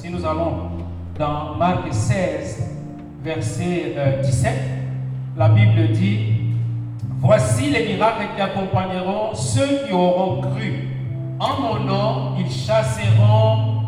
si 0.00 0.10
nous 0.10 0.24
allons 0.26 0.70
dans 1.18 1.54
Marc 1.56 1.92
16, 1.92 2.70
verset 3.22 3.94
17, 4.22 4.52
euh, 4.52 4.58
la 5.38 5.48
Bible 5.48 5.92
dit, 5.92 6.34
Voici 7.18 7.70
les 7.70 7.94
miracles 7.94 8.26
qui 8.36 8.42
accompagneront 8.42 9.34
ceux 9.34 9.86
qui 9.86 9.92
auront 9.92 10.42
cru. 10.42 10.88
En 11.40 11.60
mon 11.60 11.84
nom, 11.84 12.34
ils 12.38 12.50
chasseront 12.50 13.86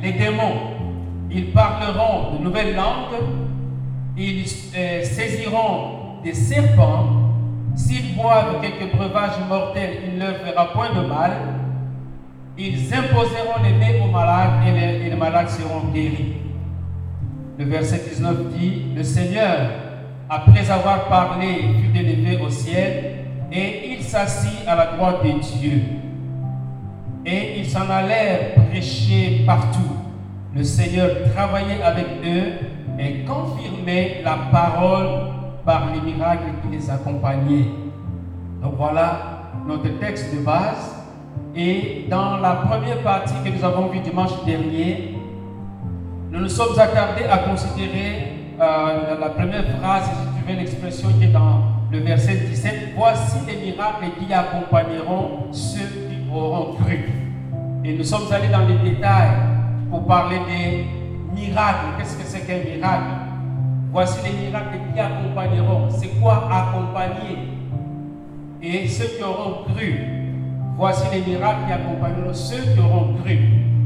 les 0.00 0.12
démons. 0.12 0.72
Ils 1.30 1.52
parleront 1.52 2.38
de 2.38 2.44
nouvelles 2.44 2.74
langues. 2.74 3.20
Ils 4.16 4.44
euh, 4.74 5.04
saisiront 5.04 6.22
des 6.24 6.32
serpents. 6.32 7.08
S'ils 7.74 8.16
boivent 8.16 8.62
quelques 8.62 8.96
breuvages 8.96 9.38
mortels, 9.48 9.98
il 10.08 10.18
ne 10.18 10.24
leur 10.24 10.36
fera 10.36 10.72
point 10.72 10.94
de 10.94 11.06
mal. 11.06 11.32
Ils 12.58 12.94
imposeront 12.94 13.62
les 13.62 13.72
mains 13.72 14.04
aux 14.04 14.10
malades 14.10 14.66
et 14.66 15.10
les, 15.10 15.16
malades 15.16 15.48
seront 15.50 15.92
guéris. 15.92 16.36
Le 17.58 17.64
verset 17.66 18.02
19 18.08 18.56
dit, 18.56 18.82
le 18.94 19.02
Seigneur 19.02 19.70
après 20.28 20.70
avoir 20.70 21.04
parlé, 21.08 21.46
fut 21.80 21.98
élevé 21.98 22.38
au 22.42 22.50
ciel 22.50 23.26
et 23.52 23.92
il 23.92 24.02
s'assit 24.02 24.66
à 24.66 24.74
la 24.74 24.86
droite 24.96 25.22
de 25.22 25.58
Dieu. 25.58 25.82
Et 27.24 27.60
ils 27.60 27.66
s'en 27.66 27.88
allèrent 27.90 28.54
prêcher 28.70 29.42
partout. 29.46 29.96
Le 30.54 30.64
Seigneur 30.64 31.10
travaillait 31.34 31.82
avec 31.82 32.06
eux 32.24 32.52
et 32.98 33.24
confirmait 33.24 34.22
la 34.24 34.38
parole 34.50 35.08
par 35.64 35.92
les 35.92 36.00
miracles 36.00 36.52
qui 36.62 36.76
les 36.76 36.90
accompagnaient. 36.90 37.68
Donc 38.62 38.74
voilà 38.76 39.50
notre 39.66 39.98
texte 39.98 40.34
de 40.34 40.40
base. 40.40 40.95
Et 41.56 42.04
dans 42.10 42.36
la 42.36 42.52
première 42.52 42.98
partie 43.02 43.32
que 43.42 43.48
nous 43.48 43.64
avons 43.64 43.86
vue 43.86 44.00
dimanche 44.00 44.44
dernier, 44.44 45.14
nous 46.30 46.40
nous 46.40 46.48
sommes 46.50 46.78
attardés 46.78 47.24
à 47.24 47.38
considérer 47.38 48.32
euh, 48.60 49.18
la 49.18 49.30
première 49.30 49.64
phrase, 49.78 50.04
si 50.04 50.38
tu 50.38 50.52
veux, 50.52 50.58
l'expression 50.58 51.08
qui 51.18 51.24
est 51.24 51.28
dans 51.28 51.62
le 51.90 52.00
verset 52.00 52.36
17, 52.36 52.92
voici 52.94 53.38
les 53.46 53.56
miracles 53.56 54.04
qui 54.18 54.34
accompagneront 54.34 55.50
ceux 55.50 55.80
qui 55.80 56.30
auront 56.30 56.74
cru. 56.74 57.08
Et 57.84 57.96
nous 57.96 58.04
sommes 58.04 58.30
allés 58.30 58.48
dans 58.48 58.66
les 58.66 58.90
détails 58.90 59.30
pour 59.90 60.04
parler 60.06 60.40
des 60.46 60.84
miracles. 61.34 61.86
Qu'est-ce 61.96 62.18
que 62.18 62.24
c'est 62.24 62.40
qu'un 62.40 62.70
miracle? 62.70 63.04
Voici 63.92 64.18
les 64.24 64.46
miracles 64.46 64.76
qui 64.92 65.00
accompagneront. 65.00 65.88
C'est 65.88 66.20
quoi 66.20 66.50
accompagner? 66.52 67.48
Et 68.60 68.86
ceux 68.88 69.06
qui 69.16 69.22
auront 69.22 69.64
cru. 69.72 70.25
Voici 70.76 71.04
les 71.10 71.22
miracles 71.22 71.66
qui 71.66 71.72
accompagneront 71.72 72.34
ceux 72.34 72.60
qui 72.74 72.78
auront 72.78 73.14
cru. 73.22 73.38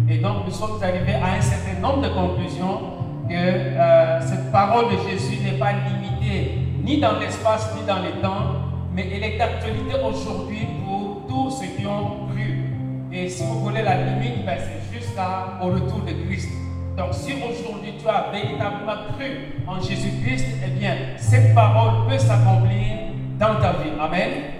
Et 0.08 0.18
donc 0.18 0.46
nous 0.46 0.52
sommes 0.52 0.82
arrivés 0.82 1.14
à 1.14 1.36
un 1.38 1.40
certain 1.40 1.80
nombre 1.80 2.02
de 2.02 2.08
conclusions 2.08 2.80
que 3.28 3.34
euh, 3.36 4.20
cette 4.20 4.50
parole 4.50 4.86
de 4.86 5.08
Jésus 5.08 5.38
n'est 5.44 5.56
pas 5.56 5.70
limitée 5.72 6.58
ni 6.82 7.00
dans 7.00 7.16
l'espace 7.20 7.72
ni 7.76 7.86
dans 7.86 8.00
le 8.00 8.20
temps, 8.20 8.56
mais 8.92 9.08
elle 9.14 9.22
est 9.22 9.38
d'actualité 9.38 9.94
aujourd'hui 10.04 10.66
pour 10.84 11.26
tous 11.28 11.50
ceux 11.60 11.68
qui 11.78 11.86
ont 11.86 12.26
cru. 12.32 12.64
Et 13.12 13.28
si 13.28 13.44
vous 13.44 13.60
voulez 13.60 13.82
la 13.82 13.96
limite, 13.96 14.44
ben, 14.44 14.58
c'est 14.58 14.92
jusqu'au 14.92 15.66
retour 15.66 16.00
de 16.04 16.26
Christ. 16.26 16.48
Donc 16.96 17.08
si 17.12 17.34
aujourd'hui 17.34 17.92
tu 18.02 18.08
as 18.08 18.32
véritablement 18.32 19.14
cru 19.16 19.62
en 19.68 19.80
Jésus-Christ, 19.80 20.46
eh 20.66 20.70
bien, 20.70 20.96
cette 21.16 21.54
parole 21.54 22.08
peut 22.08 22.18
s'accomplir 22.18 22.96
dans 23.38 23.60
ta 23.60 23.74
vie. 23.74 23.92
Amen. 24.00 24.59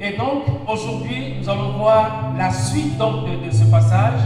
Et 0.00 0.16
donc, 0.16 0.42
aujourd'hui, 0.68 1.36
nous 1.40 1.48
allons 1.48 1.78
voir 1.78 2.32
la 2.36 2.50
suite 2.50 2.98
donc, 2.98 3.24
de, 3.24 3.50
ce 3.50 3.64
passage. 3.64 4.20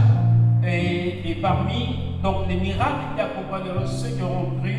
Et, 0.67 1.37
parmi 1.41 2.17
donc 2.21 2.47
les 2.47 2.55
miracles 2.55 3.15
qui 3.15 3.21
accompagneront 3.21 3.87
ceux 3.87 4.09
qui 4.09 4.21
auront 4.21 4.51
cru, 4.61 4.75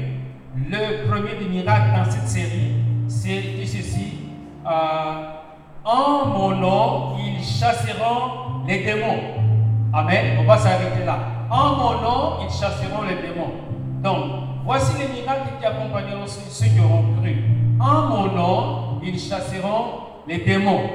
le 0.54 1.08
premier 1.08 1.34
des 1.40 1.48
miracles 1.48 1.96
dans 1.96 2.10
cette 2.10 2.28
série, 2.28 2.74
c'est 3.08 3.42
ceci, 3.64 4.18
euh, 4.64 5.32
en 5.84 6.26
mon 6.26 6.50
nom, 6.56 7.16
ils 7.18 7.42
chasseront 7.42 8.62
les 8.68 8.84
démons. 8.84 9.18
Amen. 9.92 10.38
On 10.40 10.44
va 10.44 10.56
s'arrêter 10.58 11.04
là. 11.04 11.18
En 11.50 11.74
mon 11.76 12.00
nom, 12.00 12.32
ils 12.44 12.52
chasseront 12.52 13.02
les 13.02 13.16
démons. 13.16 13.52
Donc, 14.02 14.24
voici 14.64 14.92
les 14.98 15.20
miracles 15.20 15.48
qui 15.58 15.66
accompagneront 15.66 16.26
ceux 16.26 16.66
qui 16.66 16.78
auront 16.80 17.14
cru. 17.20 17.44
En 17.80 18.02
mon 18.02 18.26
nom, 18.32 19.00
ils 19.02 19.18
chasseront 19.18 20.11
les 20.26 20.38
démons. 20.38 20.90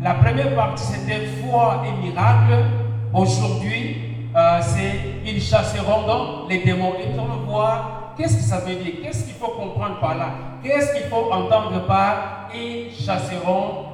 La 0.00 0.14
première 0.14 0.54
partie, 0.54 0.84
c'était 0.84 1.26
foi 1.42 1.82
et 1.86 2.06
miracle. 2.06 2.64
Aujourd'hui, 3.12 3.96
euh, 4.36 4.58
c'est 4.60 4.92
ils 5.24 5.42
chasseront 5.42 6.06
donc 6.06 6.48
les 6.50 6.62
démons. 6.64 6.94
Et 7.00 7.08
nous 7.12 7.22
allons 7.22 7.42
voir 7.46 8.14
qu'est-ce 8.16 8.36
que 8.36 8.42
ça 8.42 8.58
veut 8.58 8.76
dire, 8.76 8.94
qu'est-ce 9.02 9.24
qu'il 9.24 9.34
faut 9.34 9.48
comprendre 9.52 9.98
par 10.00 10.16
là, 10.16 10.28
qu'est-ce 10.62 10.92
qu'il 10.94 11.08
faut 11.08 11.32
entendre 11.32 11.86
par 11.86 12.48
ils 12.54 12.92
chasseront 12.92 13.86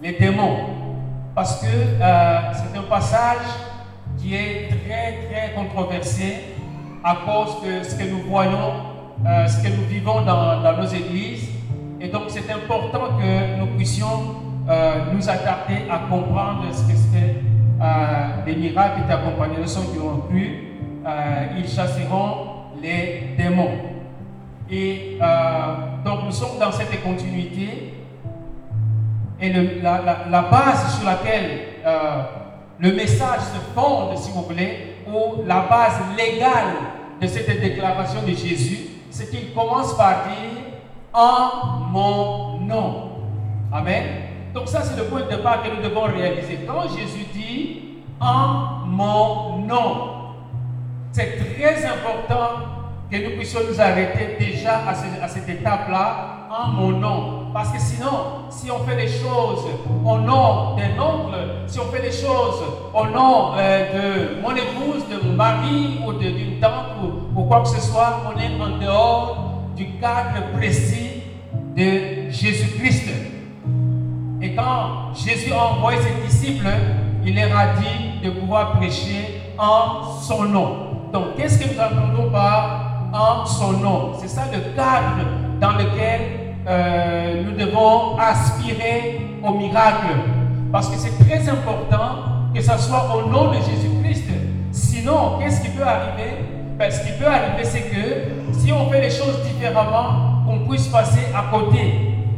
les 0.00 0.12
démons. 0.12 0.56
Parce 1.34 1.60
que 1.62 1.66
euh, 1.66 2.38
c'est 2.52 2.78
un 2.78 2.82
passage 2.82 3.46
qui 4.18 4.34
est 4.34 4.68
très 4.68 5.28
très 5.28 5.52
controversé 5.54 6.44
à 7.02 7.16
cause 7.26 7.62
de 7.64 7.82
ce 7.82 7.94
que 7.96 8.04
nous 8.10 8.22
voyons, 8.28 8.72
euh, 9.26 9.46
ce 9.46 9.62
que 9.62 9.68
nous 9.68 9.86
vivons 9.88 10.22
dans, 10.22 10.76
nos 10.76 10.86
églises. 10.86 11.48
Et 12.02 12.08
donc 12.08 12.24
c'est 12.28 12.50
important 12.50 13.16
que 13.18 13.58
nous 13.60 13.76
puissions 13.76 14.34
nous 15.12 15.28
attarder 15.28 15.88
à 15.88 15.98
comprendre 16.10 16.64
ce 16.72 16.82
que 16.82 16.96
c'est 16.96 17.36
euh, 17.82 18.44
des 18.46 18.54
miracles 18.54 19.00
qui 19.02 19.08
t'accompagneront 19.08 19.66
ceux 19.66 19.80
qui 19.92 19.98
ont 19.98 20.18
cru, 20.28 20.78
euh, 21.04 21.46
ils 21.58 21.68
chasseront 21.68 22.46
les 22.80 23.34
démons. 23.36 23.72
Et 24.70 25.18
euh, 25.20 26.04
donc 26.04 26.24
nous 26.26 26.30
sommes 26.30 26.60
dans 26.60 26.70
cette 26.70 27.02
continuité. 27.02 27.94
Et 29.40 29.52
la, 29.82 30.42
base 30.42 30.96
sur 30.96 31.04
laquelle 31.04 31.58
le 32.78 32.92
message 32.92 33.40
se 33.40 33.58
fonde, 33.74 34.16
si 34.16 34.30
vous 34.30 34.42
voulez, 34.42 34.94
ou 35.08 35.42
la 35.44 35.62
base 35.68 35.98
légale 36.16 36.74
de 37.20 37.26
cette 37.26 37.60
déclaration 37.60 38.22
de 38.22 38.28
Jésus, 38.28 38.78
c'est 39.10 39.28
qu'il 39.30 39.52
commence 39.52 39.96
par 39.96 40.26
dire 40.28 40.61
en 41.12 41.80
mon 41.90 42.60
nom. 42.60 43.10
Amen. 43.72 44.04
Donc 44.54 44.68
ça, 44.68 44.82
c'est 44.82 44.96
le 44.96 45.04
point 45.04 45.22
de 45.22 45.28
départ 45.36 45.62
que 45.62 45.68
nous 45.74 45.82
devons 45.82 46.02
réaliser. 46.02 46.60
Quand 46.66 46.82
Jésus 46.82 47.26
dit 47.32 47.82
en 48.20 48.86
mon 48.86 49.58
nom, 49.66 50.12
c'est 51.12 51.54
très 51.54 51.84
important 51.86 52.72
que 53.10 53.16
nous 53.16 53.36
puissions 53.36 53.60
nous 53.68 53.80
arrêter 53.80 54.36
déjà 54.38 54.80
à, 54.88 55.28
cette 55.28 55.48
étape-là 55.48 56.48
en 56.50 56.68
mon 56.68 56.90
nom. 56.92 57.52
Parce 57.52 57.70
que 57.70 57.78
sinon, 57.78 58.48
si 58.48 58.70
on 58.70 58.78
fait 58.86 58.96
des 58.96 59.08
choses 59.08 59.66
au 60.04 60.18
nom 60.18 60.76
d'un 60.76 60.98
oncle, 60.98 61.36
si 61.66 61.78
on 61.78 61.84
fait 61.92 62.00
des 62.00 62.12
choses 62.12 62.62
au 62.94 63.06
nom 63.06 63.52
euh, 63.58 64.36
de 64.36 64.40
mon 64.40 64.52
épouse, 64.52 65.06
de 65.10 65.26
mon 65.26 65.34
mari 65.34 66.00
ou 66.06 66.14
d'une 66.14 66.58
tante 66.60 66.96
ou, 67.02 67.38
ou, 67.38 67.44
quoi 67.44 67.60
que 67.60 67.68
ce 67.68 67.80
soit, 67.80 68.22
on 68.26 68.38
est 68.38 68.62
en 68.62 68.78
dehors 68.78 69.41
du 69.82 69.98
cadre 69.98 70.52
précis 70.56 71.22
de 71.76 72.30
Jésus-Christ. 72.30 73.08
Et 74.40 74.54
quand 74.54 75.14
Jésus 75.14 75.52
a 75.52 75.72
envoyé 75.72 75.98
ses 76.00 76.26
disciples, 76.26 76.68
il 77.24 77.34
leur 77.34 77.56
a 77.56 77.66
dit 77.80 78.24
de 78.24 78.30
pouvoir 78.30 78.72
prêcher 78.78 79.40
en 79.58 80.12
son 80.20 80.44
nom. 80.44 80.76
Donc, 81.12 81.36
qu'est-ce 81.36 81.58
que 81.58 81.74
nous 81.74 81.80
entendons 81.80 82.30
par 82.30 83.08
en 83.12 83.44
son 83.44 83.72
nom? 83.72 84.12
C'est 84.20 84.28
ça 84.28 84.42
le 84.52 84.74
cadre 84.76 85.26
dans 85.60 85.72
lequel 85.72 86.20
euh, 86.66 87.44
nous 87.44 87.56
devons 87.56 88.16
aspirer 88.18 89.20
au 89.42 89.52
miracle. 89.54 90.14
Parce 90.70 90.88
que 90.88 90.96
c'est 90.96 91.24
très 91.24 91.48
important 91.48 92.50
que 92.54 92.60
ce 92.60 92.78
soit 92.78 93.16
au 93.16 93.28
nom 93.28 93.50
de 93.50 93.56
Jésus-Christ. 93.56 94.28
Sinon, 94.70 95.38
qu'est-ce 95.38 95.60
qui 95.60 95.68
peut 95.70 95.86
arriver? 95.86 96.51
Ce 96.90 97.00
qui 97.06 97.12
peut 97.12 97.26
arriver, 97.26 97.64
c'est 97.64 97.82
que 97.82 98.58
si 98.58 98.72
on 98.72 98.90
fait 98.90 99.00
les 99.00 99.10
choses 99.10 99.40
différemment, 99.44 100.42
on 100.48 100.68
puisse 100.68 100.88
passer 100.88 101.26
à 101.34 101.44
côté. 101.54 101.78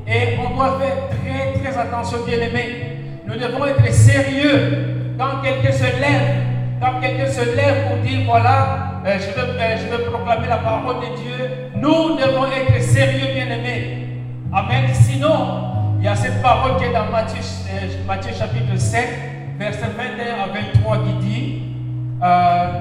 Et 0.06 0.36
on 0.38 0.54
doit 0.54 0.78
faire 0.78 1.08
très, 1.08 1.58
très 1.60 1.78
attention, 1.78 2.18
bien 2.26 2.38
aimé. 2.38 2.98
Nous 3.26 3.36
devons 3.36 3.64
être 3.64 3.90
sérieux 3.92 5.14
quand 5.18 5.40
quelqu'un 5.42 5.72
se 5.72 5.84
lève, 5.84 6.42
quand 6.78 7.00
quelqu'un 7.00 7.26
se 7.26 7.56
lève 7.56 7.88
pour 7.88 7.96
dire 7.98 8.20
voilà, 8.26 9.00
euh, 9.06 9.18
je, 9.18 9.40
veux, 9.40 9.48
euh, 9.48 9.76
je 9.78 9.96
veux 9.96 10.10
proclamer 10.10 10.46
la 10.46 10.58
parole 10.58 10.96
de 10.96 11.16
Dieu. 11.16 11.50
Nous 11.76 12.16
devons 12.16 12.44
être 12.46 12.82
sérieux, 12.82 13.32
bien-aimés. 13.34 14.08
Amen. 14.52 14.84
Sinon, 14.92 15.96
il 15.98 16.04
y 16.04 16.08
a 16.08 16.14
cette 16.14 16.42
parole 16.42 16.76
qui 16.76 16.84
est 16.84 16.92
dans 16.92 17.10
Matthieu, 17.10 17.40
euh, 17.72 18.06
Matthieu 18.06 18.32
chapitre 18.38 18.76
7, 18.76 19.08
verset 19.58 19.86
21 19.96 20.44
à 20.44 20.46
23 20.52 20.98
qui 20.98 21.26
dit 21.26 21.62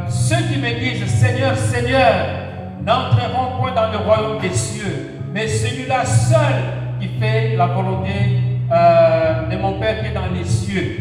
Ceux 0.09 0.41
qui 0.47 0.59
me 0.59 0.80
disent 0.80 1.07
Seigneur, 1.07 1.56
Seigneur, 1.57 2.44
n'entreront 2.85 3.59
point 3.59 3.71
dans 3.74 3.91
le 3.91 3.97
royaume 3.97 4.39
des 4.39 4.53
cieux, 4.53 5.09
mais 5.33 5.47
celui-là 5.47 6.06
seul 6.06 6.53
qui 7.00 7.07
fait 7.19 7.56
la 7.56 7.68
volonté 7.68 8.39
euh, 8.71 9.47
de 9.50 9.57
mon 9.57 9.80
Père 9.80 10.01
qui 10.01 10.07
est 10.07 10.13
dans 10.13 10.33
les 10.33 10.45
cieux. 10.45 10.97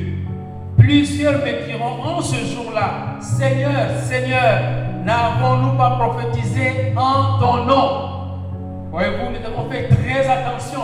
Plus 0.77 1.03
Plusieurs 1.03 1.35
me 1.35 1.67
diront 1.67 2.03
en 2.03 2.21
ce 2.21 2.37
jour-là, 2.37 3.21
Seigneur, 3.21 3.99
Seigneur, 4.03 4.61
n'avons-nous 5.05 5.77
pas 5.77 5.91
prophétisé 5.91 6.93
en 6.97 7.39
ton 7.39 7.65
nom? 7.65 8.13
Voyez-vous, 8.91 9.31
nous 9.31 9.39
devons 9.39 9.71
faire 9.71 9.89
très 9.89 10.29
attention 10.29 10.81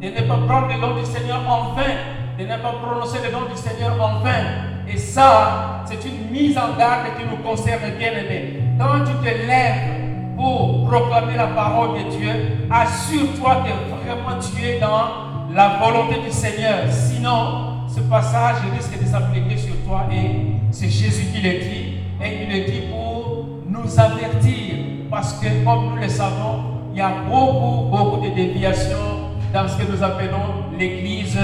de 0.00 0.08
ne 0.08 0.28
pas 0.28 0.38
prendre 0.46 0.68
le 0.68 0.80
nom 0.80 0.94
du 0.98 1.04
Seigneur 1.04 1.40
en 1.48 1.74
vain, 1.74 1.94
de 2.38 2.44
ne 2.44 2.56
pas 2.56 2.74
prononcer 2.82 3.18
le 3.24 3.32
nom 3.32 3.48
du 3.50 3.56
Seigneur 3.56 3.94
en 4.00 4.20
vain. 4.20 4.71
Et 4.88 4.96
ça, 4.96 5.84
c'est 5.86 6.08
une 6.08 6.30
mise 6.30 6.56
en 6.58 6.76
garde 6.78 7.06
qui 7.18 7.24
nous 7.24 7.42
concerne, 7.42 7.82
bien 7.98 8.12
aimé. 8.12 8.60
Quand 8.78 9.04
tu 9.04 9.12
te 9.26 9.46
lèves 9.46 10.36
pour 10.36 10.88
proclamer 10.88 11.36
la 11.36 11.48
parole 11.48 11.98
de 11.98 12.10
Dieu, 12.16 12.30
assure-toi 12.70 13.64
que 13.64 13.94
vraiment 13.94 14.40
tu 14.40 14.64
es 14.64 14.80
dans 14.80 15.54
la 15.54 15.78
volonté 15.78 16.20
du 16.24 16.30
Seigneur. 16.30 16.90
Sinon, 16.90 17.86
ce 17.88 18.00
passage 18.00 18.56
risque 18.74 18.98
de 19.00 19.06
s'appliquer 19.06 19.56
sur 19.56 19.74
toi 19.86 20.06
et 20.12 20.52
c'est 20.70 20.88
Jésus 20.88 21.26
qui 21.32 21.40
le 21.42 21.60
dit. 21.60 21.94
Et 22.24 22.44
il 22.44 22.48
le 22.48 22.64
dit 22.70 22.82
pour 22.90 23.46
nous 23.68 24.00
avertir. 24.00 24.74
Parce 25.10 25.34
que 25.34 25.46
comme 25.64 25.90
nous 25.90 25.96
le 25.96 26.08
savons, 26.08 26.64
il 26.92 26.98
y 26.98 27.00
a 27.02 27.12
beaucoup, 27.28 27.90
beaucoup 27.90 28.24
de 28.24 28.34
déviations 28.34 29.30
dans 29.52 29.68
ce 29.68 29.76
que 29.76 29.92
nous 29.92 30.02
appelons 30.02 30.70
l'Église 30.78 31.38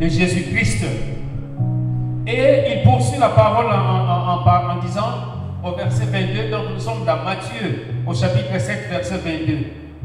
de 0.00 0.08
Jésus-Christ. 0.08 0.84
Et 2.34 2.76
il 2.76 2.82
poursuit 2.82 3.18
la 3.18 3.28
parole 3.28 3.66
en, 3.66 4.80
disant 4.80 5.02
au 5.62 5.72
verset 5.72 6.06
22, 6.06 6.50
donc 6.50 6.62
nous 6.72 6.80
sommes 6.80 7.04
dans 7.04 7.18
Matthieu, 7.18 7.86
au 8.06 8.14
chapitre 8.14 8.58
7, 8.58 8.88
verset 8.88 9.18
22. 9.18 9.58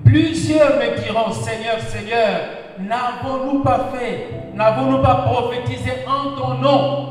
Plusieurs 0.04 0.76
me 0.76 1.02
diront, 1.02 1.32
Seigneur, 1.32 1.80
Seigneur, 1.80 2.42
n'avons-nous 2.80 3.60
pas 3.64 3.92
fait, 3.94 4.28
n'avons-nous 4.56 5.02
pas 5.02 5.16
prophétisé 5.16 5.92
en 6.06 6.36
ton 6.38 6.54
nom? 6.56 7.08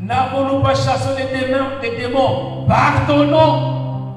N'avons-nous 0.00 0.62
pas 0.62 0.74
chassé 0.74 1.10
des 1.16 1.38
démons, 1.38 1.80
des 1.80 1.96
démons 1.96 2.66
par 2.66 3.06
ton 3.06 3.24
nom? 3.24 4.16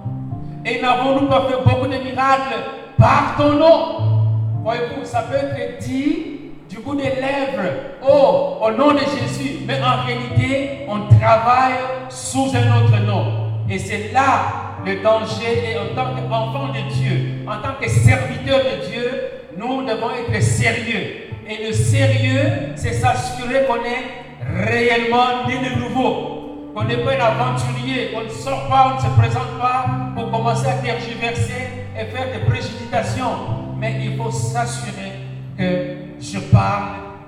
Et 0.65 0.81
n'avons-nous 0.81 1.27
pas 1.27 1.47
fait 1.47 1.63
beaucoup 1.63 1.87
de 1.87 1.97
miracles 2.03 2.57
par 2.97 3.35
ton 3.37 3.53
nom? 3.53 4.61
Voyez-vous, 4.63 5.05
ça 5.05 5.21
peut 5.21 5.35
être 5.35 5.79
dit 5.79 6.38
du 6.79 6.85
bout 6.85 6.95
des 6.95 7.03
lèvres, 7.03 7.69
oh, 8.07 8.59
au 8.61 8.71
nom 8.71 8.93
de 8.93 8.99
Jésus, 8.99 9.59
mais 9.67 9.79
en 9.81 10.05
réalité, 10.05 10.85
on 10.87 11.13
travaille 11.17 11.73
sous 12.09 12.51
un 12.55 12.77
autre 12.77 12.97
nom. 13.05 13.51
Et 13.69 13.77
c'est 13.77 14.11
là 14.13 14.77
le 14.85 15.03
danger, 15.03 15.73
et 15.73 15.77
en 15.77 15.93
tant 15.93 16.15
qu'enfant 16.15 16.69
de 16.69 16.93
Dieu, 16.93 17.45
en 17.47 17.57
tant 17.61 17.73
que 17.81 17.89
serviteur 17.89 18.59
de 18.59 18.89
Dieu, 18.89 19.21
nous 19.57 19.83
devons 19.83 20.11
être 20.11 20.41
sérieux. 20.41 21.27
Et 21.47 21.67
le 21.67 21.73
sérieux, 21.73 22.73
c'est 22.75 22.93
s'assurer 22.93 23.65
qu'on 23.65 23.83
est 23.83 24.65
réellement 24.65 25.47
né 25.47 25.55
de 25.57 25.79
nouveau. 25.81 26.71
Qu'on 26.73 26.83
n'est 26.85 26.97
pas 26.97 27.11
un 27.13 27.41
aventurier, 27.41 28.11
qu'on 28.13 28.23
ne 28.23 28.29
sort 28.29 28.69
pas, 28.69 28.93
on 28.93 28.95
ne 28.95 29.01
se 29.01 29.19
présente 29.19 29.59
pas 29.59 29.85
pour 30.15 30.31
commencer 30.31 30.67
à 30.67 30.73
tergiverser 30.73 31.67
et 31.99 32.05
faire 32.05 32.31
des 32.31 32.45
préjudications 32.45 33.59
mais 33.79 33.95
il 34.03 34.17
faut 34.17 34.31
s'assurer 34.31 35.18
que 35.59 35.97
je 36.21 36.39
parle, 36.39 36.83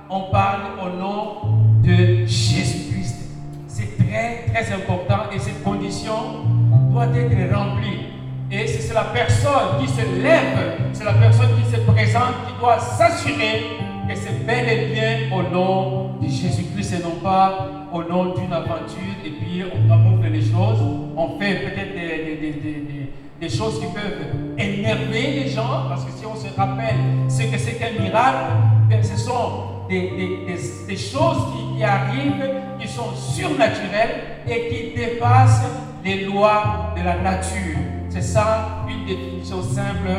on 0.10 0.32
parle 0.32 0.62
au 0.82 0.98
nom 0.98 1.84
de 1.84 2.26
Jésus-Christ. 2.26 3.30
C'est 3.68 3.98
très, 3.98 4.46
très 4.54 4.74
important 4.74 5.30
et 5.36 5.40
cette 5.40 5.62
condition 5.62 6.46
doit 6.92 7.08
être 7.14 7.54
remplie. 7.54 8.08
Et 8.50 8.68
c'est 8.68 8.94
la 8.94 9.04
personne 9.04 9.80
qui 9.82 9.88
se 9.90 10.02
lève, 10.24 10.80
c'est 10.94 11.04
la 11.04 11.14
personne 11.14 11.50
qui 11.62 11.76
se 11.76 11.82
présente 11.82 12.36
qui 12.48 12.60
doit 12.60 12.80
s'assurer 12.80 13.78
que 14.08 14.16
c'est 14.16 14.46
bel 14.46 14.68
et 14.68 14.94
bien 14.94 15.38
au 15.38 15.44
nom 15.44 16.12
de 16.22 16.28
Jésus-Christ 16.28 17.00
et 17.00 17.04
non 17.04 17.16
pas 17.22 17.70
au 17.94 18.04
nom 18.04 18.34
d'une 18.34 18.54
aventure 18.54 19.16
et 19.26 19.30
puis 19.30 19.64
on 19.66 19.88
camoufle 19.90 20.30
les 20.32 20.42
choses, 20.42 20.80
on 21.18 21.40
fait 21.40 21.56
peut-être 21.56 21.96
des 21.96 22.36
des 22.36 23.12
choses 23.50 23.80
qui 23.80 23.88
peuvent 23.88 24.58
énerver 24.58 25.44
les 25.44 25.50
gens, 25.50 25.88
parce 25.90 26.04
que 26.04 26.12
si 26.12 26.26
on 26.26 26.36
se 26.36 26.48
rappelle 26.56 26.96
ce 27.28 27.44
que 27.44 27.58
c'est 27.58 27.74
qu'un 27.74 28.02
miracle, 28.02 28.52
ben, 28.90 29.04
ce 29.04 29.18
sont 29.18 29.88
des, 29.90 30.98
choses 30.98 31.38
qui, 31.76 31.84
arrivent, 31.84 32.50
qui 32.80 32.88
sont 32.88 33.14
surnaturelles 33.16 34.44
et 34.48 34.70
qui 34.70 34.96
dépassent 34.96 35.66
les 36.04 36.26
lois 36.26 36.94
de 36.98 37.04
la 37.04 37.18
nature. 37.18 37.78
C'est 38.10 38.22
ça 38.22 38.86
une 38.90 39.06
définition 39.06 39.62
simple 39.62 40.10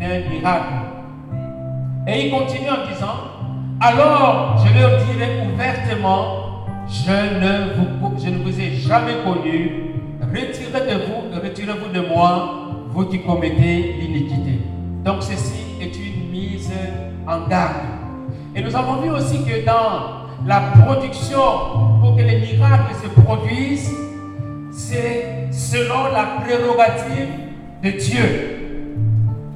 d'un 0.00 0.28
miracle. 0.28 0.74
Et 2.06 2.26
il 2.26 2.30
continue 2.30 2.70
en 2.70 2.86
disant, 2.92 3.16
alors 3.80 4.56
je 4.64 4.80
leur 4.80 5.04
dirai 5.04 5.46
ouvertement, 5.52 6.66
je 6.88 7.10
ne 7.10 7.74
vous, 7.76 8.18
je 8.18 8.30
ne 8.30 8.42
vous 8.42 8.60
ai 8.60 8.76
jamais 8.76 9.16
connu, 9.24 9.92
retirez 10.22 10.94
retirez-vous 11.42 11.92
de 11.92 12.00
moi, 12.08 12.57
vous 12.98 13.04
qui 13.04 13.20
commettez 13.20 13.94
l'iniquité. 14.00 14.58
Donc 15.04 15.22
ceci 15.22 15.62
est 15.80 15.94
une 15.96 16.32
mise 16.32 16.72
en 17.28 17.46
garde. 17.46 17.76
Et 18.56 18.60
nous 18.60 18.74
avons 18.74 19.00
vu 19.00 19.10
aussi 19.10 19.38
que 19.44 19.64
dans 19.64 20.26
la 20.44 20.60
production, 20.82 21.38
pour 22.00 22.16
que 22.16 22.22
les 22.22 22.40
miracles 22.40 22.96
se 23.00 23.08
produisent, 23.20 23.94
c'est 24.72 25.46
selon 25.52 26.12
la 26.12 26.40
prérogative 26.42 27.28
de 27.84 27.90
Dieu. 27.90 28.26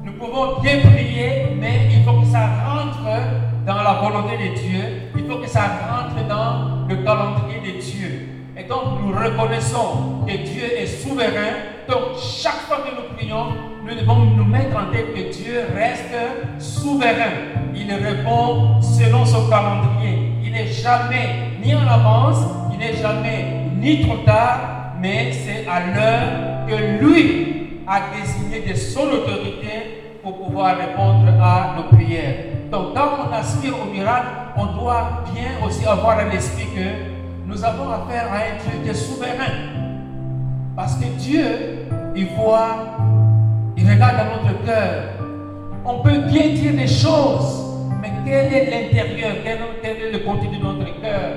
Nous 0.05 0.13
pouvons 0.13 0.61
bien 0.61 0.79
prier, 0.79 1.57
mais 1.59 1.89
il 1.91 2.01
faut 2.05 2.21
que 2.21 2.27
ça 2.27 2.47
rentre 2.65 3.03
dans 3.65 3.83
la 3.83 3.93
volonté 4.01 4.37
de 4.37 4.55
Dieu. 4.55 4.83
Il 5.17 5.25
faut 5.25 5.39
que 5.39 5.49
ça 5.49 5.63
rentre 5.63 6.25
dans 6.29 6.87
le 6.87 6.95
calendrier 7.03 7.73
de 7.73 7.81
Dieu. 7.81 8.09
Et 8.55 8.63
donc 8.63 9.01
nous 9.01 9.11
reconnaissons 9.11 10.23
que 10.25 10.31
Dieu 10.31 10.63
est 10.77 10.87
souverain. 10.87 11.72
Donc 11.87 12.17
chaque 12.17 12.61
fois 12.67 12.77
que 12.77 12.95
nous 12.95 13.15
prions, 13.15 13.47
nous 13.85 13.95
devons 13.95 14.19
nous 14.19 14.45
mettre 14.45 14.77
en 14.77 14.91
tête 14.91 15.13
que 15.13 15.33
Dieu 15.33 15.65
reste 15.75 16.13
souverain. 16.59 17.51
Il 17.75 17.91
répond 17.91 18.81
selon 18.81 19.25
son 19.25 19.49
calendrier. 19.49 20.31
Il 20.43 20.53
n'est 20.53 20.67
jamais 20.67 21.51
ni 21.63 21.75
en 21.75 21.85
avance, 21.87 22.37
il 22.71 22.79
n'est 22.79 22.95
jamais 22.95 23.67
ni 23.77 24.01
trop 24.07 24.17
tard, 24.17 24.93
mais 24.99 25.31
c'est 25.31 25.67
à 25.67 25.93
l'heure 25.93 26.67
que 26.67 27.03
lui 27.03 27.81
a 27.85 28.01
désigné 28.15 28.71
de 28.71 28.75
son 28.75 29.07
autorité 29.09 30.19
pour 30.21 30.45
pouvoir 30.45 30.77
répondre 30.77 31.27
à 31.41 31.75
nos 31.75 31.95
prières. 31.95 32.35
Donc 32.71 32.95
quand 32.95 33.27
on 33.27 33.33
aspire 33.33 33.73
au 33.81 33.91
miracle, 33.91 34.27
on 34.55 34.65
doit 34.67 35.23
bien 35.33 35.65
aussi 35.65 35.85
avoir 35.85 36.17
à 36.17 36.23
l'esprit 36.23 36.67
que 36.73 37.45
nous 37.45 37.63
avons 37.65 37.89
affaire 37.89 38.31
à 38.31 38.37
un 38.37 38.63
Dieu 38.63 38.79
qui 38.83 38.89
est 38.89 38.93
souverain. 38.93 39.82
Parce 40.75 40.95
que 40.95 41.05
Dieu, 41.19 41.45
il 42.15 42.25
voit, 42.35 42.97
il 43.77 43.87
regarde 43.87 44.17
dans 44.17 44.47
notre 44.47 44.65
cœur. 44.65 45.03
On 45.85 45.99
peut 45.99 46.17
bien 46.31 46.47
dire 46.47 46.73
des 46.73 46.87
choses, 46.87 47.63
mais 48.01 48.11
quel 48.25 48.51
est 48.51 48.71
l'intérieur, 48.71 49.35
quel, 49.43 49.97
est 49.97 50.11
le 50.11 50.19
contenu 50.25 50.57
de 50.57 50.63
notre 50.63 50.99
cœur? 50.99 51.33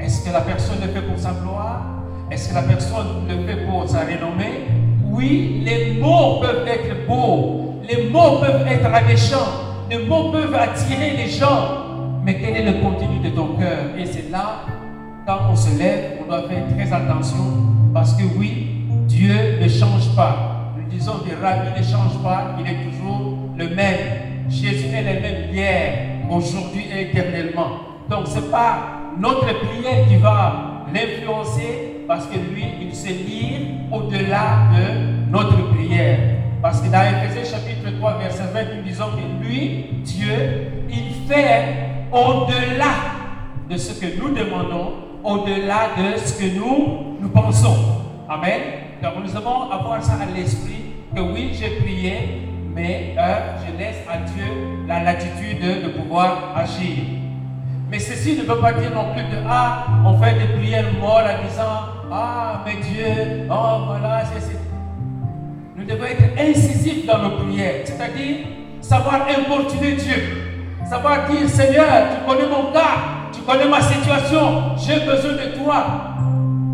Est-ce 0.00 0.26
que 0.26 0.32
la 0.32 0.40
personne 0.40 0.78
le 0.80 0.88
fait 0.88 1.02
pour 1.02 1.16
sa 1.16 1.30
gloire? 1.30 1.82
Est-ce 2.28 2.48
que 2.48 2.54
la 2.54 2.62
personne 2.62 3.28
le 3.28 3.46
fait 3.46 3.66
pour 3.66 3.88
sa 3.88 4.00
renommée? 4.00 4.66
Oui, 5.12 5.62
les 5.64 6.00
mots 6.00 6.40
peuvent 6.40 6.66
être 6.66 7.06
beaux, 7.06 7.80
les 7.88 8.10
mots 8.10 8.40
peuvent 8.40 8.66
être 8.66 8.92
alléchants, 8.92 9.86
les 9.88 10.04
mots 10.04 10.32
peuvent 10.32 10.54
attirer 10.54 11.16
les 11.16 11.28
gens, 11.28 11.84
mais 12.24 12.34
quel 12.40 12.56
est 12.56 12.72
le 12.72 12.82
contenu 12.82 13.20
de 13.20 13.28
ton 13.28 13.54
cœur? 13.58 13.96
Et 13.96 14.06
c'est 14.06 14.28
là 14.28 14.64
quand 15.24 15.38
on 15.50 15.56
se 15.56 15.78
lève, 15.78 16.18
on 16.20 16.26
doit 16.26 16.48
faire 16.48 16.64
très 16.74 16.92
attention 16.92 17.76
parce 17.96 18.12
que 18.12 18.24
oui, 18.38 18.84
Dieu 19.08 19.58
ne 19.58 19.66
change 19.66 20.14
pas. 20.14 20.74
Nous 20.76 20.86
disons 20.90 21.14
que 21.14 21.30
Rabbi 21.42 21.80
ne 21.80 21.82
change 21.82 22.22
pas, 22.22 22.54
il 22.60 22.70
est 22.70 22.90
toujours 22.90 23.38
le 23.56 23.68
même. 23.70 24.50
Jésus 24.50 24.94
est 24.94 25.14
le 25.14 25.20
même 25.22 25.54
hier, 25.54 25.94
aujourd'hui 26.30 26.84
et 26.94 27.08
éternellement. 27.08 27.80
Donc 28.10 28.26
ce 28.26 28.38
n'est 28.38 28.50
pas 28.50 29.00
notre 29.18 29.46
prière 29.46 30.06
qui 30.06 30.16
va 30.16 30.84
l'influencer 30.92 32.04
parce 32.06 32.26
que 32.26 32.34
lui, 32.34 32.66
il 32.82 32.94
se 32.94 33.08
lit 33.08 33.68
au-delà 33.90 34.68
de 34.74 35.30
notre 35.32 35.72
prière. 35.72 36.18
Parce 36.60 36.82
que 36.82 36.92
dans 36.92 37.00
Ephésiens 37.00 37.44
chapitre 37.44 37.96
3, 37.98 38.18
verset 38.18 38.44
20, 38.52 38.76
nous 38.76 38.82
disons 38.82 39.06
que 39.06 39.42
lui, 39.42 39.86
Dieu, 40.04 40.84
il 40.90 41.26
fait 41.26 41.64
au-delà 42.12 42.92
de 43.70 43.76
ce 43.78 43.98
que 43.98 44.20
nous 44.20 44.34
demandons 44.34 45.05
au-delà 45.26 45.88
de 45.98 46.18
ce 46.18 46.38
que 46.38 46.56
nous, 46.56 47.16
nous 47.20 47.28
pensons. 47.28 47.76
Amen. 48.28 48.60
Donc 49.02 49.14
nous 49.24 49.32
devons 49.32 49.70
avoir 49.70 50.02
ça 50.02 50.12
à 50.22 50.26
l'esprit, 50.26 50.94
que 51.14 51.20
oui, 51.20 51.50
j'ai 51.52 51.80
prié, 51.80 52.48
mais 52.72 53.16
euh, 53.18 53.56
je 53.66 53.76
laisse 53.76 54.02
à 54.08 54.18
Dieu 54.18 54.46
la 54.86 55.02
latitude 55.02 55.60
de 55.82 55.88
pouvoir 55.88 56.54
agir. 56.56 56.96
Mais 57.90 57.98
ceci 57.98 58.36
ne 58.36 58.42
veut 58.42 58.60
pas 58.60 58.72
dire 58.72 58.92
non 58.94 59.12
plus 59.12 59.22
que, 59.24 59.36
ah, 59.48 59.86
on 60.04 60.16
fait 60.18 60.34
des 60.34 60.54
prières 60.54 60.92
molles 61.00 61.24
en 61.24 61.48
disant, 61.48 62.12
ah, 62.12 62.62
mais 62.64 62.76
Dieu, 62.76 63.46
oh, 63.50 63.78
voilà, 63.86 64.22
c'est... 64.24 64.56
Nous 65.76 65.84
devons 65.84 66.04
être 66.04 66.40
incisifs 66.40 67.04
dans 67.04 67.18
nos 67.18 67.38
prières, 67.38 67.82
c'est-à-dire 67.84 68.46
savoir 68.80 69.26
importuner 69.28 69.92
Dieu, 69.92 70.78
savoir 70.88 71.28
dire, 71.28 71.48
Seigneur, 71.48 71.84
tu 72.10 72.28
connais 72.30 72.48
mon 72.48 72.72
cas, 72.72 73.15
connais 73.46 73.68
ma 73.68 73.80
situation, 73.80 74.76
j'ai 74.76 75.06
besoin 75.06 75.32
de 75.32 75.56
toi. 75.62 75.86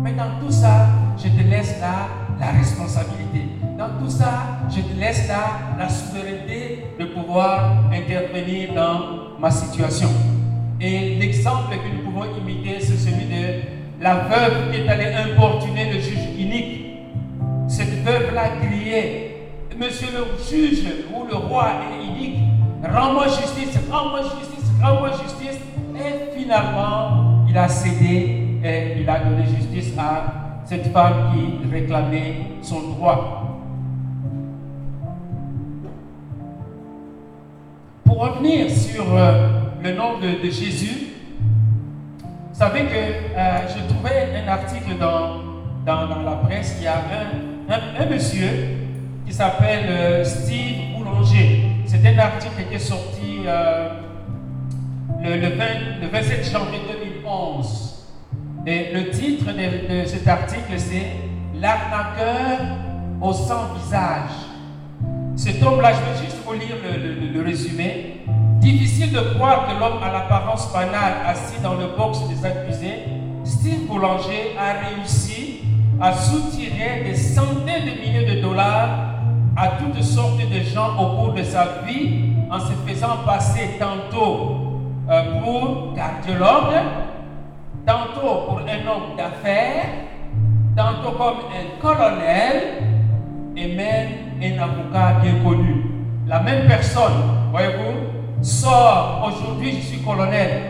Mais 0.01 0.13
dans 0.13 0.39
tout 0.41 0.51
ça, 0.51 0.87
je 1.17 1.29
te 1.29 1.47
laisse 1.47 1.79
là 1.79 2.07
la 2.39 2.47
responsabilité. 2.57 3.47
Dans 3.77 3.89
tout 3.99 4.09
ça, 4.09 4.31
je 4.69 4.81
te 4.81 4.99
laisse 4.99 5.27
là 5.27 5.77
la 5.77 5.87
souveraineté 5.87 6.87
de 6.99 7.05
pouvoir 7.05 7.83
intervenir 7.93 8.73
dans 8.73 9.39
ma 9.39 9.51
situation. 9.51 10.09
Et 10.81 11.15
l'exemple 11.15 11.75
que 11.75 11.95
nous 11.95 12.11
pouvons 12.11 12.25
imiter, 12.37 12.79
c'est 12.79 12.97
celui 12.97 13.25
de 13.25 13.61
la 14.01 14.15
veuve 14.15 14.71
qui 14.71 14.81
est 14.81 14.89
allée 14.89 15.13
importuner 15.13 15.93
le 15.93 15.99
juge 16.01 16.27
unique. 16.37 16.81
Cette 17.67 18.03
veuve-là 18.03 18.49
criait, 18.61 19.29
Monsieur 19.77 20.07
le 20.13 20.25
juge 20.43 20.85
ou 21.15 21.25
le 21.25 21.35
roi 21.35 21.65
unique, 21.99 22.37
rends-moi 22.83 23.25
justice, 23.25 23.75
rends-moi 23.91 24.21
justice, 24.21 24.71
rends-moi 24.81 25.09
justice. 25.11 25.59
Et 26.05 26.37
finalement, 26.37 27.45
il 27.47 27.57
a 27.57 27.67
cédé 27.67 28.59
et 28.63 28.99
il 28.99 29.09
a 29.09 29.19
donné 29.19 29.45
justice 29.45 29.93
à 29.97 30.61
cette 30.65 30.91
femme 30.91 31.31
qui 31.33 31.71
réclamait 31.71 32.35
son 32.61 32.81
droit. 32.89 33.61
Pour 38.03 38.19
revenir 38.19 38.69
sur 38.69 39.05
euh, 39.15 39.49
le 39.81 39.93
nom 39.93 40.19
de, 40.19 40.49
Jésus, 40.49 41.13
vous 42.19 42.59
savez 42.59 42.81
que 42.81 42.95
euh, 42.95 43.67
je 43.67 43.93
trouvais 43.93 44.27
un 44.43 44.47
article 44.47 44.97
dans, 44.99 45.39
dans, 45.85 46.21
la 46.21 46.35
presse, 46.43 46.75
il 46.79 46.83
y 46.83 46.87
a 46.87 46.97
un, 46.97 48.01
un, 48.01 48.09
monsieur 48.09 48.49
qui 49.25 49.33
s'appelle 49.33 49.85
euh, 49.89 50.23
Steve 50.23 50.97
Boulanger. 50.97 51.63
C'est 51.85 52.05
un 52.05 52.19
article 52.19 52.63
qui 52.69 52.75
est 52.75 52.79
sorti 52.79 53.39
le, 55.23 55.37
le, 55.37 55.55
20, 55.55 55.65
le 56.01 56.07
27 56.09 56.51
janvier 56.51 56.79
2011. 57.23 58.05
Et 58.67 58.93
le 58.93 59.09
titre 59.09 59.45
de, 59.45 60.05
cet 60.05 60.27
article, 60.27 60.73
c'est 60.77 61.07
L'arnaqueur 61.55 62.59
au 63.21 63.31
sans 63.31 63.73
visage. 63.75 64.31
Cet 65.35 65.63
homme-là, 65.63 65.91
je 65.93 66.11
vais 66.11 66.25
juste 66.25 66.43
vous 66.45 66.53
lire 66.53 66.75
le, 66.83 67.39
le, 67.39 67.45
résumé. 67.45 68.25
Difficile 68.59 69.13
de 69.13 69.19
croire 69.35 69.67
que 69.67 69.79
l'homme 69.79 70.03
à 70.03 70.11
l'apparence 70.11 70.71
banale 70.73 71.13
assis 71.25 71.61
dans 71.61 71.75
le 71.75 71.87
box 71.97 72.19
des 72.27 72.45
accusés, 72.45 73.03
Steve 73.45 73.85
Boulanger, 73.87 74.55
a 74.59 74.87
réussi 74.89 75.61
à 76.01 76.13
soutirer 76.13 77.03
des 77.05 77.15
centaines 77.15 77.85
de 77.85 78.01
milliers 78.01 78.35
de 78.35 78.41
dollars 78.41 79.13
à 79.55 79.67
toutes 79.79 80.01
sortes 80.03 80.39
de 80.39 80.59
gens 80.61 80.97
au 80.97 81.15
cours 81.15 81.33
de 81.33 81.43
sa 81.43 81.81
vie 81.85 82.33
en 82.49 82.59
se 82.59 82.73
faisant 82.85 83.17
passer 83.25 83.77
tantôt 83.79 84.52
euh, 85.09 85.41
pour 85.41 85.93
cardiologue, 85.95 86.75
tantôt 87.85 88.47
pour 88.47 88.59
un 88.59 88.87
homme 88.87 89.17
d'affaires, 89.17 89.85
tantôt 90.75 91.11
comme 91.17 91.39
un 91.51 91.81
colonel 91.81 92.83
et 93.55 93.75
même 93.75 94.07
un 94.41 94.63
avocat 94.63 95.19
bien 95.21 95.43
connu. 95.43 95.85
La 96.27 96.39
même 96.39 96.67
personne, 96.67 97.49
voyez-vous, 97.51 98.43
sort 98.43 99.27
aujourd'hui, 99.27 99.73
je 99.75 99.81
suis 99.87 100.01
colonel. 100.01 100.61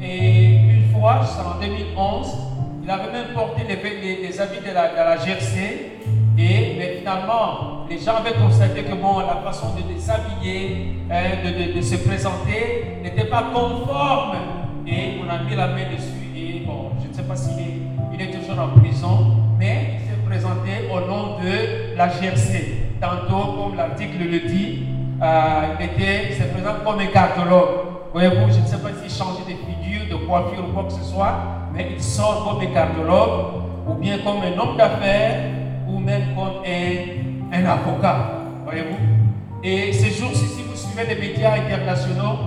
Et 0.00 0.54
une 0.54 0.92
fois, 0.92 1.20
en 1.44 1.60
2011, 1.60 2.36
il 2.82 2.90
avait 2.90 3.12
même 3.12 3.34
porté 3.34 3.62
les, 3.68 4.40
habits 4.40 4.60
de 4.60 4.72
la, 4.72 4.88
de 4.88 4.96
la 4.96 5.16
GRC. 5.16 6.00
Et 6.40 6.76
mais 6.78 6.96
finalement, 6.98 7.84
les 7.88 7.98
gens 7.98 8.16
avaient 8.16 8.32
constaté 8.32 8.82
que 8.82 8.94
bon, 8.94 9.18
la 9.20 9.36
façon 9.44 9.74
de, 9.74 10.00
s'habiller, 10.00 10.96
hein, 11.10 11.74
de, 11.76 11.82
se 11.82 11.96
présenter 11.96 12.98
n'était 13.02 13.26
pas 13.26 13.44
conforme. 13.52 14.36
Et 14.86 15.20
on 15.22 15.28
a 15.28 15.42
mis 15.42 15.54
la 15.54 15.68
main 15.68 15.92
dessus 15.94 16.20
je 17.02 17.08
ne 17.08 17.14
sais 17.14 17.22
pas 17.22 17.36
s'il 17.36 17.58
est, 17.58 17.74
il 18.12 18.20
est 18.20 18.30
toujours 18.30 18.58
en 18.58 18.78
prison, 18.78 19.36
mais 19.58 19.98
il 19.98 20.00
s'est 20.00 20.22
présenté 20.26 20.88
au 20.90 21.00
nom 21.00 21.38
de 21.38 21.96
la 21.96 22.08
GRC. 22.08 22.98
Tantôt, 23.00 23.52
comme 23.52 23.76
l'article 23.76 24.18
le 24.30 24.40
dit, 24.40 24.86
euh, 25.22 25.76
il, 25.78 25.84
était, 25.86 26.34
s'est 26.34 26.48
présenté 26.52 26.84
comme 26.84 26.98
un 26.98 27.06
cardiologue. 27.06 27.68
Voyez-vous, 28.12 28.52
je 28.52 28.60
ne 28.60 28.66
sais 28.66 28.78
pas 28.78 28.90
s'il 29.00 29.10
changeait 29.10 29.44
de 29.44 29.56
figure, 29.56 30.18
de 30.18 30.26
coiffure 30.26 30.64
ou 30.68 30.72
quoi 30.72 30.84
que 30.84 30.92
ce 30.92 31.04
soit, 31.04 31.34
mais 31.72 31.88
il 31.94 32.02
sort 32.02 32.44
comme 32.44 32.68
un 32.68 32.72
cardiologue, 32.72 33.62
ou 33.88 33.94
bien 33.94 34.18
comme 34.18 34.38
un 34.42 34.58
homme 34.58 34.76
d'affaires, 34.76 35.40
ou 35.90 35.98
même 35.98 36.34
comme 36.34 36.62
un, 36.64 37.56
un 37.56 37.64
avocat. 37.64 38.32
Voyez-vous? 38.64 38.98
Et 39.62 39.92
ces 39.92 40.10
jours-ci, 40.10 40.46
si 40.46 40.62
vous 40.62 40.76
suivez 40.76 41.14
les 41.14 41.20
médias 41.20 41.54
internationaux, 41.54 42.38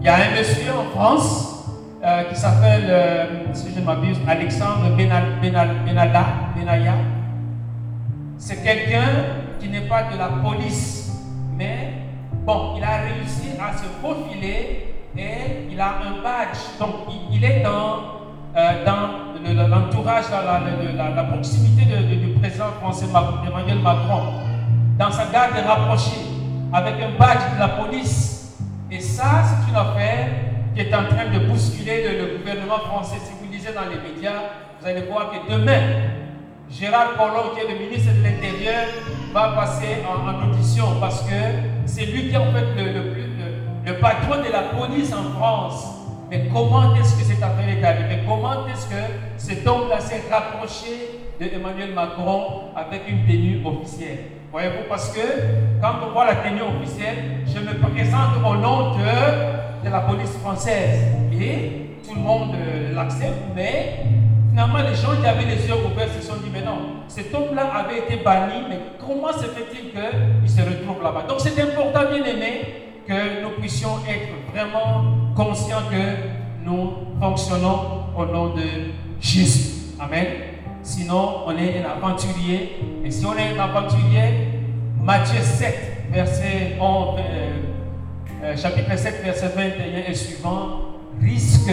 il 0.00 0.06
y 0.06 0.08
a 0.08 0.16
un 0.16 0.30
monsieur 0.38 0.72
en 0.72 0.84
France 0.96 1.54
euh, 2.04 2.24
qui 2.24 2.36
s'appelle, 2.36 2.84
euh, 2.88 3.54
si 3.54 3.72
je 3.74 3.80
ne 3.80 3.84
m'abuse, 3.84 4.18
Alexandre 4.28 4.94
Benalla, 4.96 6.24
Benaya. 6.54 6.94
C'est 8.36 8.62
quelqu'un 8.62 9.08
qui 9.58 9.68
n'est 9.68 9.88
pas 9.88 10.02
de 10.04 10.18
la 10.18 10.28
police, 10.28 11.12
mais 11.56 11.92
bon, 12.44 12.74
il 12.76 12.84
a 12.84 12.98
réussi 12.98 13.58
à 13.58 13.76
se 13.76 13.86
profiler 14.02 14.94
et 15.16 15.70
il 15.70 15.80
a 15.80 15.94
un 16.02 16.22
badge. 16.22 16.58
Donc, 16.78 16.90
il, 17.32 17.42
est 17.42 17.62
dans, 17.62 18.23
euh, 18.56 18.84
dans 18.84 19.68
l'entourage, 19.68 20.24
la, 20.30 21.22
proximité 21.24 21.84
du 21.84 22.28
président 22.38 22.70
français 22.80 23.06
Emmanuel 23.06 23.78
Macron, 23.82 24.22
dans 24.98 25.10
sa 25.10 25.26
garde 25.26 25.54
rapprochée, 25.66 26.20
avec 26.72 26.94
un 27.02 27.18
badge 27.18 27.54
de 27.54 27.58
la 27.58 27.68
police. 27.68 28.56
Et 28.90 29.00
ça, 29.00 29.42
c'est 29.44 29.70
une 29.70 29.76
affaire 29.76 30.28
qui 30.74 30.80
est 30.82 30.94
en 30.94 31.04
train 31.04 31.30
de 31.32 31.46
bousculer 31.46 32.16
le, 32.18 32.38
gouvernement 32.38 32.78
français. 32.78 33.16
Si 33.24 33.32
vous 33.40 33.52
lisez 33.52 33.72
dans 33.72 33.88
les 33.88 34.10
médias, 34.10 34.42
vous 34.80 34.86
allez 34.86 35.02
voir 35.02 35.30
que 35.30 35.52
demain, 35.52 35.80
Gérard 36.70 37.16
Collomb, 37.16 37.54
qui 37.54 37.60
est 37.60 37.72
le 37.72 37.78
ministre 37.78 38.12
de 38.12 38.22
l'Intérieur, 38.22 38.86
va 39.32 39.52
passer 39.54 39.98
en, 40.08 40.50
audition 40.50 40.86
parce 41.00 41.22
que 41.22 41.34
c'est 41.86 42.06
lui 42.06 42.28
qui 42.28 42.34
est 42.34 42.36
en 42.36 42.52
fait 42.52 42.66
le, 42.76 44.00
patron 44.00 44.42
de 44.42 44.50
la 44.52 44.62
police 44.78 45.12
en 45.12 45.38
France. 45.38 46.03
Mais 46.34 46.48
comment 46.52 46.96
est-ce 46.96 47.14
que 47.14 47.22
cette 47.22 47.42
affaire 47.42 47.68
est 47.68 47.84
arrivée 47.84 48.18
Comment 48.28 48.66
est-ce 48.66 48.86
que 48.86 49.00
cet 49.36 49.64
homme-là 49.64 50.00
s'est 50.00 50.22
rapproché 50.28 51.20
de 51.40 51.46
Emmanuel 51.46 51.94
Macron 51.94 52.72
avec 52.74 53.02
une 53.08 53.24
tenue 53.24 53.64
officielle? 53.64 54.18
Voyez-vous, 54.50 54.88
parce 54.88 55.10
que 55.12 55.20
quand 55.80 55.92
on 56.04 56.12
voit 56.12 56.26
la 56.26 56.34
tenue 56.36 56.62
officielle, 56.62 57.44
je 57.46 57.60
me 57.60 57.78
présente 57.78 58.30
au 58.44 58.56
nom 58.56 58.96
de 58.96 59.84
de 59.84 59.90
la 59.90 60.00
police 60.00 60.32
française. 60.42 61.04
Et 61.40 61.98
tout 62.04 62.14
le 62.16 62.20
monde 62.20 62.54
euh, 62.56 62.94
l'accepte, 62.94 63.54
mais 63.54 64.00
finalement, 64.50 64.78
les 64.78 64.94
gens 64.96 65.14
qui 65.20 65.28
avaient 65.28 65.44
les 65.44 65.68
yeux 65.68 65.74
ouverts 65.86 66.08
se 66.08 66.26
sont 66.26 66.36
dit, 66.36 66.50
mais 66.52 66.62
non, 66.62 67.04
cet 67.06 67.32
homme-là 67.32 67.70
avait 67.76 67.98
été 67.98 68.16
banni, 68.24 68.64
mais 68.68 68.78
comment 68.98 69.32
se 69.32 69.44
fait-il 69.44 69.90
qu'il 69.92 70.50
se 70.50 70.62
retrouve 70.62 71.00
là-bas? 71.00 71.26
Donc 71.28 71.38
c'est 71.38 71.60
important, 71.60 72.10
bien 72.10 72.24
aimé, 72.24 72.84
que 73.06 73.42
nous 73.42 73.50
puissions 73.60 73.98
être 74.08 74.52
vraiment 74.52 75.04
conscients 75.34 75.82
que 75.90 76.64
nous 76.64 76.90
fonctionnons 77.20 78.04
au 78.16 78.24
nom 78.26 78.54
de 78.54 78.62
Jésus. 79.20 79.94
Amen. 80.00 80.26
Sinon, 80.82 81.46
on 81.46 81.56
est 81.56 81.82
un 81.82 81.90
aventurier. 81.90 82.76
Et 83.04 83.10
si 83.10 83.24
on 83.26 83.36
est 83.36 83.58
un 83.58 83.62
aventurier, 83.62 84.50
Matthieu 85.02 85.40
7, 85.40 86.08
verset 86.10 86.76
11, 86.80 87.18
euh, 88.42 88.56
chapitre 88.56 88.96
7, 88.96 89.22
verset 89.22 89.48
21 89.48 90.10
et 90.10 90.14
suivant, 90.14 90.80
risque 91.20 91.72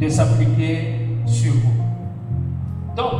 de 0.00 0.08
s'appliquer 0.08 0.94
sur 1.26 1.52
vous. 1.52 1.84
Donc, 2.96 3.12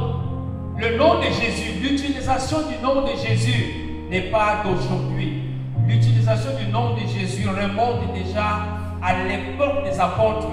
le 0.79 0.97
nom 0.97 1.19
de 1.19 1.25
Jésus, 1.25 1.81
l'utilisation 1.83 2.59
du 2.69 2.83
nom 2.83 3.03
de 3.03 3.13
Jésus 3.17 4.07
n'est 4.11 4.31
pas 4.31 4.63
d'aujourd'hui. 4.65 5.42
L'utilisation 5.87 6.51
du 6.59 6.71
nom 6.71 6.95
de 6.95 7.01
Jésus 7.01 7.49
remonte 7.49 8.13
déjà 8.15 8.67
à 9.03 9.15
l'époque 9.25 9.85
des 9.85 9.99
apôtres. 9.99 10.49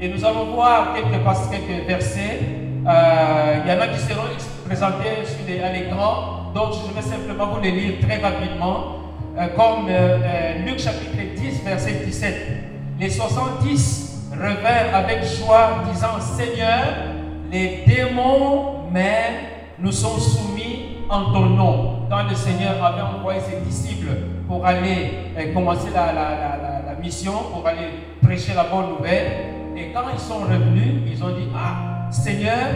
Et 0.00 0.08
nous 0.08 0.24
allons 0.24 0.54
voir 0.54 0.94
quelques, 0.94 1.22
quelques 1.50 1.86
versets. 1.86 2.40
Euh, 2.86 3.60
il 3.64 3.70
y 3.70 3.74
en 3.74 3.80
a 3.80 3.88
qui 3.88 3.98
seront 3.98 4.22
présentés 4.66 5.62
à 5.62 5.72
l'écran, 5.72 6.52
donc 6.54 6.74
je 6.74 6.94
vais 6.94 7.02
simplement 7.02 7.46
vous 7.46 7.60
les 7.60 7.72
lire 7.72 7.94
très 8.00 8.18
rapidement. 8.18 8.98
Euh, 9.38 9.46
comme 9.56 9.86
euh, 9.88 10.64
Luc 10.66 10.78
chapitre 10.78 11.16
10, 11.36 11.62
verset 11.64 12.02
17. 12.04 12.34
Les 12.98 13.10
70 13.10 14.30
revinrent 14.32 14.94
avec 14.94 15.24
joie, 15.24 15.84
disant, 15.92 16.20
Seigneur, 16.20 16.84
les 17.50 17.84
démons 17.86 18.90
même 18.90 19.34
nous 19.78 19.92
sont 19.92 20.18
soumis 20.18 20.57
en 21.08 21.32
ton 21.32 21.46
nom. 21.46 22.00
Quand 22.10 22.24
le 22.28 22.34
Seigneur 22.34 22.82
avait 22.82 23.02
envoyé 23.02 23.40
ses 23.40 23.60
disciples 23.60 24.10
pour 24.46 24.64
aller 24.64 25.10
commencer 25.54 25.88
la, 25.94 26.12
la, 26.12 26.94
mission, 27.00 27.32
pour 27.52 27.64
aller 27.66 27.90
prêcher 28.20 28.54
la 28.54 28.64
bonne 28.64 28.96
nouvelle, 28.96 29.26
et 29.76 29.92
quand 29.92 30.02
ils 30.12 30.18
sont 30.18 30.40
revenus, 30.40 31.02
ils 31.06 31.22
ont 31.22 31.28
dit, 31.28 31.48
ah, 31.54 32.10
Seigneur, 32.10 32.66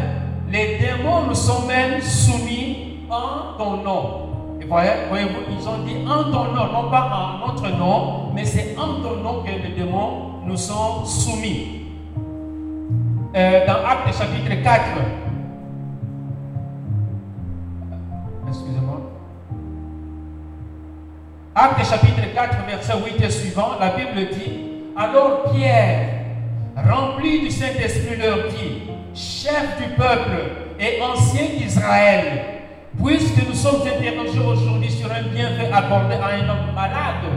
les 0.48 0.78
démons 0.78 1.26
nous 1.26 1.34
sont 1.34 1.66
même 1.66 2.00
soumis 2.00 3.00
en 3.10 3.58
ton 3.58 3.78
nom 3.78 4.32
voyez-vous, 4.72 5.42
ils 5.50 5.68
ont 5.68 5.84
dit 5.84 5.96
en 6.08 6.24
ton 6.24 6.52
nom, 6.52 6.72
non 6.72 6.90
pas 6.90 7.10
en 7.12 7.46
notre 7.46 7.68
nom, 7.76 8.32
mais 8.34 8.44
c'est 8.44 8.74
en 8.78 9.00
ton 9.02 9.16
nom 9.22 9.42
que 9.42 9.50
les 9.50 9.74
démons 9.74 10.40
nous 10.46 10.56
sont 10.56 11.04
soumis. 11.04 11.78
euh, 13.34 13.66
dans 13.66 13.84
Actes 13.86 14.18
chapitre 14.18 14.62
4. 14.62 14.80
Actes 21.62 21.88
chapitre 21.88 22.22
4, 22.34 22.66
verset 22.66 22.92
8 23.20 23.24
et 23.24 23.30
suivant, 23.30 23.74
la 23.78 23.90
Bible 23.90 24.30
dit, 24.32 24.62
alors 24.96 25.52
Pierre, 25.52 26.08
rempli 26.74 27.42
du 27.42 27.52
Saint-Esprit, 27.52 28.16
leur 28.20 28.48
dit, 28.48 28.90
chef 29.14 29.76
du 29.78 29.94
peuple 29.94 30.42
et 30.80 31.00
ancien 31.00 31.44
d'Israël, 31.56 32.24
puisque 33.00 33.46
nous 33.46 33.54
sommes 33.54 33.82
interrogés 33.82 34.40
aujourd'hui 34.40 34.90
sur 34.90 35.06
un 35.12 35.22
bienfait 35.32 35.70
accordé 35.72 36.16
à 36.16 36.34
un 36.34 36.48
homme 36.48 36.74
malade, 36.74 37.30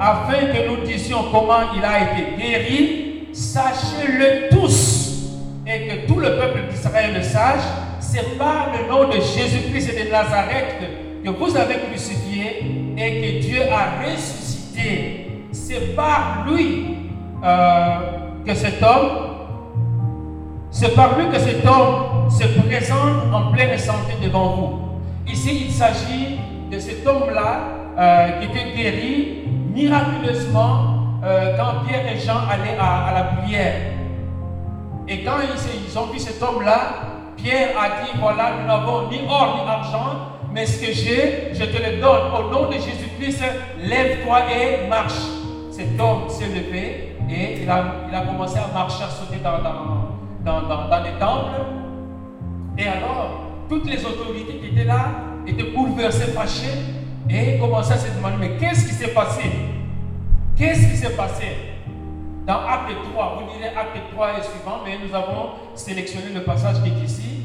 afin 0.00 0.46
que 0.46 0.68
nous 0.68 0.84
disions 0.84 1.26
comment 1.30 1.72
il 1.76 1.84
a 1.84 2.00
été 2.00 2.36
guéri, 2.36 3.28
sachez-le 3.32 4.48
tous, 4.50 5.38
et 5.68 5.86
que 5.86 6.06
tout 6.08 6.18
le 6.18 6.30
peuple 6.36 6.62
d'Israël 6.68 7.14
le 7.14 7.22
sache, 7.22 7.62
c'est 8.00 8.36
par 8.36 8.70
le 8.76 8.88
nom 8.88 9.08
de 9.08 9.20
Jésus-Christ 9.20 9.90
et 9.90 10.04
de 10.06 10.10
Nazareth 10.10 11.11
que 11.24 11.30
vous 11.30 11.56
avez 11.56 11.76
crucifié 11.88 12.94
et 12.96 13.20
que 13.20 13.46
Dieu 13.46 13.62
a 13.70 14.04
ressuscité. 14.04 15.46
C'est 15.52 15.94
par 15.94 16.46
lui 16.46 16.96
euh, 17.44 17.96
que 18.44 18.54
cet 18.54 18.82
homme, 18.82 19.10
c'est 20.70 20.94
par 20.94 21.18
lui 21.18 21.28
que 21.28 21.38
cet 21.38 21.64
homme 21.66 22.30
se 22.30 22.44
présente 22.60 23.32
en 23.32 23.52
pleine 23.52 23.78
santé 23.78 24.14
devant 24.22 24.48
vous. 24.56 24.78
Ici, 25.30 25.66
il 25.66 25.72
s'agit 25.72 26.38
de 26.70 26.78
cet 26.78 27.06
homme-là 27.06 27.60
euh, 27.98 28.40
qui 28.40 28.46
était 28.46 28.74
guéri 28.74 29.42
miraculeusement 29.72 31.20
euh, 31.24 31.56
quand 31.56 31.86
Pierre 31.86 32.12
et 32.12 32.18
Jean 32.18 32.48
allaient 32.50 32.78
à, 32.80 33.12
la 33.14 33.22
prière. 33.24 33.74
Et 35.06 35.22
quand 35.22 35.36
ils, 35.42 35.98
ont 35.98 36.06
vu 36.06 36.18
cet 36.18 36.42
homme-là, 36.42 36.80
Pierre 37.36 37.70
a 37.78 38.02
dit, 38.02 38.10
voilà, 38.18 38.52
nous 38.60 38.66
n'avons 38.66 39.08
ni 39.10 39.20
or 39.28 39.62
ni 39.62 39.70
argent, 39.70 40.31
mais 40.52 40.66
ce 40.66 40.80
que 40.84 40.92
j'ai, 40.92 41.50
je 41.54 41.64
te 41.64 41.76
le 41.82 42.00
donne. 42.00 42.32
Au 42.32 42.50
nom 42.50 42.68
de 42.68 42.74
Jésus-Christ, 42.74 43.42
lève-toi 43.82 44.38
et 44.52 44.88
marche. 44.88 45.20
Cet 45.70 45.98
homme 45.98 46.28
s'est 46.28 46.46
levé 46.48 47.16
et 47.30 47.62
il 47.62 47.70
a, 47.70 47.84
il 48.08 48.14
a, 48.14 48.20
commencé 48.22 48.58
à 48.58 48.72
marcher, 48.72 49.04
à 49.04 49.08
sauter 49.08 49.40
dans, 49.42 49.58
dans, 49.62 50.68
dans, 50.68 50.88
dans 50.88 51.02
les 51.02 51.18
temples. 51.18 51.60
Et 52.76 52.86
alors, 52.86 53.42
toutes 53.68 53.86
les 53.86 54.04
autorités 54.04 54.58
qui 54.58 54.66
étaient 54.68 54.84
là 54.84 55.06
étaient 55.46 55.70
bouleversées, 55.70 56.32
fâchées, 56.32 56.78
et 57.30 57.58
commençaient 57.58 57.94
à 57.94 57.98
se 57.98 58.10
demander, 58.14 58.36
mais 58.38 58.56
qu'est-ce 58.58 58.86
qui 58.86 58.94
s'est 58.94 59.14
passé? 59.14 59.44
Qu'est-ce 60.56 60.90
qui 60.90 60.96
s'est 60.96 61.16
passé? 61.16 61.46
Dans 62.46 62.58
Acte 62.66 62.92
3, 63.12 63.38
vous 63.38 63.56
direz 63.56 63.68
Acte 63.68 63.96
3 64.12 64.28
et 64.38 64.42
suivant, 64.42 64.80
mais 64.84 64.98
nous 65.06 65.14
avons 65.14 65.50
sélectionné 65.74 66.34
le 66.34 66.42
passage 66.42 66.82
qui 66.82 66.90
est 66.90 67.04
ici. 67.04 67.42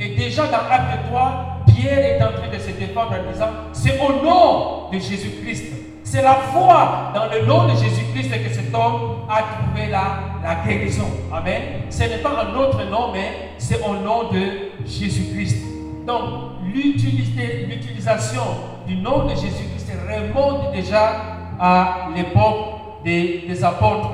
Et 0.00 0.16
déjà 0.16 0.46
dans 0.46 0.68
Acte 0.70 1.06
3, 1.10 1.59
Pierre 1.72 1.98
est 1.98 2.22
en 2.22 2.32
train 2.32 2.48
de 2.52 2.58
se 2.58 2.70
défendre 2.70 3.12
en 3.12 3.32
disant, 3.32 3.48
c'est 3.72 3.98
au 4.00 4.24
nom 4.24 4.90
de 4.92 4.98
Jésus-Christ. 4.98 5.66
C'est 6.02 6.22
la 6.22 6.34
foi 6.34 7.12
dans 7.14 7.26
le 7.26 7.46
nom 7.46 7.66
de 7.66 7.70
Jésus-Christ 7.76 8.30
que 8.42 8.52
cet 8.52 8.74
homme 8.74 9.26
a 9.28 9.42
trouvé 9.42 9.88
la, 9.90 10.64
guérison. 10.66 11.06
Amen. 11.32 11.62
Ce 11.88 12.02
n'est 12.02 12.18
pas 12.18 12.32
un 12.44 12.54
autre 12.56 12.84
nom, 12.90 13.12
mais 13.12 13.50
c'est 13.58 13.80
au 13.82 13.94
nom 13.94 14.30
de 14.32 14.86
Jésus-Christ. 14.86 15.62
Donc, 16.06 16.22
l'utilisation 16.64 18.42
du 18.86 18.96
nom 18.96 19.26
de 19.26 19.30
Jésus-Christ 19.30 19.92
remonte 20.08 20.72
déjà 20.72 21.12
à 21.60 22.08
l'époque 22.16 23.02
des, 23.04 23.62
apôtres. 23.62 24.10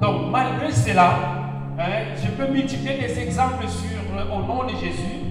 Donc, 0.00 0.30
malgré 0.30 0.72
cela, 0.72 1.14
hein, 1.78 2.16
je 2.20 2.28
peux 2.30 2.50
multiplier 2.50 2.98
des 2.98 3.20
exemples 3.20 3.68
sur, 3.68 4.34
au 4.34 4.42
nom 4.42 4.64
de 4.64 4.70
Jésus. 4.70 5.21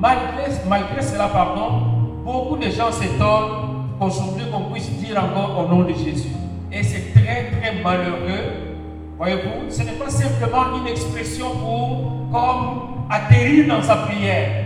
Malgré, 0.00 1.02
cela, 1.02 1.28
pardon, 1.28 1.82
beaucoup 2.24 2.56
de 2.56 2.70
gens 2.70 2.90
s'étonnent 2.90 3.84
qu'aujourd'hui 3.98 4.44
qu'on 4.50 4.72
puisse 4.72 4.90
dire 4.92 5.22
encore 5.22 5.62
au 5.62 5.68
nom 5.68 5.82
de 5.82 5.92
Jésus. 5.92 6.30
Et 6.72 6.82
c'est 6.82 7.12
très, 7.12 7.50
très 7.50 7.82
malheureux. 7.82 8.76
Voyez-vous, 9.18 9.70
ce 9.70 9.82
n'est 9.82 9.92
pas 9.92 10.08
simplement 10.08 10.78
une 10.80 10.86
expression 10.86 11.50
pour 11.50 12.30
comme 12.32 13.08
atterrir 13.10 13.68
dans 13.68 13.82
sa 13.82 13.96
prière. 13.96 14.64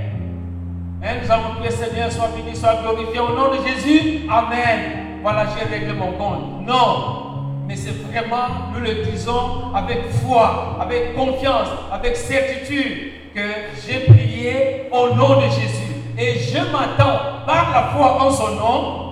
Hein, 1.03 1.17
nous 1.25 1.31
avons 1.31 1.55
prié 1.57 1.71
Seigneur, 1.71 2.13
soit 2.13 2.29
béni, 2.37 2.55
soit 2.55 2.77
glorifié 2.83 3.19
au 3.19 3.35
nom 3.35 3.51
de 3.51 3.67
Jésus. 3.67 4.29
Amen. 4.31 5.19
Voilà, 5.21 5.47
j'ai 5.47 5.65
réglé 5.65 5.95
mon 5.95 6.13
compte. 6.13 6.65
Non. 6.65 7.67
Mais 7.67 7.75
c'est 7.75 8.05
vraiment, 8.07 8.71
nous 8.73 8.81
le 8.81 9.11
disons 9.11 9.75
avec 9.75 10.11
foi, 10.23 10.79
avec 10.81 11.17
confiance, 11.17 11.69
avec 11.93 12.15
certitude 12.15 13.14
que 13.35 13.41
j'ai 13.85 14.01
prié 14.01 14.89
au 14.93 15.15
nom 15.15 15.37
de 15.41 15.47
Jésus. 15.47 15.93
Et 16.17 16.39
je 16.39 16.59
m'attends 16.59 17.45
par 17.47 17.73
la 17.73 17.83
foi 17.95 18.25
en 18.25 18.31
son 18.31 18.55
nom 18.55 19.05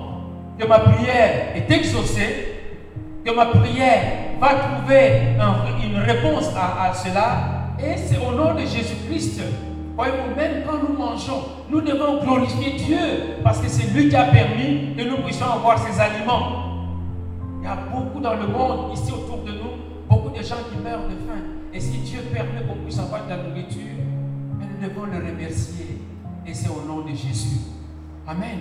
que 0.59 0.67
ma 0.67 0.79
prière 0.79 1.57
est 1.57 1.71
exaucée, 1.71 2.55
que 3.25 3.35
ma 3.35 3.47
prière 3.47 4.03
va 4.41 4.55
trouver 4.55 5.35
une 5.85 5.99
réponse 5.99 6.51
à, 6.57 6.91
à 6.91 6.95
cela. 6.95 7.75
Et 7.81 7.97
c'est 7.97 8.19
au 8.19 8.33
nom 8.33 8.55
de 8.55 8.61
Jésus-Christ 8.61 9.41
Voyez-vous, 9.95 10.35
même 10.35 10.63
quand 10.67 10.79
nous 10.79 10.97
mangeons, 10.97 11.43
nous 11.69 11.83
devons 11.83 12.23
glorifier 12.23 12.73
Dieu 12.73 12.97
parce 13.45 13.59
que 13.61 13.69
c'est 13.69 13.93
lui 13.93 14.09
qui 14.09 14.17
a 14.17 14.25
permis 14.25 14.95
que 14.97 15.03
nous 15.03 15.19
puissions 15.19 15.47
avoir 15.47 15.79
ces 15.79 16.01
aliments. 16.01 16.89
Il 17.61 17.65
y 17.65 17.67
a 17.67 17.77
beaucoup 17.93 18.19
dans 18.21 18.35
le 18.35 18.47
monde, 18.47 18.95
ici 18.95 19.13
autour 19.13 19.45
de 19.45 19.53
nous, 19.53 20.09
beaucoup 20.09 20.31
de 20.31 20.43
gens 20.43 20.57
qui 20.71 20.83
meurent 20.83 21.05
de 21.09 21.17
faim. 21.29 21.43
Et 21.75 21.81
si 21.81 21.99
Dieu 21.99 22.21
permet 22.33 22.63
qu'on 22.67 22.83
puisse 22.83 22.99
avoir 22.99 23.25
de 23.27 23.31
la 23.31 23.37
nourriture, 23.37 24.02
devons 24.83 25.07
le 25.07 25.17
remercier. 25.17 25.99
Et 26.47 26.55
c'est 26.55 26.69
au 26.69 26.83
nom 26.87 27.03
de 27.03 27.11
Jésus. 27.11 27.61
Amen. 28.27 28.59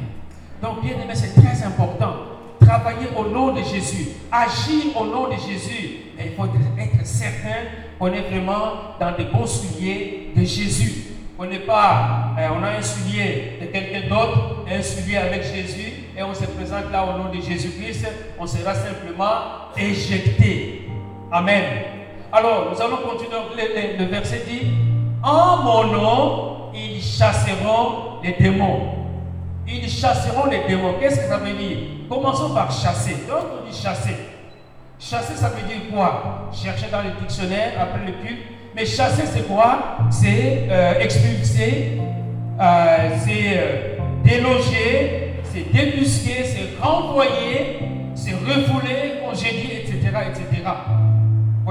Donc, 0.62 0.82
bien 0.82 0.94
aimé, 0.94 1.14
c'est 1.14 1.34
très 1.34 1.64
important. 1.64 2.14
Travailler 2.60 3.08
au 3.18 3.28
nom 3.28 3.54
de 3.54 3.62
Jésus, 3.64 4.10
agir 4.32 4.96
au 4.96 5.06
nom 5.06 5.28
de 5.28 5.34
Jésus. 5.34 5.98
Et 6.20 6.28
il 6.28 6.32
faut 6.36 6.46
être 6.46 7.06
certain 7.06 7.66
qu'on 7.98 8.14
est 8.14 8.22
vraiment 8.22 8.98
dans 9.00 9.16
des 9.18 9.26
bons 9.26 9.48
souliers 9.48 10.32
de 10.36 10.44
Jésus. 10.44 11.06
On 11.40 11.46
n'est 11.48 11.60
pas, 11.60 12.36
euh, 12.38 12.50
on 12.56 12.64
a 12.64 12.78
un 12.78 12.82
soulier 12.84 13.54
de 13.60 13.66
quelqu'un 13.66 14.08
d'autre, 14.08 14.66
un 14.70 14.82
soulier 14.84 15.18
avec 15.18 15.44
Jésus, 15.44 15.92
et 16.16 16.22
on 16.22 16.36
se 16.36 16.46
présente 16.46 16.92
là 16.92 17.04
au 17.04 17.18
nom 17.18 17.34
de 17.34 17.42
Jésus-Christ, 17.42 18.06
on 18.40 18.46
sera 18.46 18.76
simplement 18.76 19.72
éjecté. 19.76 20.88
Amen. 21.32 21.64
Alors, 22.32 22.72
nous 22.72 22.80
allons 22.80 22.98
continuer. 22.98 23.98
Le, 23.98 24.06
verset 24.06 24.44
dit 24.48 24.68
En 25.24 25.58
mon 25.58 25.84
nom, 25.86 26.72
ils 26.74 27.02
chasseront 27.02 28.20
les 28.24 28.34
démons. 28.40 28.96
Ils 29.68 29.88
chasseront 29.90 30.46
les 30.50 30.64
démons. 30.68 30.96
Qu'est-ce 31.00 31.22
que 31.22 31.28
ça 31.28 31.38
veut 31.38 31.54
dire? 31.54 31.78
Commençons 32.10 32.54
par 32.54 32.72
chasser. 32.72 33.18
Donc, 33.28 33.44
on 33.62 33.70
dit 33.70 33.78
chasser. 33.78 34.16
Chasser, 35.00 35.36
ça 35.36 35.50
veut 35.50 35.68
dire 35.68 35.92
quoi? 35.94 36.50
Cherchez 36.52 36.88
dans 36.92 37.02
le 37.02 37.12
dictionnaire 37.20 37.74
après 37.80 38.06
le 38.06 38.14
culte. 38.14 38.42
Mais 38.76 38.86
chasser, 38.86 39.24
c'est 39.26 39.48
quoi? 39.48 39.98
C'est 40.10 40.68
euh, 40.70 41.00
expulser, 41.00 42.00
euh, 42.60 43.10
c'est 43.18 43.58
euh, 43.58 43.98
déloger, 44.24 45.34
c'est 45.44 45.72
débusquer, 45.72 46.44
c'est 46.46 46.82
renvoyer, 46.82 47.80
c'est 48.16 48.32
refouler, 48.34 49.20
congédier, 49.26 49.84
etc. 49.84 50.12
etc. 50.30 50.64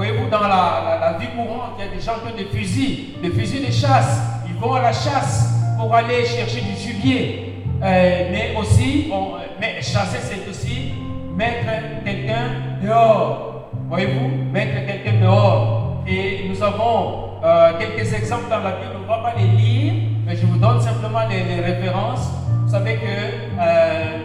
Voyez-vous, 0.03 0.31
dans 0.31 0.39
la, 0.39 1.15
vie 1.19 1.27
courante, 1.27 1.73
il 1.77 1.85
y 1.85 1.87
a 1.87 1.91
des 1.93 2.01
gens 2.01 2.13
qui 2.25 2.33
ont 2.33 2.35
des 2.35 2.45
fusils, 2.45 3.21
des 3.21 3.29
fusils 3.29 3.67
de 3.67 3.71
chasse. 3.71 4.19
Ils 4.47 4.55
vont 4.55 4.73
à 4.73 4.81
la 4.81 4.93
chasse 4.93 5.53
pour 5.77 5.93
aller 5.93 6.25
chercher 6.25 6.61
du 6.61 6.75
gibier. 6.75 7.53
mais 7.79 8.55
aussi, 8.57 9.11
mais 9.59 9.79
chasser, 9.79 10.17
c'est 10.19 10.49
aussi 10.49 10.93
mettre 11.37 11.67
quelqu'un 12.03 12.49
dehors. 12.81 13.69
Voyez-vous, 13.89 14.51
mettre 14.51 14.87
quelqu'un 14.87 15.21
dehors. 15.21 16.01
Et 16.07 16.49
nous 16.49 16.63
avons 16.63 17.33
euh, 17.43 17.73
quelques 17.77 18.11
exemples 18.11 18.49
dans 18.49 18.57
la 18.57 18.71
Bible, 18.71 18.93
on 18.97 19.01
ne 19.03 19.07
va 19.07 19.19
pas 19.19 19.35
les 19.37 19.49
lire, 19.49 19.93
mais 20.25 20.35
je 20.35 20.47
vous 20.47 20.57
donne 20.57 20.81
simplement 20.81 21.27
les, 21.29 21.61
références. 21.61 22.27
Vous 22.65 22.71
savez 22.71 22.95
que 22.95 23.05
euh, 23.05 24.17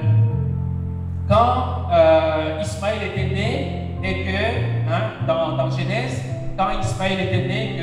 quand 1.29 1.91
euh, 1.93 2.63
Ismaël 2.63 3.11
était 3.13 3.35
né, 3.35 3.86
et 4.03 4.25
que 4.25 4.91
hein, 4.91 5.27
dans, 5.27 5.57
dans, 5.57 5.71
Genèse, 5.71 6.23
quand 6.57 6.69
Ismaël 6.81 7.21
était 7.21 7.47
né, 7.49 7.77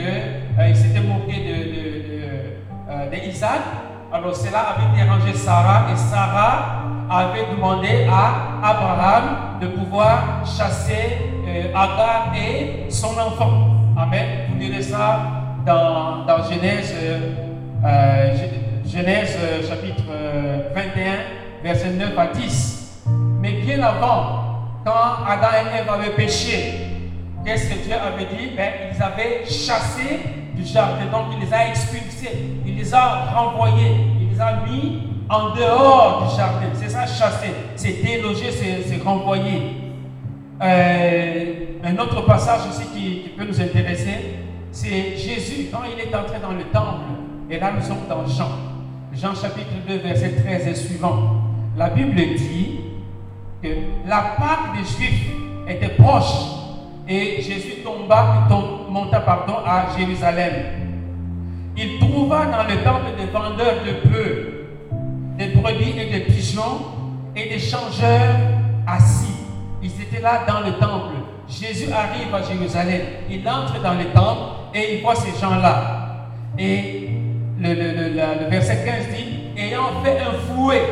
qu'il 0.66 0.76
s'était 0.76 1.02
moqué 1.02 1.34
de, 1.34 1.56
de, 3.12 3.30
Isaac, 3.30 3.62
alors 4.12 4.36
cela 4.36 4.60
avait 4.60 5.04
dérangé 5.04 5.34
Sarah, 5.34 5.92
et 5.92 5.96
Sarah 5.96 6.84
avait 7.10 7.46
demandé 7.52 8.08
à 8.10 8.68
Abraham 8.70 9.60
de 9.62 9.68
pouvoir 9.68 10.44
chasser 10.46 11.34
Agar 11.76 12.34
et 12.36 12.90
son 12.90 13.18
enfant. 13.20 13.74
Amen. 13.98 14.26
Vous 14.50 14.60
direz 14.60 14.82
ça 14.82 15.20
dans, 15.66 16.26
Genèse, 16.50 16.94
euh, 17.84 18.36
Genèse 18.86 19.38
euh, 19.42 19.68
chapitre 19.68 20.04
21, 20.76 20.86
euh, 20.86 21.16
verset 21.64 21.92
9 21.92 22.18
à 22.18 22.28
10. 22.28 23.04
Mais 23.40 23.54
bien 23.62 23.82
avant, 23.82 24.43
quand 24.84 25.26
Adam 25.28 25.48
et 25.54 25.80
Ève 25.80 25.90
avaient 25.90 26.16
péché, 26.16 26.88
qu'est-ce 27.46 27.70
que 27.70 27.84
Dieu 27.86 27.94
avait 27.94 28.26
dit? 28.26 28.52
Ben, 28.56 28.72
Ils 28.94 29.02
avaient 29.02 29.46
chassé 29.46 30.20
du 30.56 30.66
jardin. 30.66 31.06
Donc 31.12 31.34
il 31.34 31.46
les 31.46 31.54
a 31.54 31.70
expulsés, 31.70 32.60
il 32.66 32.76
les 32.76 32.94
a 32.94 33.32
renvoyés, 33.34 33.96
il 34.20 34.30
les 34.34 34.42
a 34.42 34.64
mis 34.68 35.04
en 35.30 35.56
dehors 35.56 36.28
du 36.28 36.36
jardin. 36.36 36.68
C'est 36.74 36.90
ça 36.90 37.06
chasser, 37.06 37.54
c'est 37.76 38.04
déloger, 38.04 38.52
c'est 38.52 39.04
renvoyer. 39.04 39.78
Euh, 40.62 41.54
un 41.84 41.98
autre 41.98 42.22
passage 42.26 42.62
aussi 42.70 42.86
qui, 42.94 43.30
peut 43.38 43.46
nous 43.46 43.60
intéresser, 43.60 44.36
c'est 44.72 45.18
Jésus 45.18 45.68
quand 45.72 45.82
il 45.92 46.00
est 46.00 46.16
entré 46.16 46.40
dans 46.42 46.52
le 46.52 46.64
temple. 46.66 47.04
Et 47.50 47.60
là, 47.60 47.72
nous 47.76 47.82
sommes 47.82 48.08
dans 48.08 48.26
Jean. 48.26 48.50
Jean 49.14 49.36
chapitre 49.36 49.74
2, 49.88 49.98
verset 49.98 50.36
13 50.44 50.68
et 50.68 50.76
suivant. 50.76 51.42
La 51.76 51.90
Bible 51.90 52.16
dit 52.16 52.83
la 54.14 54.36
Pâque 54.38 54.78
des 54.78 54.86
Juifs 54.86 55.26
était 55.68 55.96
proche 55.96 56.36
et 57.08 57.42
Jésus 57.42 57.82
tomba, 57.84 58.48
monta 58.88 59.20
pardon, 59.22 59.56
à 59.66 59.88
Jérusalem. 59.98 60.54
Il 61.76 61.98
trouva 61.98 62.46
dans 62.46 62.64
le 62.64 62.84
temple 62.84 63.18
des 63.18 63.26
vendeurs 63.26 63.78
de 63.84 64.08
bœufs, 64.08 64.68
des 65.40 65.48
brebis 65.48 65.96
et 65.98 66.12
des 66.12 66.20
pigeons 66.26 66.78
et 67.36 67.50
des 67.50 67.58
changeurs 67.58 68.36
assis. 68.86 69.34
Ils 69.82 70.00
étaient 70.00 70.22
là 70.22 70.44
dans 70.48 70.60
le 70.60 70.74
temple. 70.74 71.16
Jésus 71.50 71.92
arrive 71.92 72.34
à 72.36 72.44
Jérusalem. 72.44 73.02
Il 73.32 73.50
entre 73.50 73.82
dans 73.82 73.96
le 73.96 74.06
temple 74.14 74.76
et 74.76 74.98
il 74.98 75.02
voit 75.02 75.16
ces 75.16 75.40
gens-là. 75.42 76.28
Et 76.60 77.10
le, 77.60 78.50
verset 78.52 78.86
15 78.86 79.18
dit, 79.18 79.60
ayant 79.60 80.04
fait 80.04 80.20
un 80.20 80.34
fouet, 80.34 80.84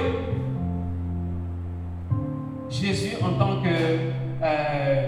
Jésus 2.72 3.18
en 3.22 3.34
tant 3.34 3.62
que 3.62 3.68
euh, 4.42 5.08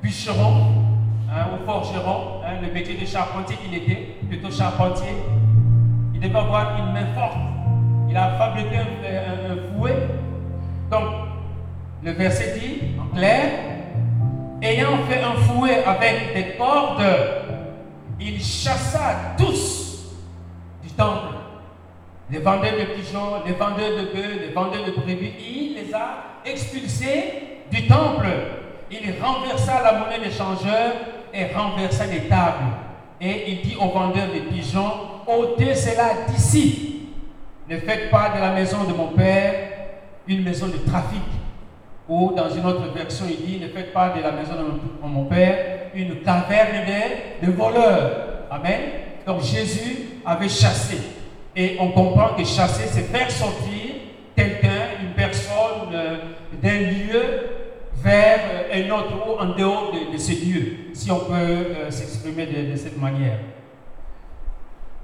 bûcheron 0.00 0.84
hein, 1.28 1.46
ou 1.52 1.66
forgeron, 1.66 2.40
hein, 2.44 2.60
le 2.62 2.72
métier 2.72 2.94
de 2.94 3.04
charpentier 3.04 3.56
qu'il 3.56 3.74
était, 3.74 4.14
plutôt 4.28 4.50
charpentier, 4.50 5.12
il 6.14 6.20
devait 6.20 6.38
avoir 6.38 6.78
une 6.78 6.92
main 6.92 7.06
forte. 7.14 7.36
Il 8.08 8.16
a 8.16 8.38
fabriqué 8.38 8.76
un, 8.76 9.76
fouet. 9.76 10.06
Donc, 10.88 11.02
le 12.04 12.12
verset 12.12 12.58
dit, 12.60 12.80
en 13.00 13.14
clair, 13.16 13.50
ayant 14.62 14.98
fait 15.08 15.20
un 15.20 15.34
fouet 15.42 15.82
avec 15.84 16.34
des 16.34 16.56
cordes, 16.56 17.02
il 18.20 18.40
chassa 18.40 19.34
tous 19.36 20.12
du 20.80 20.90
temple. 20.90 21.34
Les 22.30 22.38
vendeurs 22.38 22.74
de 22.78 22.84
pigeons, 22.94 23.42
les 23.44 23.52
vendeurs 23.52 23.98
de 23.98 24.12
bœufs, 24.12 24.40
les 24.46 24.52
vendeurs 24.52 24.84
de 24.86 24.92
brebis, 24.92 25.32
il 25.40 25.74
les 25.74 25.92
a 25.92 26.31
expulsés 26.44 27.60
du 27.70 27.86
temple. 27.86 28.26
Il 28.90 29.14
renversa 29.22 29.82
la 29.82 29.98
monnaie 29.98 30.20
des 30.20 30.30
changeurs 30.30 30.92
et 31.32 31.46
renversa 31.54 32.06
les 32.06 32.28
tables. 32.28 32.64
Et 33.20 33.50
il 33.52 33.62
dit 33.62 33.76
aux 33.76 33.88
vendeurs 33.88 34.28
de 34.34 34.40
pigeons, 34.52 34.92
ôtez 35.26 35.74
cela 35.74 36.10
d'ici. 36.28 37.08
Ne 37.68 37.78
faites 37.78 38.10
pas 38.10 38.30
de 38.36 38.40
la 38.40 38.50
maison 38.52 38.84
de 38.84 38.92
mon 38.92 39.08
père 39.08 39.54
une 40.28 40.42
maison 40.42 40.66
de 40.66 40.78
trafic. 40.78 41.22
Ou 42.08 42.32
dans 42.36 42.50
une 42.50 42.66
autre 42.66 42.92
version, 42.92 43.26
il 43.28 43.46
dit, 43.46 43.60
ne 43.60 43.68
faites 43.68 43.92
pas 43.92 44.10
de 44.10 44.20
la 44.20 44.32
maison 44.32 44.52
de 44.54 45.08
mon 45.08 45.24
père 45.24 45.82
une 45.94 46.20
caverne 46.22 46.84
de, 46.86 47.46
de 47.46 47.52
voleurs. 47.52 48.46
Amen. 48.50 48.80
Donc 49.26 49.42
Jésus 49.42 50.20
avait 50.24 50.48
chassé. 50.48 50.98
Et 51.54 51.76
on 51.80 51.88
comprend 51.90 52.34
que 52.34 52.44
chasser, 52.44 52.88
c'est 52.88 53.02
faire 53.02 53.30
sortir 53.30 53.94
quelqu'un, 54.34 55.00
une 55.02 55.12
personne 55.12 55.92
euh, 55.92 56.16
d'un 56.62 56.80
lieu 56.80 57.22
euh, 58.12 58.86
un 58.86 58.90
autre 58.90 59.12
ou 59.26 59.38
en 59.40 59.56
dehors 59.56 59.92
de, 59.92 60.18
ce 60.18 60.32
lieu, 60.32 60.76
si 60.94 61.10
on 61.10 61.20
peut 61.20 61.34
euh, 61.34 61.90
s'exprimer 61.90 62.46
de, 62.46 62.76
cette 62.76 62.98
manière. 63.00 63.38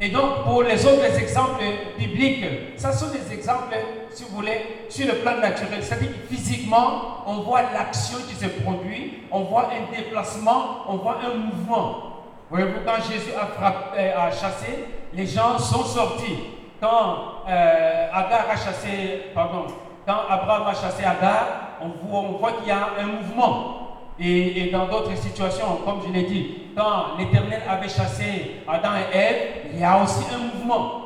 Et 0.01 0.11
donc, 0.11 0.45
pour 0.45 0.63
les 0.63 0.87
autres 0.87 1.19
exemples 1.19 1.63
bibliques, 1.99 2.45
ça 2.77 2.93
sont 2.93 3.09
des 3.09 3.35
exemples, 3.35 3.75
si 4.11 4.25
vous 4.25 4.37
voulez, 4.37 4.87
sur 4.89 5.07
le 5.07 5.15
plan 5.15 5.39
naturel. 5.39 5.83
C'est-à-dire 5.83 6.11
que 6.11 6.35
physiquement, 6.35 7.25
on 7.27 7.41
voit 7.41 7.63
l'action 7.75 8.19
qui 8.29 8.37
se 8.37 8.47
produit, 8.63 9.25
on 9.33 9.41
voit 9.41 9.71
un 9.73 9.97
déplacement, 9.97 10.85
on 10.89 10.97
voit 10.99 11.19
un 11.25 11.37
mouvement. 11.37 12.25
Voyez-vous, 12.49 12.81
quand 12.87 13.03
Jésus 13.11 13.33
a, 13.37 14.27
a 14.27 14.31
chassé, 14.31 14.85
les 15.13 15.27
gens 15.27 15.59
sont 15.59 15.85
sortis. 15.85 16.39
Quand 16.81 17.45
euh, 17.49 18.09
Agar 18.13 18.47
a 18.51 18.57
chassé, 18.57 19.33
pardon, 19.35 19.67
quand 20.07 20.21
Abraham 20.31 20.69
a 20.69 20.75
chassé 20.75 21.05
Agar, 21.05 21.68
on 21.83 22.39
voit, 22.39 22.53
qu'il 22.53 22.69
y 22.69 22.71
a 22.71 22.89
un 23.01 23.07
mouvement. 23.07 23.75
Et, 24.21 24.71
dans 24.73 24.87
d'autres 24.87 25.17
situations, 25.17 25.81
comme 25.85 26.01
je 26.07 26.13
l'ai 26.13 26.25
dit, 26.25 26.55
quand 26.77 27.17
l'Éternel 27.19 27.63
avait 27.69 27.89
chassé 27.89 28.63
Adam 28.67 28.91
et 29.13 29.17
Ève, 29.17 29.37
il 29.73 29.81
y 29.81 29.85
a 29.85 30.03
aussi 30.03 30.25
un 30.35 30.57
mouvement. 30.57 31.03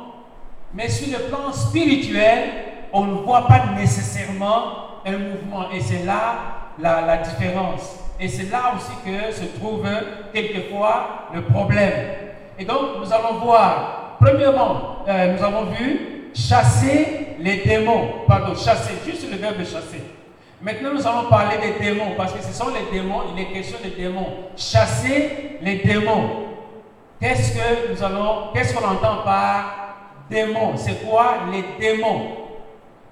Mais 0.73 0.89
sur 0.89 1.17
le 1.17 1.25
plan 1.25 1.51
spirituel, 1.51 2.49
on 2.91 3.05
ne 3.05 3.13
voit 3.13 3.47
pas 3.47 3.65
nécessairement 3.75 5.01
un 5.05 5.17
mouvement. 5.17 5.69
Et 5.71 5.79
c'est 5.81 6.05
là 6.05 6.35
la, 6.79 7.01
la 7.01 7.17
différence. 7.17 7.99
Et 8.19 8.27
c'est 8.27 8.49
là 8.49 8.73
aussi 8.75 8.93
que 9.05 9.33
se 9.33 9.45
trouve 9.59 9.87
quelquefois 10.33 11.29
le 11.33 11.43
problème. 11.43 11.91
Et 12.57 12.65
donc, 12.65 12.79
nous 12.99 13.11
allons 13.11 13.39
voir, 13.39 14.17
premièrement, 14.19 15.03
euh, 15.07 15.35
nous 15.35 15.43
avons 15.43 15.65
vu 15.71 16.29
chasser 16.33 17.35
les 17.39 17.57
démons. 17.57 18.25
Pardon, 18.27 18.55
chasser, 18.55 18.93
juste 19.05 19.29
le 19.29 19.37
verbe 19.37 19.57
chasser. 19.59 20.01
Maintenant, 20.63 20.91
nous 20.93 21.05
allons 21.05 21.27
parler 21.29 21.57
des 21.57 21.83
démons, 21.83 22.13
parce 22.15 22.31
que 22.31 22.41
ce 22.41 22.53
sont 22.53 22.69
les 22.69 22.97
démons, 22.97 23.23
il 23.35 23.41
est 23.41 23.47
question 23.47 23.79
des 23.83 23.89
démons. 23.89 24.29
Chasser 24.55 25.57
les 25.61 25.79
démons. 25.79 26.45
Qu'est-ce 27.19 27.53
que 27.53 27.91
nous 27.91 28.01
allons, 28.01 28.53
qu'est-ce 28.53 28.73
qu'on 28.73 28.87
entend 28.87 29.23
par 29.25 29.95
démons? 30.29 30.77
C'est 30.77 31.05
quoi 31.05 31.35
les 31.51 31.65
démons? 31.77 32.27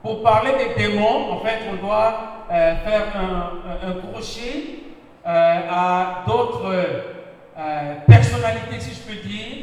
Pour 0.02 0.24
parler 0.24 0.52
des 0.54 0.82
démons, 0.82 1.34
en 1.34 1.40
fait, 1.40 1.60
on 1.70 1.86
doit 1.86 2.14
euh, 2.50 2.76
faire 2.86 3.08
un, 3.16 4.00
crochet 4.00 4.80
euh, 5.28 5.60
à 5.70 6.24
d'autres 6.26 6.72
euh, 6.72 7.94
personnalités, 8.08 8.80
si 8.80 8.96
je 8.96 9.02
peux 9.02 9.28
dire, 9.28 9.58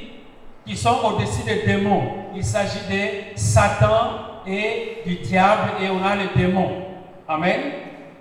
qui 0.67 0.77
sont 0.77 0.99
au-dessus 1.05 1.43
des 1.47 1.63
démons. 1.63 2.27
Il 2.37 2.45
s'agit 2.45 2.87
de 2.91 3.35
Satan 3.35 4.43
et 4.47 4.99
du 5.07 5.15
diable, 5.17 5.71
et 5.83 5.89
on 5.89 6.05
a 6.05 6.15
les 6.17 6.29
démons. 6.37 6.88
Amen. 7.29 7.61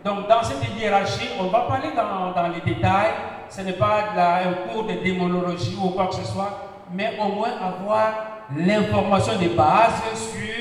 Donc, 0.04 0.28
dans 0.28 0.43
cette 0.43 0.58
hiérarchie, 0.78 1.30
on 1.39 1.46
va 1.46 1.62
parler 1.62 1.88
dans, 1.96 2.32
dans 2.32 2.50
les 2.50 2.60
détails. 2.74 3.12
Ce 3.50 3.62
n'est 3.62 3.72
pas 3.72 4.10
un 4.17 4.70
cours 4.70 4.84
de 4.84 5.02
démonologie 5.02 5.78
ou 5.82 5.91
quoi 5.91 6.08
que 6.08 6.15
ce 6.15 6.26
soit, 6.26 6.84
mais 6.91 7.13
au 7.17 7.30
moins 7.34 7.52
avoir 7.52 8.13
l'information 8.58 9.39
de 9.41 9.48
base 9.56 10.02
sur 10.13 10.54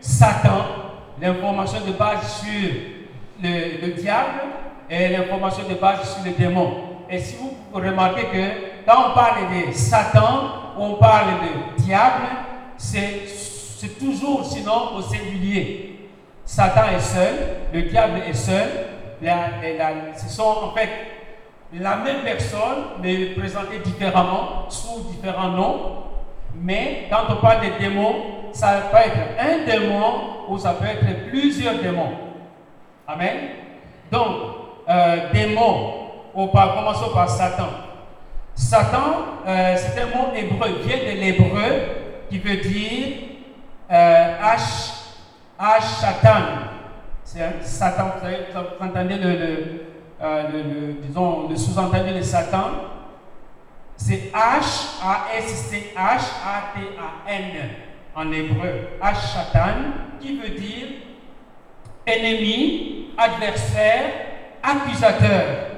Satan, 0.00 0.64
l'information 1.20 1.78
de 1.86 1.92
base 1.92 2.40
sur 2.42 2.70
le, 3.40 3.86
le 3.86 3.92
diable 3.92 4.40
et 4.90 5.08
l'information 5.10 5.62
de 5.68 5.74
base 5.74 6.12
sur 6.12 6.24
le 6.24 6.32
démon. 6.32 6.74
Et 7.08 7.20
si 7.20 7.36
vous 7.36 7.52
remarquez 7.72 8.24
que 8.24 8.84
quand 8.84 9.10
on 9.10 9.14
parle 9.14 9.42
de 9.54 9.72
Satan, 9.72 10.74
on 10.76 10.94
parle 10.94 11.34
de 11.42 11.82
diable, 11.82 12.24
c'est 12.76 13.96
toujours 14.00 14.44
sinon 14.44 14.96
au 14.96 15.02
singulier. 15.02 15.91
Satan 16.52 16.82
est 16.94 17.00
seul, 17.00 17.34
le 17.72 17.82
diable 17.84 18.20
est 18.28 18.34
seul. 18.34 18.68
ce 19.22 20.28
sont 20.28 20.54
en 20.64 20.74
fait 20.74 20.90
la 21.72 21.96
même 21.96 22.20
personne, 22.24 23.00
mais 23.00 23.28
présentée 23.34 23.78
différemment, 23.82 24.68
sous 24.68 25.00
différents 25.12 25.48
noms. 25.48 25.80
Mais 26.54 27.08
quand 27.08 27.22
on 27.30 27.36
parle 27.36 27.62
des 27.62 27.78
démons, 27.82 28.16
ça 28.52 28.90
peut 28.90 28.98
être 28.98 29.40
un 29.40 29.64
démon 29.64 30.44
ou 30.50 30.58
ça 30.58 30.74
peut 30.74 30.84
être 30.84 31.30
plusieurs 31.30 31.76
démons. 31.76 32.12
Amen. 33.08 33.36
Donc, 34.10 34.36
euh, 34.90 35.32
démon, 35.32 35.94
on 36.34 36.48
commençons 36.48 37.14
par 37.14 37.30
Satan. 37.30 37.68
Satan, 38.54 39.40
euh, 39.46 39.74
c'est 39.78 40.02
un 40.02 40.06
mot 40.14 40.26
hébreu, 40.36 40.82
vient 40.84 40.98
de 40.98 41.18
l'hébreu 41.18 41.72
qui 42.28 42.36
veut 42.36 42.58
dire 42.58 43.16
euh, 43.90 44.36
H 44.54 45.01
Satan. 45.80 46.42
C'est 47.24 47.62
Satan, 47.62 48.12
vous, 48.20 48.84
entendez 48.84 49.16
le, 49.16 49.86
euh, 50.20 50.48
le, 50.52 50.62
le, 50.62 50.92
disons, 51.02 51.48
le 51.48 51.56
sous-entendu 51.56 52.12
de 52.14 52.22
Satan? 52.22 52.70
C'est 53.96 54.32
H, 54.34 54.98
A-S-C-H, 55.04 55.96
A-T-A-N 55.96 57.70
en 58.14 58.32
hébreu. 58.32 58.88
H, 59.00 59.14
Satan, 59.14 59.76
qui 60.20 60.36
veut 60.36 60.48
dire 60.50 60.88
ennemi, 62.06 63.10
adversaire, 63.16 64.12
accusateur. 64.62 65.68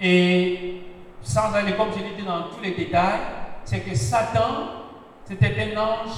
Et 0.00 0.80
sans 1.22 1.52
aller, 1.54 1.74
comme 1.74 1.88
je 1.92 2.02
l'ai 2.02 2.16
dit 2.16 2.26
dans 2.26 2.44
tous 2.44 2.62
les 2.62 2.72
détails, 2.72 3.20
c'est 3.64 3.80
que 3.80 3.94
Satan, 3.94 4.68
c'était 5.24 5.54
un 5.74 5.78
ange 5.78 6.16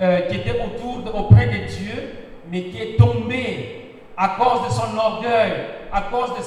euh, 0.00 0.20
qui 0.22 0.36
était 0.36 0.58
autour, 0.60 1.14
auprès 1.14 1.46
de 1.46 1.66
Dieu, 1.66 2.21
mais 2.52 2.64
qui 2.64 2.78
est 2.78 2.96
tombé 2.98 3.94
à 4.14 4.36
cause 4.38 4.68
de 4.68 4.72
son 4.72 4.94
orgueil, 4.98 5.52
à 5.90 6.02
cause 6.02 6.28
de 6.36 6.42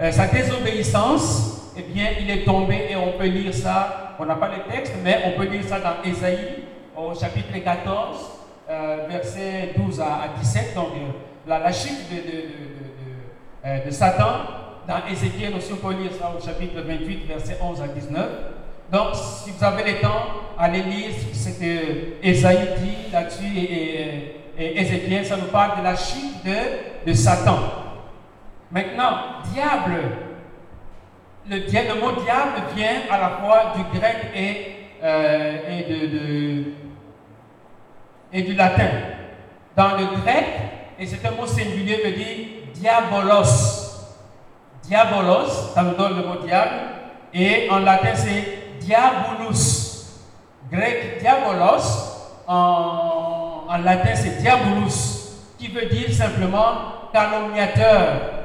euh, 0.00 0.10
sa 0.10 0.26
désobéissance. 0.26 1.74
eh 1.76 1.82
bien, 1.82 2.06
il 2.18 2.30
est 2.30 2.44
tombé 2.44 2.86
et 2.90 2.96
on 2.96 3.12
peut 3.18 3.26
lire 3.26 3.52
ça. 3.54 4.16
On 4.18 4.24
n'a 4.24 4.36
pas 4.36 4.48
le 4.48 4.72
texte, 4.72 4.94
mais 5.04 5.18
on 5.26 5.38
peut 5.38 5.46
lire 5.46 5.64
ça 5.64 5.80
dans 5.80 6.02
Ésaïe, 6.02 6.64
au 6.96 7.14
chapitre 7.14 7.52
14, 7.62 8.16
euh, 8.70 9.06
versets 9.06 9.74
12 9.76 10.00
à, 10.00 10.28
17. 10.40 10.74
Donc, 10.74 10.88
euh, 10.96 11.10
la, 11.46 11.70
chute 11.70 12.08
de, 12.10 13.84
de, 13.86 13.90
Satan. 13.90 14.32
Dans 14.88 15.06
Ézéchiel 15.12 15.54
aussi, 15.54 15.74
on 15.74 15.86
peut 15.86 15.92
lire 15.94 16.10
ça 16.18 16.32
au 16.36 16.42
chapitre 16.42 16.80
28, 16.80 17.26
versets 17.28 17.58
11 17.62 17.82
à 17.82 17.88
19. 17.88 18.28
Donc, 18.92 19.14
si 19.14 19.52
vous 19.52 19.64
avez 19.64 19.92
le 19.92 20.00
temps, 20.00 20.26
allez 20.58 20.82
lire 20.82 21.10
ce 21.32 21.50
que 21.50 22.22
Ésaïe 22.22 22.68
dit 22.78 23.12
là-dessus 23.12 23.56
et, 23.56 24.36
Ézéchiel. 24.58 25.24
Ça 25.24 25.36
nous 25.36 25.46
parle 25.46 25.78
de 25.78 25.84
la 25.84 25.96
chute 25.96 26.44
de, 27.06 27.12
Satan. 27.14 27.58
Maintenant, 28.70 29.42
diable, 29.54 29.96
le, 31.48 31.56
le, 31.56 32.00
mot 32.00 32.20
diable 32.20 32.62
vient 32.76 33.02
à 33.10 33.18
la 33.18 33.28
fois 33.30 33.72
du 33.76 33.98
grec 33.98 34.16
et, 34.34 34.66
euh, 35.02 35.58
de, 35.88 36.64
et 38.32 38.42
du 38.42 38.54
latin. 38.54 38.88
Dans 39.76 39.96
le 39.96 40.20
grec, 40.20 40.46
et 40.98 41.06
c'est 41.06 41.24
un 41.26 41.30
mot 41.30 41.46
singulier, 41.46 42.02
veut 42.04 42.12
dire 42.12 42.36
diabolos. 42.74 44.04
Diabolos, 44.82 45.72
ça 45.74 45.82
nous 45.82 45.94
donne 45.94 46.16
le 46.16 46.26
mot 46.26 46.44
diable, 46.44 46.74
et 47.32 47.68
en 47.70 47.78
latin 47.78 48.14
c'est 48.14 48.59
diabolus. 48.90 50.06
Grec 50.70 51.20
diabolos, 51.20 51.86
en, 52.46 53.66
latin 53.84 54.14
c'est 54.14 54.42
diabolus, 54.42 55.38
qui 55.58 55.68
veut 55.68 55.86
dire 55.86 56.12
simplement 56.12 57.08
calomniateur 57.12 58.38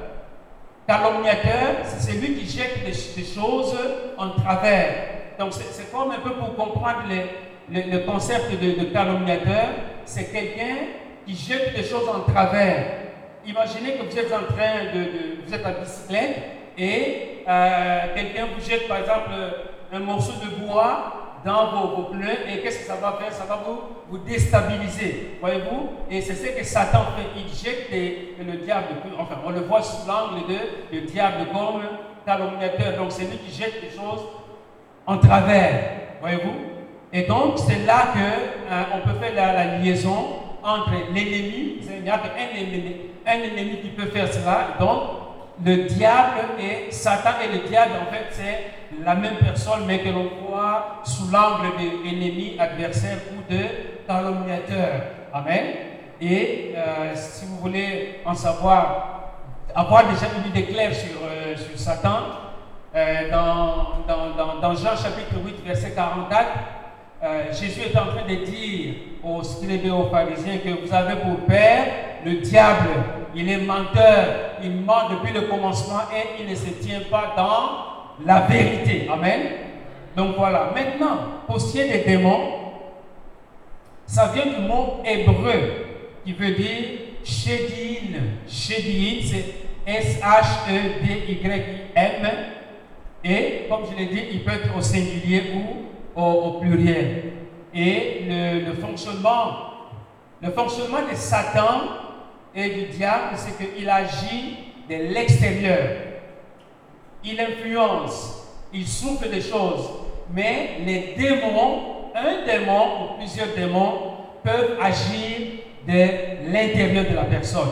Calomniateur, 0.88 1.84
c'est 1.84 2.12
celui 2.12 2.36
qui 2.36 2.46
jette 2.48 2.86
des, 2.86 3.24
choses 3.24 3.76
en 4.20 4.30
travers. 4.30 4.94
Donc 5.40 5.52
c'est 5.54 5.92
comme 5.92 6.12
un 6.12 6.20
peu 6.20 6.34
pour 6.36 6.56
comprendre 6.56 7.06
le, 7.72 8.06
concept 8.06 8.52
de, 8.62 8.84
calomniateur, 8.94 9.70
c'est 10.06 10.32
quelqu'un 10.32 10.76
qui 11.26 11.36
jette 11.36 11.76
des 11.76 11.84
choses 11.84 12.08
en 12.08 12.32
travers. 12.32 12.86
Imaginez 13.48 13.94
que 13.94 14.04
vous 14.04 14.18
êtes 14.18 14.32
en 14.32 14.54
train 14.54 14.94
de, 14.94 15.44
vous 15.44 15.54
êtes 15.56 15.66
à 15.66 15.72
bicyclette 15.72 16.38
et 16.78 17.44
euh, 17.48 18.00
quelqu'un 18.14 18.46
vous 18.56 18.64
jette 18.64 18.88
par 18.88 18.98
exemple 18.98 19.32
un 19.94 20.00
morceau 20.00 20.34
de 20.34 20.66
bois 20.66 21.26
dans 21.46 21.68
vos, 21.68 22.04
pneus 22.06 22.40
et 22.50 22.62
qu'est-ce 22.62 22.80
que 22.80 22.86
ça 22.86 22.96
va 22.96 23.18
faire? 23.22 23.32
Ça 23.32 23.46
va 23.46 23.62
vous, 23.66 23.80
vous 24.10 24.18
déstabiliser, 24.18 25.38
voyez-vous? 25.40 25.90
Et 26.10 26.20
c'est 26.22 26.34
ce 26.34 26.58
que 26.58 26.64
Satan 26.64 27.06
fait, 27.16 27.40
il 27.40 27.54
jette 27.54 27.90
le 27.92 28.58
diable, 28.58 28.88
enfin 29.20 29.36
on 29.46 29.52
le 29.52 29.62
voit 29.62 29.84
sous 29.84 30.08
l'angle 30.08 30.48
de 30.48 30.96
le 30.96 31.02
diable 31.02 31.48
comme 31.54 31.82
calomniateur, 32.26 32.98
donc 32.98 33.12
c'est 33.12 33.26
lui 33.26 33.38
qui 33.38 33.56
jette 33.56 33.76
les 33.84 33.92
choses 33.92 34.26
en 35.06 35.18
travers, 35.20 36.18
voyez-vous? 36.20 36.56
Et 37.14 37.24
donc 37.24 37.60
c'est 37.60 37.86
là 37.86 38.08
que 38.14 38.20
euh, 38.20 38.84
on 38.96 39.08
peut 39.08 39.20
faire 39.20 39.36
la, 39.36 39.78
liaison 39.78 40.40
entre 40.64 40.92
l'ennemi, 41.14 41.80
il 41.88 42.02
n'y 42.02 42.10
a 42.10 42.18
qu'un 42.18 42.58
ennemi, 42.58 42.96
un 43.26 43.34
ennemi 43.34 43.82
qui 43.82 43.90
peut 43.90 44.08
faire 44.08 44.34
cela, 44.34 44.70
donc 44.80 45.04
le 45.64 45.84
diable 45.84 46.40
et 46.60 46.92
Satan 46.92 47.30
et 47.44 47.56
le 47.56 47.68
diable, 47.68 47.92
en 48.02 48.12
fait, 48.12 48.26
c'est 48.32 48.85
la 49.04 49.16
même 49.16 49.36
personne, 49.36 49.86
mais 49.86 50.00
que 50.00 50.10
l'on 50.10 50.30
voit 50.48 51.02
sous 51.04 51.30
l'angle 51.32 51.76
d'ennemi, 51.78 52.56
adversaire 52.60 53.18
ou 53.32 53.52
de 53.54 53.62
calomniateur. 54.08 55.02
Amen. 55.34 55.66
Et 56.22 56.74
euh, 56.76 57.14
si 57.16 57.46
vous 57.46 57.58
voulez 57.58 58.22
en 58.26 58.34
savoir, 58.34 59.34
avoir 59.76 60.04
déjà 60.08 60.28
une 60.38 60.50
idée 60.50 60.72
claire 60.72 60.94
sur, 60.94 61.18
euh, 61.24 61.56
Satan, 61.76 62.20
euh, 62.96 63.30
dans, 63.30 64.76
Jean 64.76 64.96
chapitre 64.96 65.36
8, 65.44 65.66
verset 65.66 65.92
44, 65.92 66.48
Jésus 67.52 67.82
est 67.82 67.98
en 67.98 68.06
train 68.06 68.28
de 68.28 68.46
dire 68.46 68.94
aux 69.24 69.42
scribes 69.44 69.86
et 69.86 69.90
aux 69.90 70.10
pharisiens 70.10 70.58
que 70.58 70.86
vous 70.86 70.94
avez 70.94 71.16
pour 71.16 71.38
père 71.48 71.86
le 72.24 72.36
diable 72.36 72.90
il 73.36 73.50
est 73.50 73.58
menteur, 73.58 74.56
il 74.64 74.72
ment 74.72 75.10
depuis 75.10 75.34
le 75.34 75.42
commencement 75.42 76.02
et 76.14 76.42
il 76.42 76.50
ne 76.50 76.56
se 76.56 76.70
tient 76.82 77.02
pas 77.12 77.34
dans 77.36 77.95
la 78.24 78.42
vérité. 78.42 79.08
Amen. 79.12 79.42
Donc 80.16 80.36
voilà. 80.38 80.72
Maintenant, 80.74 81.18
pour 81.48 81.58
des 81.58 82.04
démons, 82.06 82.66
ça 84.06 84.32
vient 84.34 84.46
du 84.46 84.62
mot 84.68 85.02
hébreu 85.04 85.86
qui 86.24 86.34
veut 86.34 86.52
dire 86.52 87.00
Shedin. 87.24 88.38
Shedin, 88.48 89.22
c'est 89.24 89.46
S-H-E-D-Y-M. 89.86 91.04
Et 93.24 93.66
comme 93.68 93.82
je 93.92 93.98
l'ai 93.98 94.06
dit, 94.06 94.24
il 94.34 94.44
peut 94.44 94.52
être 94.52 94.76
au 94.78 94.82
singulier 94.82 95.44
ou 95.56 95.86
au, 96.20 96.60
pluriel. 96.60 97.24
Et 97.74 98.26
fonctionnement, 98.80 99.48
le 100.42 100.52
fonctionnement 100.52 101.02
de 101.12 101.16
Satan 101.16 101.82
et 102.54 102.70
du 102.70 102.86
diable, 102.86 103.36
c'est 103.36 103.58
qu'il 103.58 103.90
agit 103.90 104.58
de 104.90 104.96
l'extérieur. 105.14 106.15
Il 107.26 107.40
influence, 107.42 108.44
il 108.72 108.88
souffle 108.88 109.30
des 109.30 109.42
choses. 109.42 109.90
Mais 110.32 110.78
les 110.86 111.16
démons, 111.18 112.12
un 112.16 112.46
démon 112.46 112.86
ou 112.86 113.18
plusieurs 113.18 113.56
démons 113.56 113.94
peuvent 114.44 114.78
agir 114.82 115.64
de 115.88 116.52
l'intérieur 116.52 117.06
de 117.10 117.16
la 117.16 117.24
personne. 117.26 117.70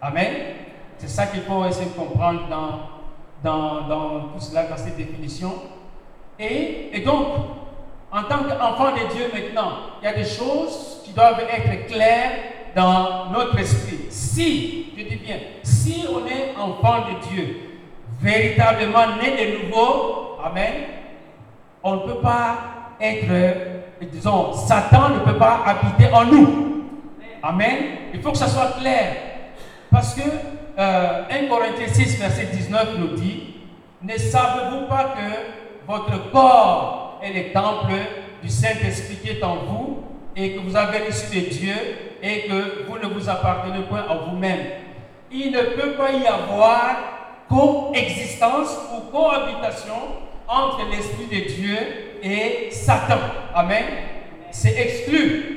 Amen. 0.00 0.32
C'est 0.98 1.08
ça 1.08 1.26
qu'il 1.26 1.42
faut 1.42 1.64
essayer 1.66 1.86
de 1.86 1.90
comprendre 1.90 2.42
dans, 2.48 2.80
dans, 3.42 3.88
dans 3.88 4.20
tout 4.28 4.40
cela, 4.40 4.64
dans 4.64 4.76
cette 4.76 4.96
définition. 4.96 5.52
Et, 6.38 6.90
et 6.92 7.00
donc, 7.00 7.26
en 8.10 8.22
tant 8.24 8.44
qu'enfant 8.44 8.92
de 8.92 9.14
Dieu 9.14 9.30
maintenant, 9.32 9.72
il 10.00 10.04
y 10.04 10.08
a 10.08 10.14
des 10.14 10.24
choses 10.24 11.00
qui 11.04 11.12
doivent 11.12 11.40
être 11.40 11.86
claires 11.86 12.32
dans 12.74 13.30
notre 13.30 13.58
esprit. 13.58 14.06
Si, 14.08 14.92
je 14.96 15.04
dis 15.04 15.16
bien, 15.16 15.36
si 15.62 16.04
on 16.08 16.26
est 16.26 16.54
enfant 16.56 17.04
de 17.10 17.28
Dieu, 17.28 17.60
véritablement 18.24 19.16
né 19.20 19.36
de 19.36 19.66
nouveau, 19.66 20.38
Amen, 20.42 20.72
on 21.82 21.96
ne 21.96 22.00
peut 22.00 22.20
pas 22.20 22.56
être, 23.00 24.06
disons, 24.10 24.52
Satan 24.54 25.10
ne 25.10 25.18
peut 25.20 25.38
pas 25.38 25.62
habiter 25.66 26.12
en 26.12 26.24
nous. 26.24 26.84
Amen. 27.42 27.76
Il 28.14 28.20
faut 28.22 28.32
que 28.32 28.38
ça 28.38 28.48
soit 28.48 28.72
clair. 28.78 29.16
Parce 29.90 30.14
que 30.14 30.22
euh, 30.78 31.22
1 31.30 31.48
Corinthiens 31.48 31.88
6, 31.88 32.18
verset 32.18 32.46
19 32.52 32.98
nous 32.98 33.16
dit, 33.16 33.54
ne 34.02 34.16
savez-vous 34.16 34.86
pas 34.86 35.14
que 35.16 35.86
votre 35.86 36.30
corps 36.30 37.20
est 37.22 37.32
le 37.32 37.52
temple 37.52 37.92
du 38.42 38.48
Saint-Esprit 38.48 39.16
qui 39.16 39.30
est 39.30 39.44
en 39.44 39.56
vous 39.56 40.04
et 40.36 40.52
que 40.54 40.60
vous 40.60 40.76
avez 40.76 40.98
reçu 41.06 41.34
de 41.34 41.48
Dieu 41.48 41.74
et 42.22 42.42
que 42.48 42.86
vous 42.86 42.98
ne 42.98 43.06
vous 43.06 43.28
appartenez 43.28 43.80
point 43.88 44.04
à 44.08 44.14
vous-même? 44.14 44.60
Il 45.30 45.52
ne 45.52 45.60
peut 45.60 45.92
pas 45.92 46.12
y 46.12 46.26
avoir 46.26 47.13
coexistence 47.54 48.76
ou 48.92 49.12
cohabitation 49.12 49.94
entre 50.48 50.90
l'Esprit 50.90 51.26
de 51.26 51.48
Dieu 51.48 51.78
et 52.22 52.70
Satan. 52.72 53.18
Amen. 53.54 53.84
C'est 54.50 54.76
exclu. 54.76 55.50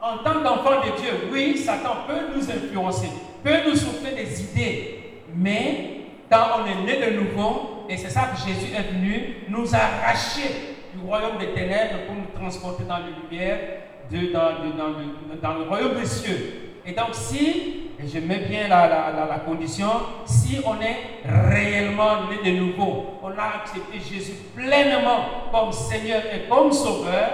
En 0.00 0.18
tant 0.18 0.42
qu'enfant 0.42 0.80
de 0.82 1.00
Dieu, 1.00 1.30
oui, 1.32 1.56
Satan 1.56 1.96
peut 2.06 2.36
nous 2.36 2.50
influencer, 2.50 3.08
peut 3.42 3.66
nous 3.66 3.74
souffler 3.74 4.12
des 4.12 4.42
idées, 4.42 5.00
mais 5.34 6.00
quand 6.30 6.60
on 6.60 6.66
est 6.66 6.84
né 6.84 7.06
de 7.06 7.20
nouveau, 7.20 7.86
et 7.88 7.96
c'est 7.96 8.10
ça 8.10 8.30
que 8.34 8.36
Jésus 8.46 8.74
est 8.74 8.92
venu 8.92 9.36
nous 9.48 9.74
arracher 9.74 10.76
du 10.94 11.06
royaume 11.06 11.38
des 11.38 11.54
ténèbres 11.54 12.04
pour 12.06 12.16
nous 12.16 12.38
transporter 12.38 12.84
dans 12.84 12.98
la 12.98 13.06
lumière, 13.06 13.58
de, 14.10 14.30
dans, 14.30 14.52
dans, 14.76 15.42
dans, 15.42 15.58
le 15.58 15.64
royaume 15.64 15.94
des 15.98 16.06
cieux. 16.06 16.80
Et 16.84 16.92
donc 16.92 17.08
si, 17.12 17.83
et 18.04 18.08
je 18.08 18.18
mets 18.18 18.40
bien 18.40 18.68
la, 18.68 19.38
condition, 19.46 19.88
si 20.26 20.60
on 20.64 20.74
est 20.80 21.22
réellement 21.24 22.28
né 22.28 22.52
de 22.52 22.58
nouveau, 22.58 23.18
on 23.22 23.30
a 23.30 23.62
accepté 23.62 23.98
Jésus 23.98 24.34
pleinement 24.54 25.50
comme 25.50 25.72
Seigneur 25.72 26.20
et 26.32 26.48
comme 26.48 26.70
Sauveur, 26.70 27.30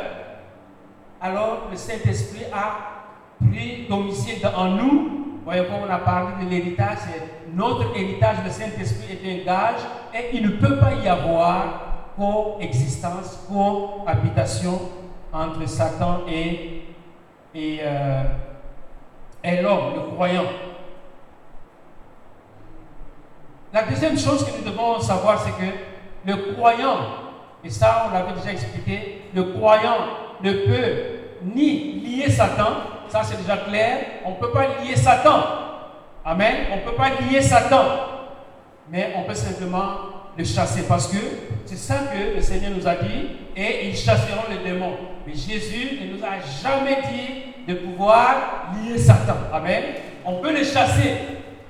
alors 1.21 1.69
le 1.71 1.77
Saint-Esprit 1.77 2.45
a 2.53 3.45
pris 3.45 3.87
domicile 3.89 4.47
en 4.57 4.69
nous. 4.69 5.41
Voyez, 5.45 5.65
comme 5.65 5.89
on 5.89 5.93
a 5.93 5.99
parlé 5.99 6.45
de 6.45 6.51
l'héritage, 6.51 6.99
notre 7.53 7.97
héritage, 7.97 8.37
le 8.45 8.51
Saint-Esprit 8.51 9.19
est 9.25 9.41
un 9.41 9.45
gage 9.45 9.81
et 10.15 10.37
il 10.37 10.43
ne 10.43 10.51
peut 10.51 10.79
pas 10.79 10.93
y 10.95 11.09
avoir 11.09 12.15
coexistence, 12.17 13.45
cohabitation 13.49 14.81
entre 15.33 15.67
Satan 15.69 16.21
et, 16.29 16.83
et, 17.55 17.81
euh, 17.83 18.23
et 19.43 19.63
l'homme, 19.63 19.95
le 19.95 20.01
croyant. 20.13 20.47
La 23.73 23.85
deuxième 23.85 24.19
chose 24.19 24.45
que 24.45 24.59
nous 24.59 24.71
devons 24.71 25.01
savoir, 25.01 25.41
c'est 25.41 25.53
que 25.53 25.71
le 26.27 26.53
croyant, 26.55 26.99
et 27.65 27.71
ça 27.71 28.07
on 28.09 28.15
l'avait 28.15 28.33
déjà 28.33 28.53
expliqué, 28.53 29.23
le 29.35 29.45
croyant 29.45 29.97
ne 30.43 30.53
peut 30.53 30.95
ni 31.43 32.01
lier 32.01 32.31
Satan, 32.31 32.73
ça 33.09 33.23
c'est 33.23 33.39
déjà 33.41 33.57
clair, 33.59 33.99
on 34.25 34.31
ne 34.31 34.37
peut 34.37 34.51
pas 34.51 34.67
lier 34.83 34.97
Satan. 34.97 35.43
Amen. 36.25 36.67
On 36.73 36.77
ne 36.77 36.81
peut 36.83 36.97
pas 36.97 37.11
lier 37.21 37.41
Satan. 37.41 37.85
Mais 38.91 39.13
on 39.17 39.23
peut 39.23 39.35
simplement 39.35 39.93
le 40.37 40.45
chasser 40.45 40.83
parce 40.83 41.09
que 41.09 41.17
c'est 41.65 41.77
ça 41.77 41.95
que 42.13 42.37
le 42.37 42.43
Seigneur 42.43 42.73
nous 42.77 42.87
a 42.87 42.95
dit 42.97 43.29
et 43.57 43.89
ils 43.89 43.97
chasseront 43.97 44.45
les 44.51 44.71
démons. 44.71 44.97
Mais 45.27 45.35
Jésus 45.35 45.99
ne 46.01 46.17
nous 46.17 46.25
a 46.25 46.39
jamais 46.63 46.99
dit 47.11 47.50
de 47.71 47.75
pouvoir 47.77 48.73
lier 48.75 48.99
Satan. 48.99 49.37
Amen. 49.53 49.83
On 50.25 50.41
peut 50.41 50.53
le 50.53 50.65
chasser 50.65 51.15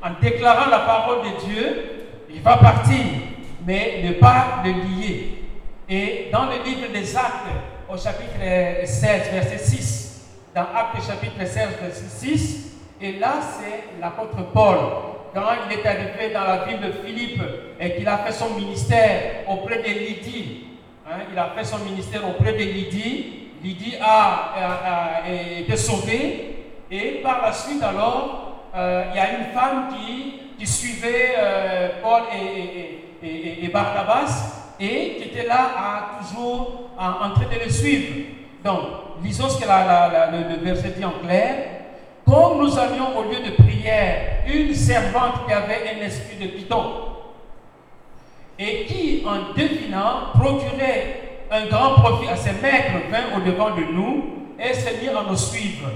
en 0.03 0.11
déclarant 0.21 0.71
la 0.71 0.81
parole 0.81 1.19
de 1.25 1.47
Dieu. 1.47 1.83
Il 2.31 2.41
va 2.41 2.57
partir, 2.57 3.05
mais 3.67 4.03
ne 4.05 4.13
pas 4.13 4.63
le 4.65 4.71
lier. 4.71 5.45
Et 5.89 6.29
dans 6.33 6.47
le 6.47 6.63
livre 6.65 6.91
des 6.93 7.17
Actes, 7.17 7.51
au 7.93 7.97
chapitre 7.99 8.39
16, 8.85 9.33
verset 9.33 9.59
6, 9.59 10.29
dans 10.55 10.63
Actes 10.63 11.07
chapitre 11.07 11.45
16, 11.45 11.69
verset 11.83 12.27
6, 12.27 12.77
et 13.03 13.13
là 13.19 13.35
c'est 13.59 14.01
l'apôtre 14.01 14.43
Paul 14.53 14.77
quand 15.35 15.47
il 15.67 15.79
est 15.79 15.87
arrivé 15.87 16.33
dans 16.33 16.45
la 16.45 16.65
ville 16.65 16.81
de 16.81 16.93
Philippe 17.05 17.43
et 17.79 17.97
qu'il 17.97 18.09
a 18.09 18.19
fait 18.19 18.33
son 18.33 18.51
ministère 18.51 19.49
auprès 19.49 19.79
de 19.79 19.89
Lydie, 19.89 20.65
hein, 21.09 21.19
il 21.33 21.39
a 21.39 21.53
fait 21.57 21.65
son 21.65 21.79
ministère 21.79 22.29
auprès 22.29 22.53
de 22.53 22.59
Lydie, 22.59 23.50
Lydie 23.63 23.97
a, 24.01 25.23
été 25.59 25.77
sauvée 25.77 26.57
et 26.91 27.21
par 27.23 27.43
la 27.43 27.53
suite 27.53 27.83
alors, 27.83 28.57
euh, 28.75 29.05
il 29.11 29.17
y 29.17 29.21
a 29.21 29.39
une 29.39 29.53
femme 29.53 29.89
qui, 29.95 30.67
suivait 30.67 31.35
euh, 31.39 31.89
Paul 32.03 32.23
et, 32.35 33.27
et, 33.27 33.65
et, 33.65 33.69
Barnabas 33.69 34.75
et 34.79 35.15
qui 35.17 35.23
était 35.29 35.47
là 35.47 35.71
à, 35.77 36.23
toujours 36.23 36.91
en, 36.99 37.31
train 37.31 37.45
de 37.51 37.65
le 37.65 37.71
suivre. 37.71 38.27
Donc, 38.63 38.81
lisons 39.23 39.49
ce 39.49 39.59
que 39.59 39.65
le 39.65 40.63
verset 40.63 40.95
dit 40.97 41.05
en 41.05 41.13
clair. 41.25 41.57
Comme 42.27 42.59
nous 42.59 42.79
avions 42.79 43.19
au 43.19 43.23
lieu 43.23 43.41
de 43.41 43.63
prière 43.63 44.45
une 44.47 44.75
servante 44.75 45.47
qui 45.47 45.53
avait 45.53 45.97
un 45.97 46.05
esprit 46.05 46.37
de 46.37 46.49
python 46.49 46.85
et 48.59 48.85
qui, 48.85 49.25
en 49.27 49.55
devinant, 49.57 50.33
procurait 50.39 51.30
un 51.51 51.67
grand 51.67 51.95
profit 51.95 52.29
à 52.29 52.37
ses 52.37 52.53
maîtres, 52.53 53.09
vint 53.11 53.37
au-devant 53.37 53.71
de 53.75 53.83
nous 53.93 54.25
et 54.59 54.73
s'est 54.73 54.99
mis 55.03 55.09
à 55.09 55.23
nous 55.29 55.37
suivre, 55.37 55.89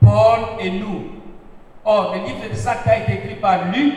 Paul 0.00 0.40
et 0.60 0.70
nous. 0.70 1.04
Or, 1.84 2.14
le 2.14 2.26
livre 2.26 2.48
de 2.50 2.54
Zach 2.54 2.86
a 2.86 2.98
été 2.98 3.12
écrit 3.14 3.34
par 3.34 3.66
Luc, 3.72 3.94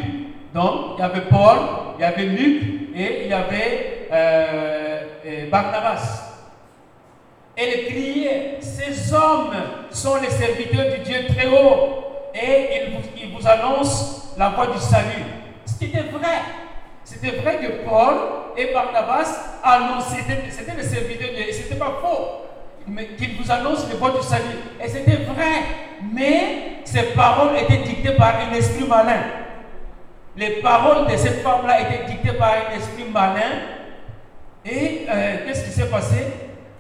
donc 0.54 0.96
il 0.98 1.02
y 1.02 1.04
avait 1.04 1.22
Paul, 1.22 1.58
il 1.98 2.02
y 2.02 2.04
avait 2.06 2.26
Luc 2.26 2.64
et 2.96 3.24
il 3.24 3.30
y 3.30 3.34
avait 3.34 4.08
euh, 4.12 5.50
Barnabas. 5.52 6.24
Elle 7.56 7.86
criait, 7.86 8.58
ces 8.60 9.14
hommes 9.14 9.54
sont 9.92 10.18
les 10.22 10.30
serviteurs 10.30 10.94
du 10.94 11.04
Dieu 11.04 11.28
très 11.28 11.48
haut 11.48 12.06
et 12.34 12.70
ils 13.22 13.32
vous, 13.32 13.48
annoncent 13.48 14.34
la 14.38 14.50
voie 14.50 14.68
du 14.68 14.80
salut. 14.80 15.24
C'était 15.66 16.04
vrai. 16.12 16.42
C'était 17.16 17.38
vrai 17.38 17.58
que 17.60 17.88
Paul 17.88 18.16
et 18.58 18.74
Barnabas 18.74 19.60
annonçaient, 19.64 20.24
c'était 20.50 20.76
les 20.76 20.84
serviteurs 20.84 21.30
de 21.30 21.36
Dieu, 21.36 21.46
c'était 21.52 21.76
pas 21.76 21.94
faux, 22.02 22.42
qu'ils 23.18 23.38
vous 23.42 23.50
annoncent 23.50 23.88
la 23.90 23.96
voie 23.96 24.12
du 24.12 24.22
salut. 24.22 24.60
Et 24.84 24.88
c'était 24.90 25.24
vrai, 25.24 25.64
mais 26.14 26.82
ces 26.84 27.04
paroles 27.14 27.56
étaient 27.58 27.84
dictées 27.84 28.16
par 28.18 28.34
un 28.36 28.54
esprit 28.54 28.86
malin. 28.86 29.22
Les 30.36 30.62
paroles 30.62 31.08
de 31.08 31.16
cette 31.16 31.42
femme-là 31.42 31.82
étaient 31.82 32.04
dictées 32.12 32.38
par 32.38 32.52
un 32.52 32.76
esprit 32.76 33.06
malin. 33.10 33.62
Et 34.66 35.06
euh, 35.10 35.38
qu'est-ce 35.46 35.64
qui 35.64 35.72
s'est 35.72 35.90
passé? 35.90 36.28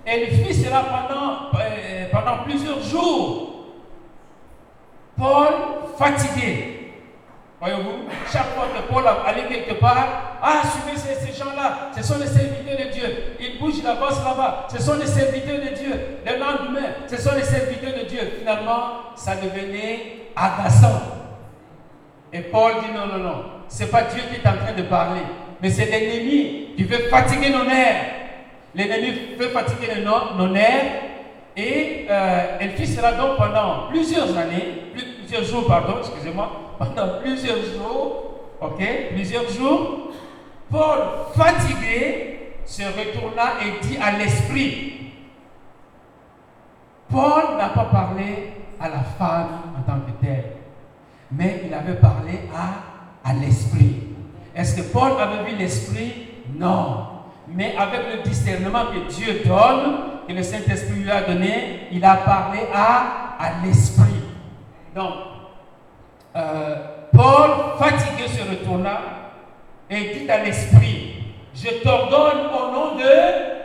Elle 0.06 0.28
fit 0.28 0.54
cela 0.54 0.84
pendant 2.12 2.44
plusieurs 2.44 2.82
jours. 2.82 3.54
Paul 5.18 5.54
fatigué. 5.98 6.85
Voyez-vous, 7.66 8.06
chaque 8.32 8.54
fois 8.54 8.68
que 8.76 8.94
Paul 8.94 9.04
allait 9.26 9.48
quelque 9.48 9.80
part, 9.80 10.38
ah, 10.40 10.62
suivez 10.62 10.96
ces, 10.96 11.34
gens-là, 11.34 11.90
ce 11.98 12.04
sont 12.04 12.20
les 12.20 12.28
serviteurs 12.28 12.78
de 12.78 12.94
Dieu. 12.94 13.36
Ils 13.40 13.58
bougent 13.58 13.82
la 13.84 13.96
bosse 13.96 14.24
là-bas, 14.24 14.68
ce 14.72 14.80
sont 14.80 14.94
les 15.00 15.08
serviteurs 15.08 15.58
de 15.58 15.76
Dieu. 15.76 15.92
Le 16.28 16.34
lendemain, 16.34 16.90
ce 17.08 17.18
sont 17.20 17.34
les 17.36 17.42
serviteurs 17.44 17.94
de 18.00 18.08
Dieu. 18.08 18.20
Finalement, 18.38 19.16
ça 19.16 19.38
devenait 19.38 20.28
agaçant. 20.36 21.02
Et 22.32 22.42
Paul 22.42 22.74
dit 22.84 22.94
non, 22.94 23.08
non, 23.08 23.24
non, 23.24 23.44
ce 23.68 23.82
n'est 23.82 23.90
pas 23.90 24.04
Dieu 24.04 24.22
qui 24.30 24.36
est 24.36 24.48
en 24.48 24.58
train 24.58 24.74
de 24.78 24.84
parler, 24.84 25.22
mais 25.60 25.72
c'est 25.72 25.86
l'ennemi 25.86 26.76
qui 26.78 26.84
veut 26.84 27.10
fatiguer 27.10 27.50
nos 27.50 27.64
nerfs. 27.64 28.06
L'ennemi 28.76 29.36
veut 29.40 29.50
fatiguer 29.50 29.88
nos, 30.38 30.48
nerfs 30.50 31.02
et 31.58 32.06
euh, 32.12 32.58
elle 32.60 32.74
fit 32.74 32.86
cela 32.86 33.14
donc 33.14 33.38
pendant 33.38 33.88
plusieurs 33.90 34.38
années, 34.38 34.84
plusieurs 35.26 35.44
jours, 35.44 35.68
pardon, 35.68 35.96
excusez-moi, 36.00 36.52
pendant 36.78 37.20
plusieurs 37.22 37.58
jours, 37.58 38.52
ok, 38.62 38.84
plusieurs 39.14 39.50
jours. 39.50 40.12
Paul, 40.70 41.00
fatigué, 41.36 42.54
se 42.66 42.84
retourna 42.84 43.44
et 43.62 43.86
dit 43.86 43.98
à 43.98 44.18
l'esprit. 44.18 45.12
Paul 47.10 47.58
n'a 47.58 47.70
pas 47.70 47.86
parlé 47.86 48.54
à 48.80 48.90
la 48.90 49.00
femme 49.00 49.48
en 49.78 49.82
tant 49.82 50.00
que 50.00 50.12
telle, 50.24 50.52
mais 51.32 51.64
il 51.66 51.74
avait 51.74 51.96
parlé 51.96 52.42
à, 52.56 53.30
à 53.30 53.34
l'esprit. 53.34 53.96
Est-ce 54.56 54.78
que 54.78 54.92
Paul 54.92 55.12
avait 55.20 55.50
vu 55.50 55.58
l'esprit? 55.58 56.14
Non 56.56 57.08
mais 57.48 57.76
avec 57.78 58.02
le 58.12 58.24
discernement 58.28 58.86
que 58.88 59.12
Dieu 59.14 59.44
donne, 59.46 59.98
que 60.28 60.34
le 60.34 60.42
Saint-Esprit 60.42 60.96
lui 60.96 61.12
a 61.12 61.22
donné, 61.22 61.82
il 61.92 62.04
a 62.04 62.16
parlé 62.16 62.62
à, 62.74 63.36
à 63.40 63.64
l'Esprit. 63.64 64.25
Donc, 64.96 65.14
euh, 66.38 66.76
Paul, 67.12 67.50
fatigué, 67.78 68.30
se 68.30 68.50
retourna 68.50 69.02
et 69.90 70.16
dit 70.16 70.32
à 70.32 70.42
l'Esprit, 70.42 71.16
je 71.54 71.84
t'ordonne 71.84 72.48
au 72.48 72.72
nom 72.72 72.96
de 72.96 73.56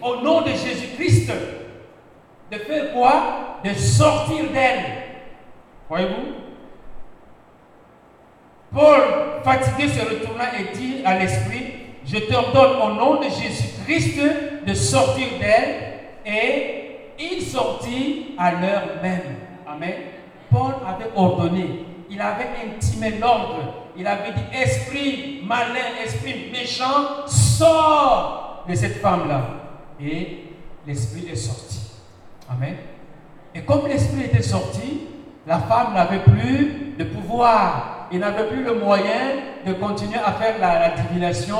au 0.00 0.16
nom 0.22 0.40
de 0.42 0.50
Jésus-Christ 0.50 1.32
de 2.50 2.56
faire 2.58 2.92
quoi? 2.92 3.58
De 3.64 3.72
sortir 3.74 4.50
d'elle. 4.52 4.84
Voyez-vous? 5.88 6.34
Paul, 8.72 9.00
fatigué, 9.44 9.88
se 9.88 10.00
retourna 10.00 10.44
et 10.58 10.76
dit 10.76 11.02
à 11.04 11.18
l'Esprit, 11.18 11.72
je 12.04 12.18
t'ordonne 12.18 12.80
au 12.82 12.94
nom 12.94 13.20
de 13.20 13.24
Jésus-Christ 13.24 14.20
de 14.66 14.74
sortir 14.74 15.26
d'elle. 15.38 15.74
Et 16.24 16.96
il 17.18 17.42
sortit 17.42 18.34
à 18.38 18.52
l'heure 18.52 19.02
même. 19.02 19.36
Amen. 19.66 19.94
Paul 20.56 20.74
avait 20.86 21.10
ordonné, 21.14 21.84
il 22.08 22.20
avait 22.20 22.48
intimé 22.64 23.18
l'ordre. 23.18 23.74
Il 23.98 24.06
avait 24.06 24.32
dit, 24.32 24.56
esprit 24.58 25.42
malin, 25.44 25.96
esprit 26.04 26.50
méchant, 26.52 27.26
sors 27.26 28.64
de 28.68 28.74
cette 28.74 29.00
femme-là. 29.00 29.42
Et 30.00 30.44
l'esprit 30.86 31.28
est 31.30 31.36
sorti. 31.36 31.80
Amen. 32.50 32.76
Et 33.54 33.62
comme 33.62 33.86
l'esprit 33.86 34.24
était 34.24 34.42
sorti, 34.42 35.02
la 35.46 35.58
femme 35.60 35.94
n'avait 35.94 36.22
plus 36.22 36.94
de 36.98 37.04
pouvoir 37.04 37.96
il 38.12 38.20
n'avait 38.20 38.48
plus 38.48 38.62
le 38.62 38.74
moyen 38.74 39.42
de 39.66 39.72
continuer 39.72 40.18
à 40.24 40.32
faire 40.32 40.58
la, 40.60 40.90
divination. 40.90 41.56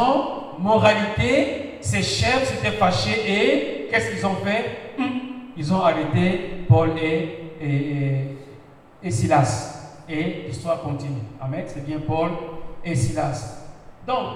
Moralité, 0.59 1.79
ses 1.81 2.03
chefs 2.03 2.45
s'étaient 2.45 2.77
fâchés 2.77 3.21
et 3.29 3.89
qu'est-ce 3.91 4.11
qu'ils 4.13 4.27
ont 4.27 4.37
fait? 4.37 4.95
Ils 5.57 5.73
ont 5.73 5.81
arrêté 5.83 6.65
Paul 6.69 6.91
et, 6.99 8.36
Silas. 9.11 10.05
Et 10.09 10.45
l'histoire 10.47 10.81
continue. 10.83 11.23
Amen. 11.41 11.65
C'est 11.67 11.85
bien 11.85 11.99
Paul 12.07 12.31
et 12.85 12.95
Silas. 12.95 13.65
Donc, 14.07 14.29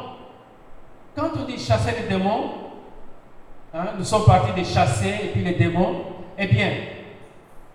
quand 1.17 1.31
on 1.41 1.45
dit 1.45 1.59
chasser 1.59 1.93
les 2.01 2.09
démons, 2.09 2.51
hein, 3.75 3.85
nous 3.97 4.05
sommes 4.05 4.25
partis 4.25 4.59
de 4.59 4.65
chasser 4.65 5.15
et 5.25 5.29
puis 5.29 5.43
les 5.43 5.55
démons, 5.55 6.03
eh 6.39 6.47
bien, 6.47 6.73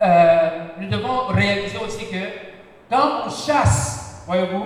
euh, 0.01 0.49
nous 0.79 0.89
devons 0.89 1.27
réaliser 1.27 1.77
aussi 1.77 2.05
que 2.07 2.25
quand 2.89 3.25
on 3.25 3.29
chasse 3.29 4.05
Voyez-vous 4.25 4.65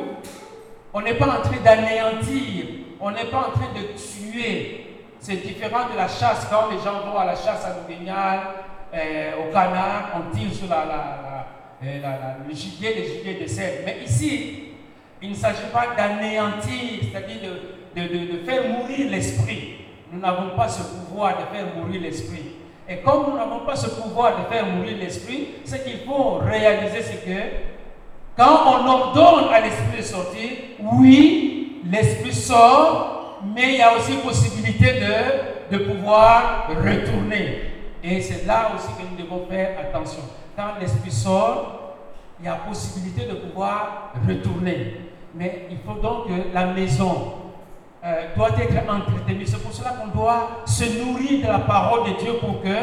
On 0.94 1.02
n'est 1.02 1.16
pas 1.16 1.26
en 1.26 1.42
train 1.42 1.60
d'anéantir, 1.64 2.66
on 3.00 3.12
n'est 3.12 3.26
pas 3.26 3.50
en 3.50 3.52
train 3.52 3.74
de 3.76 3.98
tuer. 3.98 4.86
C'est 5.20 5.36
différent 5.36 5.90
de 5.92 5.98
la 5.98 6.08
chasse. 6.08 6.48
Quand 6.50 6.70
les 6.72 6.78
gens 6.78 7.06
vont 7.06 7.18
à 7.18 7.26
la 7.26 7.36
chasse 7.36 7.66
à 7.66 7.76
l'orignal, 7.76 8.40
euh, 8.94 9.32
au 9.38 9.52
canard, 9.52 10.12
on 10.16 10.36
tire 10.36 10.54
sur 10.54 10.70
la, 10.70 11.46
euh, 11.82 12.34
le 12.48 12.54
gibier, 12.54 12.96
le 12.96 13.04
gibier 13.04 13.42
de 13.42 13.48
sel. 13.48 13.84
Mais 13.86 14.00
ici, 14.06 14.64
il 15.22 15.30
ne 15.30 15.36
s'agit 15.36 15.70
pas 15.72 15.96
d'anéantir, 15.96 17.00
c'est-à-dire 17.02 17.38
de, 17.96 18.46
faire 18.46 18.68
mourir 18.70 19.10
l'esprit. 19.10 19.76
Nous 20.12 20.20
n'avons 20.20 20.56
pas 20.56 20.68
ce 20.68 20.82
pouvoir 20.84 21.38
de 21.38 21.56
faire 21.56 21.68
mourir 21.76 22.02
l'esprit. 22.02 22.56
Et 22.88 22.98
comme 22.98 23.30
nous 23.30 23.38
n'avons 23.38 23.66
pas 23.66 23.76
ce 23.76 23.90
pouvoir 23.90 24.40
de 24.40 24.54
faire 24.54 24.66
mourir 24.66 24.98
l'esprit, 24.98 25.50
ce 25.64 25.76
qu'il 25.76 26.00
faut 26.00 26.40
réaliser, 26.40 27.02
c'est 27.02 27.26
que 27.26 27.42
quand 28.36 28.62
on 28.66 28.88
ordonne 28.88 29.54
à 29.54 29.62
l'esprit 29.62 29.98
de 29.98 30.02
sortir, 30.02 30.50
oui, 30.80 31.82
l'esprit 31.90 32.34
sort, 32.34 33.40
mais 33.56 33.74
il 33.74 33.78
y 33.78 33.82
a 33.82 33.96
aussi 33.96 34.14
possibilité 34.18 35.02
de 35.72 35.78
pouvoir 35.78 36.68
retourner. 36.70 37.62
Et 38.04 38.22
c'est 38.22 38.46
là 38.46 38.72
aussi 38.76 38.88
que 38.88 39.10
nous 39.10 39.24
devons 39.24 39.46
faire 39.48 39.78
attention. 39.80 40.24
Quand 40.60 40.78
l'esprit 40.78 41.12
sort, 41.12 41.96
il 42.38 42.46
y 42.46 42.50
a 42.50 42.56
possibilité 42.56 43.26
de 43.26 43.36
pouvoir 43.36 44.12
retourner. 44.28 44.96
Mais 45.34 45.70
il 45.72 45.78
faut 45.78 46.02
donc 46.02 46.28
que 46.28 46.54
la 46.54 46.66
maison, 46.74 47.32
euh, 48.04 48.36
doit 48.36 48.50
être 48.60 48.76
entretenu. 48.90 49.46
C'est 49.46 49.64
pour 49.64 49.72
cela 49.72 49.92
qu'on 49.92 50.08
doit 50.08 50.50
se 50.66 50.84
nourrir 51.02 51.44
de 51.44 51.48
la 51.48 51.60
parole 51.60 52.12
de 52.12 52.20
Dieu 52.20 52.34
pour 52.42 52.62
que 52.62 52.76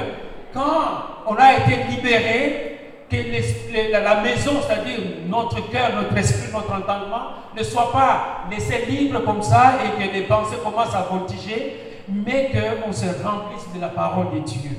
quand 0.54 1.26
on 1.26 1.34
a 1.34 1.52
été 1.52 1.84
libéré, 1.90 2.78
que 3.10 3.92
la 3.92 4.22
maison, 4.22 4.52
c'est-à-dire 4.66 4.98
notre 5.28 5.68
cœur, 5.68 5.96
notre 5.96 6.16
esprit, 6.16 6.50
notre 6.54 6.72
entendement, 6.72 7.28
ne 7.54 7.62
soit 7.62 7.92
pas 7.92 8.46
laissé 8.50 8.86
libre 8.86 9.22
comme 9.22 9.42
ça 9.42 9.74
et 9.84 10.02
que 10.02 10.14
les 10.14 10.22
pensées 10.22 10.56
commencent 10.64 10.94
à 10.94 11.02
voltiger, 11.02 12.00
mais 12.08 12.50
qu'on 12.52 12.90
se 12.90 13.04
remplisse 13.04 13.70
de 13.74 13.82
la 13.82 13.88
parole 13.88 14.32
de 14.32 14.38
Dieu. 14.38 14.70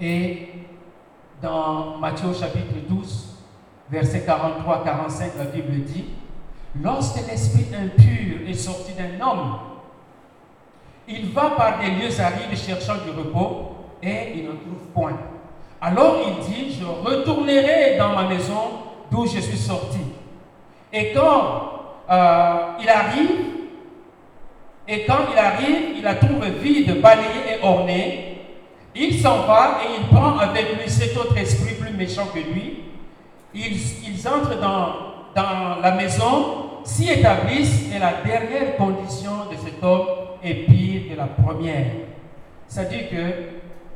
Et 0.00 0.48
dans 1.46 1.98
Matthieu 1.98 2.32
chapitre 2.32 2.74
12, 2.88 3.28
verset 3.88 4.24
43-45, 4.26 5.38
la 5.38 5.44
Bible 5.44 5.84
dit, 5.84 6.06
Lorsque 6.82 7.24
l'esprit 7.28 7.66
impur 7.72 8.48
est 8.48 8.54
sorti 8.54 8.92
d'un 8.94 9.24
homme, 9.24 9.58
il 11.08 11.30
va 11.32 11.50
par 11.50 11.78
des 11.78 11.90
lieux 11.92 12.20
arides 12.20 12.58
cherchant 12.58 12.96
du 13.04 13.10
repos 13.16 13.76
et 14.02 14.32
il 14.34 14.42
ne 14.42 14.50
trouve 14.50 14.88
point. 14.92 15.16
Alors 15.80 16.16
il 16.26 16.44
dit, 16.44 16.76
je 16.80 16.84
retournerai 16.84 17.96
dans 17.96 18.08
ma 18.08 18.24
maison 18.24 18.80
d'où 19.10 19.24
je 19.26 19.38
suis 19.38 19.56
sorti. 19.56 20.00
Et 20.92 21.12
quand 21.12 21.70
euh, 22.10 22.56
il 22.80 22.88
arrive, 22.88 23.30
et 24.88 25.04
quand 25.04 25.18
il 25.32 25.38
arrive, 25.38 25.96
il 25.96 26.02
la 26.02 26.16
trouve 26.16 26.44
vide, 26.60 27.00
balayée 27.00 27.58
et 27.60 27.64
ornée. 27.64 28.25
Il 28.98 29.20
s'en 29.20 29.42
va 29.42 29.78
et 29.82 30.00
il 30.00 30.06
prend 30.08 30.38
avec 30.38 30.80
lui 30.80 30.88
cet 30.88 31.16
autre 31.18 31.36
esprit 31.36 31.74
plus 31.74 31.92
méchant 31.92 32.26
que 32.32 32.38
lui. 32.38 32.84
Ils, 33.54 33.76
ils 34.08 34.28
entrent 34.28 34.58
dans, 34.58 35.80
la 35.82 35.90
maison, 35.94 36.80
s'y 36.82 37.10
établissent 37.10 37.92
et 37.94 37.98
la 37.98 38.14
dernière 38.24 38.76
condition 38.76 39.32
de 39.50 39.56
cet 39.62 39.82
homme 39.84 40.06
est 40.42 40.66
pire 40.66 41.02
que 41.10 41.16
la 41.16 41.26
première. 41.26 41.86
C'est-à-dire 42.66 43.10
que 43.10 43.32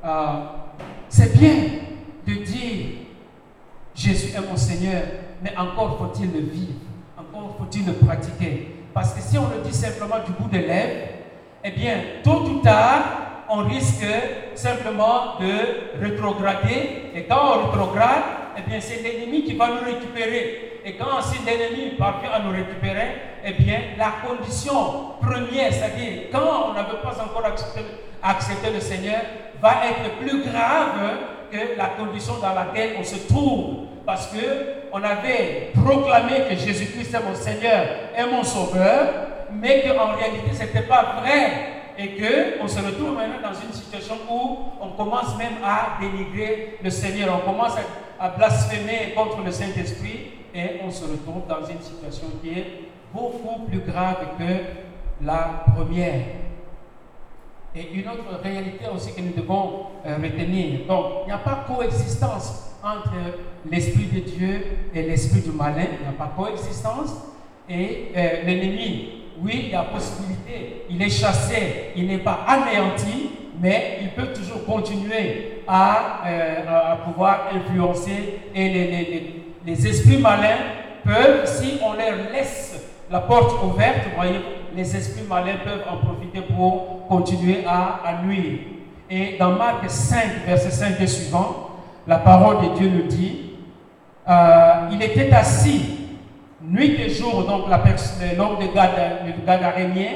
euh, 0.05 0.09
c'est 1.09 1.37
bien 1.39 1.55
de 2.27 2.45
dire 2.45 2.87
Jésus 3.95 4.35
est 4.37 4.51
mon 4.51 4.57
Seigneur, 4.57 5.03
mais 5.43 5.57
encore 5.57 5.97
faut-il 5.97 6.31
le 6.31 6.41
vivre, 6.41 6.81
encore 7.19 7.57
faut-il 7.59 7.87
le 7.87 7.95
pratiquer. 7.95 8.77
Parce 8.93 9.15
que 9.15 9.21
si 9.21 9.39
on 9.39 9.49
le 9.49 9.63
dit 9.63 9.75
simplement 9.75 10.17
du 10.25 10.33
bout 10.33 10.49
des 10.51 10.67
lèvres, 10.67 11.09
eh 11.65 11.71
bien, 11.71 11.97
tôt 12.23 12.43
ou 12.43 12.59
tard, 12.61 13.03
on 13.51 13.65
risque 13.65 14.07
simplement 14.55 15.39
de 15.41 16.01
rétrograder. 16.01 17.11
Et 17.15 17.25
quand 17.25 17.57
on 17.57 17.67
rétrograde, 17.67 18.23
eh 18.57 18.69
bien, 18.69 18.81
c'est 18.81 19.03
l'ennemi 19.03 19.43
qui 19.45 19.55
va 19.55 19.69
nous 19.69 19.85
récupérer. 19.85 20.81
Et 20.85 20.95
quand 20.95 21.21
si 21.21 21.45
l'ennemi 21.45 21.97
parvient 21.99 22.31
à 22.31 22.39
nous 22.39 22.53
récupérer, 22.53 23.17
eh 23.45 23.53
bien, 23.53 23.81
la 23.99 24.13
condition 24.27 25.17
première, 25.21 25.73
c'est-à-dire 25.73 26.29
quand 26.33 26.71
on 26.71 26.75
n'avait 26.75 27.03
pas 27.03 27.23
encore 27.23 27.45
accepté, 28.23 28.71
le 28.73 28.81
Seigneur, 28.81 29.21
va 29.61 29.75
être 29.87 30.17
plus 30.21 30.43
grave 30.45 31.19
que 31.51 31.77
la 31.77 31.87
condition 31.87 32.35
dans 32.41 32.55
laquelle 32.55 32.97
on 32.99 33.05
se 33.05 33.17
trouve. 33.27 33.87
Parce 34.07 34.29
que 34.29 34.89
on 34.93 35.03
avait 35.03 35.73
proclamé 35.85 36.45
que 36.49 36.57
Jésus-Christ 36.57 37.15
est 37.15 37.23
mon 37.23 37.35
Seigneur 37.35 37.85
et 38.17 38.25
mon 38.25 38.43
Sauveur, 38.43 39.09
mais 39.53 39.83
qu'en 39.83 40.17
réalité, 40.17 40.55
ce 40.55 40.61
n'était 40.63 40.83
pas 40.83 41.17
vrai. 41.21 41.80
Et 42.03 42.17
qu'on 42.17 42.67
se 42.67 42.79
retrouve 42.79 43.15
maintenant 43.15 43.43
dans 43.43 43.61
une 43.61 43.75
situation 43.75 44.15
où 44.31 44.59
on 44.81 44.89
commence 44.93 45.37
même 45.37 45.63
à 45.63 45.99
dénigrer 46.01 46.79
le 46.83 46.89
Seigneur, 46.89 47.43
on 47.43 47.51
commence 47.51 47.75
à, 48.19 48.29
blasphémer 48.31 49.13
contre 49.15 49.43
le 49.45 49.51
Saint-Esprit 49.51 50.31
et 50.55 50.81
on 50.83 50.91
se 50.91 51.05
retrouve 51.05 51.47
dans 51.47 51.67
une 51.67 51.81
situation 51.81 52.29
qui 52.43 52.59
est 52.59 52.67
beaucoup 53.13 53.67
plus 53.67 53.81
grave 53.81 54.17
que 54.39 55.25
la 55.25 55.65
première. 55.75 56.23
Et 57.75 57.93
une 57.93 58.09
autre 58.09 58.41
réalité 58.43 58.87
aussi 58.95 59.15
que 59.15 59.21
nous 59.21 59.35
devons 59.35 59.87
euh, 60.07 60.17
retenir. 60.17 60.87
Donc, 60.89 61.05
il 61.23 61.27
n'y 61.27 61.33
a 61.33 61.39
pas 61.39 61.67
coexistence 61.69 62.77
entre 62.83 63.13
l'esprit 63.71 64.07
de 64.07 64.21
Dieu 64.21 64.63
et 64.95 65.03
l'esprit 65.03 65.41
du 65.41 65.51
malin. 65.51 65.85
Il 65.93 66.01
n'y 66.01 66.15
a 66.15 66.19
pas 66.19 66.33
coexistence. 66.35 67.11
Et 67.69 68.11
euh, 68.17 68.43
l'ennemi, 68.45 69.20
oui, 69.43 69.63
il 69.65 69.71
y 69.71 69.75
a 69.75 69.83
possibilité. 69.83 70.85
Il 70.91 71.01
est 71.03 71.11
chassé, 71.11 71.93
il 71.97 72.07
n'est 72.07 72.19
pas 72.19 72.41
anéanti, 72.47 73.31
mais 73.61 73.99
il 74.03 74.11
peut 74.11 74.33
toujours 74.33 74.65
continuer 74.65 75.63
à, 75.67 76.23
euh, 76.27 76.97
pouvoir 77.05 77.49
influencer. 77.55 78.41
Et 78.55 78.69
les, 79.67 79.87
esprits 79.87 80.19
malins 80.19 80.59
peuvent, 81.05 81.47
si 81.47 81.79
on 81.85 81.93
leur 81.93 82.33
laisse 82.33 82.89
la 83.11 83.21
porte 83.21 83.63
ouverte, 83.65 84.09
voyez, 84.17 84.41
les 84.75 84.97
esprits 84.97 85.25
malins 85.29 85.59
peuvent 85.65 85.85
en 85.91 85.97
profiter 85.99 86.41
pour 86.55 87.07
continuer 87.09 87.65
à, 87.67 88.01
à 88.05 88.23
nuire. 88.23 88.59
Et 89.09 89.37
dans 89.39 89.53
Marc 89.53 89.89
5, 89.89 90.47
verset 90.47 90.71
5 90.71 91.01
et 91.01 91.07
suivant, 91.07 91.71
la 92.07 92.19
parole 92.19 92.69
de 92.69 92.79
Dieu 92.79 92.89
nous 92.89 93.09
dit, 93.09 93.51
euh, 94.29 94.89
il 94.93 95.03
était 95.03 95.31
assis 95.33 96.00
nuit 96.71 96.97
et 97.01 97.11
jour, 97.11 97.45
donc 97.45 97.65
l'homme 97.69 98.59
de 98.59 99.47
Gadarénien, 99.47 100.11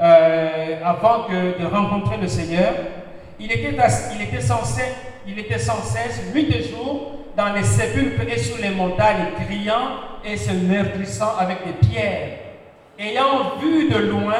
euh, 0.00 0.80
avant 0.84 1.26
de 1.28 1.66
rencontrer 1.66 2.18
le 2.18 2.28
Seigneur, 2.28 2.72
il 3.40 3.50
était, 3.50 3.76
il, 4.14 4.22
était 4.22 4.40
censé, 4.40 4.82
il 5.26 5.38
était 5.38 5.58
sans 5.58 5.82
cesse, 5.82 6.22
nuit 6.32 6.48
et 6.54 6.62
jour, 6.62 7.12
dans 7.36 7.52
les 7.52 7.64
sépulcres 7.64 8.22
et 8.28 8.38
sur 8.38 8.58
les 8.58 8.70
montagnes, 8.70 9.26
criant 9.44 9.90
et 10.24 10.36
se 10.36 10.52
meurtrissant 10.52 11.36
avec 11.38 11.58
des 11.66 11.88
pierres. 11.88 12.38
Ayant 12.98 13.56
vu 13.60 13.88
de 13.88 13.98
loin, 13.98 14.34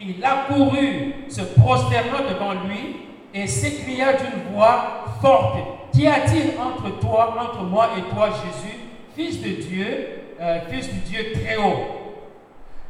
il 0.00 0.24
accourut, 0.24 1.14
se 1.28 1.42
prosternant 1.42 2.28
devant 2.28 2.52
lui, 2.66 2.96
et 3.34 3.46
s'écria 3.46 4.12
d'une 4.12 4.54
voix 4.54 5.04
forte 5.20 5.56
Qu'y 5.92 6.06
a-t-il 6.06 6.58
entre 6.58 6.98
toi, 7.00 7.36
entre 7.38 7.62
moi 7.64 7.90
et 7.98 8.14
toi, 8.14 8.30
Jésus, 8.30 8.81
fils 9.14 9.40
de 9.40 9.62
Dieu, 9.62 10.08
euh, 10.40 10.60
fils 10.70 10.88
du 10.92 11.00
Dieu 11.00 11.32
très 11.32 11.56
haut 11.56 12.16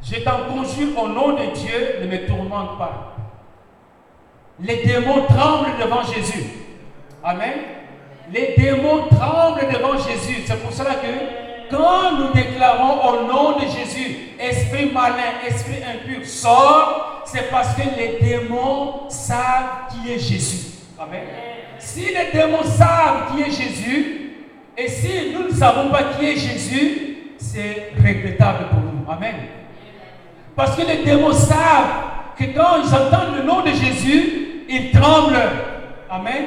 Je 0.03 0.19
t'en 0.21 0.45
conjure 0.51 0.97
au 0.97 1.07
nom 1.07 1.33
de 1.33 1.53
Dieu, 1.53 1.99
ne 2.01 2.07
me 2.07 2.25
tourmente 2.27 2.77
pas. 2.77 3.15
Les 4.59 4.83
démons 4.85 5.23
tremblent 5.25 5.71
devant 5.81 6.03
Jésus. 6.03 6.43
Amen. 7.23 7.53
Les 8.31 8.55
démons 8.57 9.07
tremblent 9.07 9.67
devant 9.71 9.97
Jésus. 9.97 10.43
C'est 10.45 10.61
pour 10.61 10.71
cela 10.71 10.95
que 10.95 11.71
quand 11.75 12.17
nous 12.17 12.33
déclarons 12.33 13.07
au 13.07 13.27
nom 13.27 13.57
de 13.57 13.65
Jésus, 13.65 14.17
esprit 14.39 14.91
malin, 14.93 15.41
esprit 15.47 15.81
impur, 15.83 16.25
sort, 16.25 17.23
c'est 17.25 17.49
parce 17.49 17.73
que 17.73 17.81
les 17.97 18.19
démons 18.21 19.09
savent 19.09 19.87
qui 19.89 20.11
est 20.11 20.19
Jésus. 20.19 20.67
Amen. 20.99 21.21
Si 21.79 22.05
les 22.13 22.31
démons 22.31 22.63
savent 22.63 23.33
qui 23.33 23.41
est 23.41 23.51
Jésus, 23.51 24.22
et 24.77 24.87
si 24.87 25.31
nous 25.33 25.49
ne 25.49 25.53
savons 25.53 25.89
pas 25.89 26.03
qui 26.03 26.25
est 26.25 26.35
Jésus, 26.35 27.17
c'est 27.37 27.91
regrettable 27.97 28.69
pour 28.69 28.79
nous. 28.79 29.11
Amen. 29.11 29.35
Parce 30.55 30.75
que 30.75 30.81
les 30.81 31.03
démons 31.03 31.33
savent 31.33 32.35
que 32.37 32.45
quand 32.45 32.81
ils 32.83 32.93
entendent 32.93 33.37
le 33.37 33.43
nom 33.43 33.61
de 33.61 33.69
Jésus, 33.69 34.65
ils 34.67 34.91
tremblent. 34.91 35.37
Amen. 36.09 36.43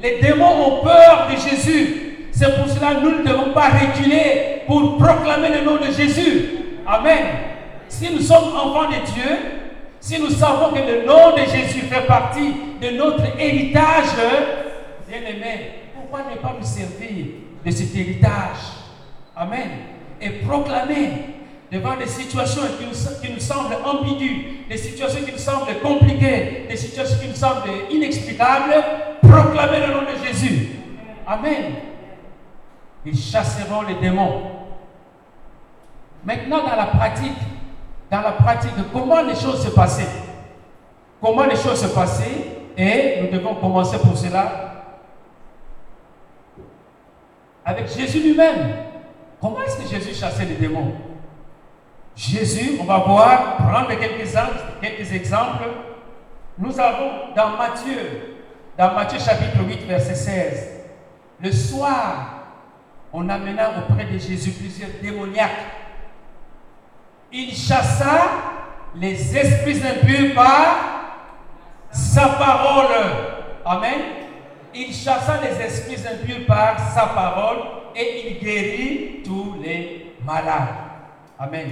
Les 0.00 0.20
démons 0.20 0.80
ont 0.80 0.84
peur 0.84 1.28
de 1.30 1.36
Jésus. 1.36 2.28
C'est 2.30 2.56
pour 2.56 2.68
cela 2.68 2.94
que 2.96 3.00
nous 3.00 3.18
ne 3.18 3.24
devons 3.24 3.52
pas 3.52 3.70
reculer 3.70 4.62
pour 4.66 4.96
proclamer 4.98 5.48
le 5.48 5.64
nom 5.64 5.76
de 5.76 5.92
Jésus. 5.92 6.50
Amen. 6.86 7.24
Si 7.88 8.12
nous 8.12 8.20
sommes 8.20 8.54
enfants 8.56 8.88
de 8.88 9.12
Dieu, 9.12 9.36
si 10.00 10.20
nous 10.20 10.30
savons 10.30 10.70
que 10.70 10.80
le 10.80 11.06
nom 11.06 11.32
de 11.34 11.40
Jésus 11.40 11.80
fait 11.80 12.06
partie 12.06 12.52
de 12.80 12.90
notre 12.90 13.24
héritage, 13.38 14.14
bien 15.08 15.20
aimé, 15.20 15.70
pourquoi 15.94 16.30
ne 16.30 16.36
pas 16.36 16.54
nous 16.58 16.66
servir 16.66 17.43
de 17.64 17.70
cet 17.70 17.94
héritage 17.96 18.58
Amen. 19.36 19.68
Et 20.20 20.30
proclamer 20.30 21.10
devant 21.72 21.96
des 21.96 22.06
situations 22.06 22.62
qui 22.78 23.32
nous, 23.32 23.40
semblent 23.40 23.76
ambiguës, 23.84 24.68
des 24.68 24.76
situations 24.76 25.24
qui 25.24 25.32
nous 25.32 25.38
semblent 25.38 25.80
compliquées, 25.82 26.66
des 26.68 26.76
situations 26.76 27.18
qui 27.20 27.28
nous 27.28 27.34
semblent 27.34 27.68
inexplicables, 27.90 28.74
proclamer 29.20 29.86
le 29.86 29.92
nom 29.92 30.02
de 30.02 30.24
Jésus. 30.24 30.68
Amen 31.26 31.74
ils 33.04 33.18
chasseront 33.18 33.82
les 33.82 33.94
démons. 33.96 34.42
Maintenant, 36.24 36.62
dans 36.64 36.76
la 36.76 36.86
pratique, 36.86 37.36
dans 38.10 38.22
la 38.22 38.32
pratique, 38.32 38.70
comment 38.92 39.22
les 39.22 39.34
choses 39.34 39.62
se 39.62 39.70
passaient? 39.70 40.08
Comment 41.20 41.44
les 41.44 41.56
choses 41.56 41.80
se 41.80 41.88
passaient? 41.88 42.72
Et 42.76 43.20
nous 43.22 43.38
devons 43.38 43.54
commencer 43.56 43.98
pour 43.98 44.16
cela 44.16 44.73
avec 47.64 47.88
Jésus 47.88 48.20
lui-même. 48.20 48.76
Comment 49.40 49.60
est-ce 49.62 49.78
que 49.78 49.88
Jésus 49.88 50.14
chassait 50.14 50.44
les 50.44 50.56
démons? 50.56 50.94
Jésus, 52.16 52.78
on 52.80 52.84
va 52.84 52.98
voir, 52.98 53.56
prendre 53.56 53.88
quelques, 53.88 55.12
exemples. 55.12 55.64
Nous 56.58 56.78
avons 56.78 57.34
dans 57.34 57.50
Matthieu, 57.56 58.36
dans 58.78 58.94
Matthieu 58.94 59.18
chapitre 59.18 59.64
8, 59.66 59.86
verset 59.86 60.14
16, 60.14 60.70
le 61.40 61.50
soir, 61.50 62.44
on 63.12 63.28
amena 63.28 63.70
auprès 63.78 64.04
de 64.04 64.18
Jésus 64.18 64.52
plusieurs 64.52 64.90
démoniaques. 65.02 65.50
Il 67.32 67.52
chassa 67.52 68.20
les 68.94 69.36
esprits 69.36 69.82
impurs 69.84 70.34
par 70.34 70.76
sa 71.90 72.28
parole. 72.28 72.94
Amen. 73.64 74.23
Il 74.74 74.92
chassa 74.92 75.38
les 75.40 75.64
esprits 75.64 76.04
impurs 76.06 76.46
par 76.46 76.78
sa 76.92 77.06
parole 77.06 77.58
et 77.94 78.26
il 78.26 78.38
guérit 78.40 79.22
tous 79.24 79.54
les 79.62 80.14
malades. 80.26 80.74
Amen. 81.38 81.70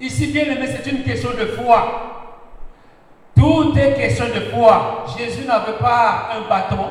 Ici, 0.00 0.28
bien 0.28 0.44
aimé, 0.44 0.66
c'est 0.66 0.88
une 0.90 1.02
question 1.02 1.30
de 1.30 1.46
foi. 1.46 2.12
Tout 3.36 3.76
est 3.76 3.94
question 3.94 4.26
de 4.26 4.40
foi. 4.52 5.04
Jésus 5.18 5.44
n'avait 5.46 5.78
pas 5.78 6.28
un 6.36 6.48
bâton. 6.48 6.90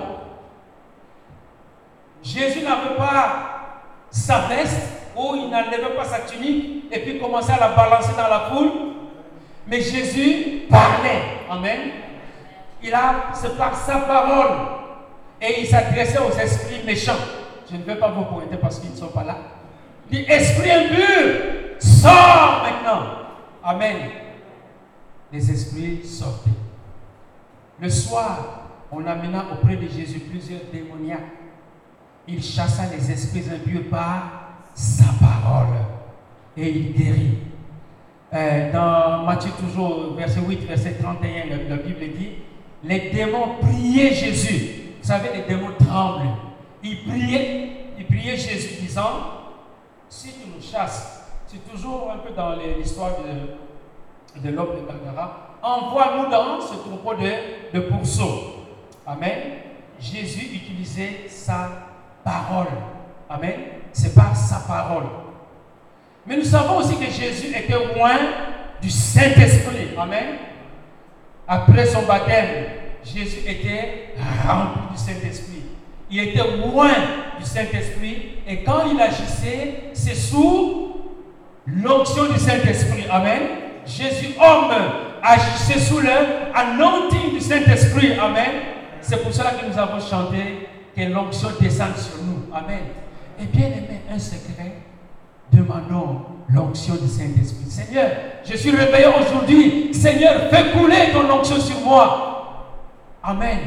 Jésus 2.21 2.61
n'avait 2.61 2.95
pas 2.97 3.61
sa 4.09 4.39
veste 4.47 4.81
ou 5.15 5.35
il 5.35 5.49
n'enlevait 5.49 5.95
pas 5.95 6.05
sa 6.05 6.19
tunique 6.19 6.85
et 6.91 6.99
puis 6.99 7.19
commençait 7.19 7.53
à 7.53 7.59
la 7.59 7.69
balancer 7.69 8.11
dans 8.17 8.27
la 8.27 8.49
foule. 8.51 8.71
Mais 9.65 9.81
Jésus 9.81 10.63
parlait. 10.69 11.21
Amen. 11.49 11.79
Il 12.83 12.93
a, 12.93 13.31
c'est 13.33 13.57
par 13.57 13.75
sa 13.75 13.99
parole. 13.99 14.80
Et 15.41 15.61
il 15.61 15.67
s'adressait 15.67 16.19
aux 16.19 16.37
esprits 16.37 16.83
méchants. 16.85 17.17
Je 17.69 17.77
ne 17.77 17.83
vais 17.83 17.95
pas 17.95 18.11
vous 18.11 18.25
pointer 18.25 18.57
parce 18.57 18.79
qu'ils 18.79 18.91
ne 18.91 18.95
sont 18.95 19.07
pas 19.07 19.23
là. 19.23 19.37
Il 20.09 20.19
dit, 20.19 20.31
esprit 20.31 20.69
impur, 20.69 21.77
sors 21.79 22.63
maintenant. 22.63 23.03
Amen. 23.63 23.97
Les 25.31 25.51
esprits 25.51 26.05
sortaient. 26.05 26.49
Le 27.79 27.89
soir, 27.89 28.67
on 28.91 29.05
amena 29.07 29.45
auprès 29.53 29.77
de 29.77 29.87
Jésus 29.87 30.19
plusieurs 30.19 30.61
démoniaques. 30.71 31.19
Il 32.27 32.43
chassa 32.43 32.83
les 32.95 33.11
esprits 33.11 33.45
impurs 33.51 33.89
par 33.89 34.41
sa 34.75 35.05
parole 35.19 35.75
et 36.55 36.69
il 36.69 36.93
guérit. 36.93 37.37
Euh, 38.33 38.71
dans 38.71 39.25
Matthieu 39.25 39.51
toujours, 39.59 40.13
verset 40.15 40.41
8, 40.41 40.65
verset 40.65 40.97
31, 41.01 41.45
la, 41.45 41.75
la 41.75 41.81
Bible 41.81 42.05
dit, 42.17 42.29
les 42.83 43.09
démons 43.11 43.55
priaient 43.61 44.13
Jésus. 44.13 44.80
Vous 45.01 45.07
savez, 45.07 45.29
les 45.33 45.41
démons 45.43 45.73
tremblent. 45.79 46.29
Ils 46.83 47.03
priaient, 47.03 47.69
ils 47.97 48.05
priaient 48.05 48.37
Jésus 48.37 48.81
disant, 48.81 49.09
si 50.07 50.33
tu 50.33 50.47
nous 50.47 50.61
chasses, 50.61 51.29
c'est 51.47 51.69
toujours 51.69 52.11
un 52.13 52.19
peu 52.19 52.33
dans 52.33 52.55
l'histoire 52.55 53.11
de, 53.17 54.41
de 54.41 54.55
l'homme 54.55 54.75
de 54.75 55.05
Gadara, 55.05 55.57
envoie-nous 55.61 56.29
dans 56.29 56.61
ce 56.61 56.75
troupeau 56.75 57.15
de, 57.15 57.77
de 57.77 57.79
pourceaux. 57.87 58.65
Amen. 59.05 59.39
Jésus 59.99 60.55
utilisait 60.55 61.25
sa 61.27 61.69
parole. 62.23 62.67
Amen. 63.29 63.55
C'est 63.91 64.15
par 64.15 64.35
sa 64.35 64.59
parole. 64.59 65.05
Mais 66.25 66.37
nous 66.37 66.43
savons 66.43 66.77
aussi 66.77 66.97
que 66.97 67.05
Jésus 67.11 67.47
était 67.55 67.95
loin 67.95 68.15
du 68.81 68.89
Saint-Esprit. 68.89 69.89
Amen. 69.97 70.37
Après 71.47 71.85
son 71.85 72.03
baptême, 72.03 72.65
Jésus 73.03 73.39
était 73.47 74.13
rempli 74.47 74.81
du 74.91 74.97
Saint-Esprit. 74.97 75.63
Il 76.09 76.19
était 76.19 76.57
loin 76.57 76.91
du 77.39 77.45
Saint-Esprit 77.45 78.33
et 78.47 78.63
quand 78.63 78.81
il 78.91 78.99
agissait, 78.99 79.91
c'est 79.93 80.15
sous 80.15 80.95
l'onction 81.65 82.25
du 82.25 82.39
Saint-Esprit. 82.39 83.05
Amen. 83.09 83.41
Jésus, 83.85 84.35
homme, 84.39 84.75
agissait 85.23 85.79
sous 85.79 85.99
l'anointing 85.99 87.33
du 87.33 87.39
Saint-Esprit. 87.39 88.13
Amen. 88.19 88.51
C'est 89.01 89.21
pour 89.23 89.33
cela 89.33 89.51
que 89.51 89.65
nous 89.65 89.77
avons 89.77 89.99
chanté 89.99 90.67
que 90.95 91.01
l'onction 91.01 91.49
descende 91.59 91.97
sur 91.97 92.23
nous. 92.23 92.53
Amen. 92.53 92.79
Et 93.41 93.45
bien 93.45 93.67
aimé, 93.67 94.01
un 94.13 94.19
secret, 94.19 94.73
demandons 95.51 96.21
l'onction 96.53 96.95
du 96.95 97.07
Saint-Esprit. 97.07 97.69
Seigneur, 97.69 98.11
je 98.45 98.55
suis 98.57 98.71
réveillé 98.71 99.05
aujourd'hui. 99.07 99.93
Seigneur, 99.93 100.49
fais 100.51 100.71
couler 100.71 101.11
ton 101.13 101.29
onction 101.33 101.59
sur 101.59 101.79
moi. 101.79 102.40
Amen. 103.23 103.59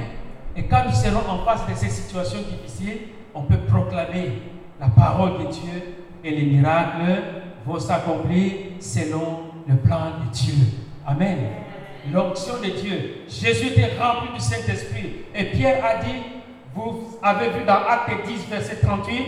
Et 0.57 0.65
quand 0.65 0.85
nous 0.87 0.95
serons 0.95 1.29
en 1.29 1.45
face 1.45 1.67
de 1.69 1.75
ces 1.75 1.89
situations 1.89 2.41
difficiles, 2.41 2.99
on 3.35 3.43
peut 3.43 3.59
proclamer 3.69 4.43
la 4.81 4.89
parole 4.89 5.45
de 5.45 5.53
Dieu 5.53 5.83
et 6.23 6.31
les 6.31 6.45
miracles 6.45 7.23
vont 7.67 7.79
s'accomplir 7.79 8.53
selon 8.81 9.41
le 9.69 9.77
plan 9.77 10.13
de 10.25 10.33
Dieu. 10.33 10.55
Amen. 11.07 11.39
L'onction 12.13 12.55
de 12.63 12.71
Dieu. 12.71 13.15
Jésus 13.29 13.69
était 13.69 13.93
rempli 13.99 14.35
du 14.35 14.41
Saint-Esprit. 14.41 15.25
Et 15.35 15.45
Pierre 15.47 15.85
a 15.85 16.03
dit, 16.03 16.21
vous 16.75 17.19
avez 17.23 17.51
vu 17.51 17.65
dans 17.65 17.75
Acte 17.89 18.27
10, 18.27 18.47
verset 18.51 18.77
38, 18.77 19.23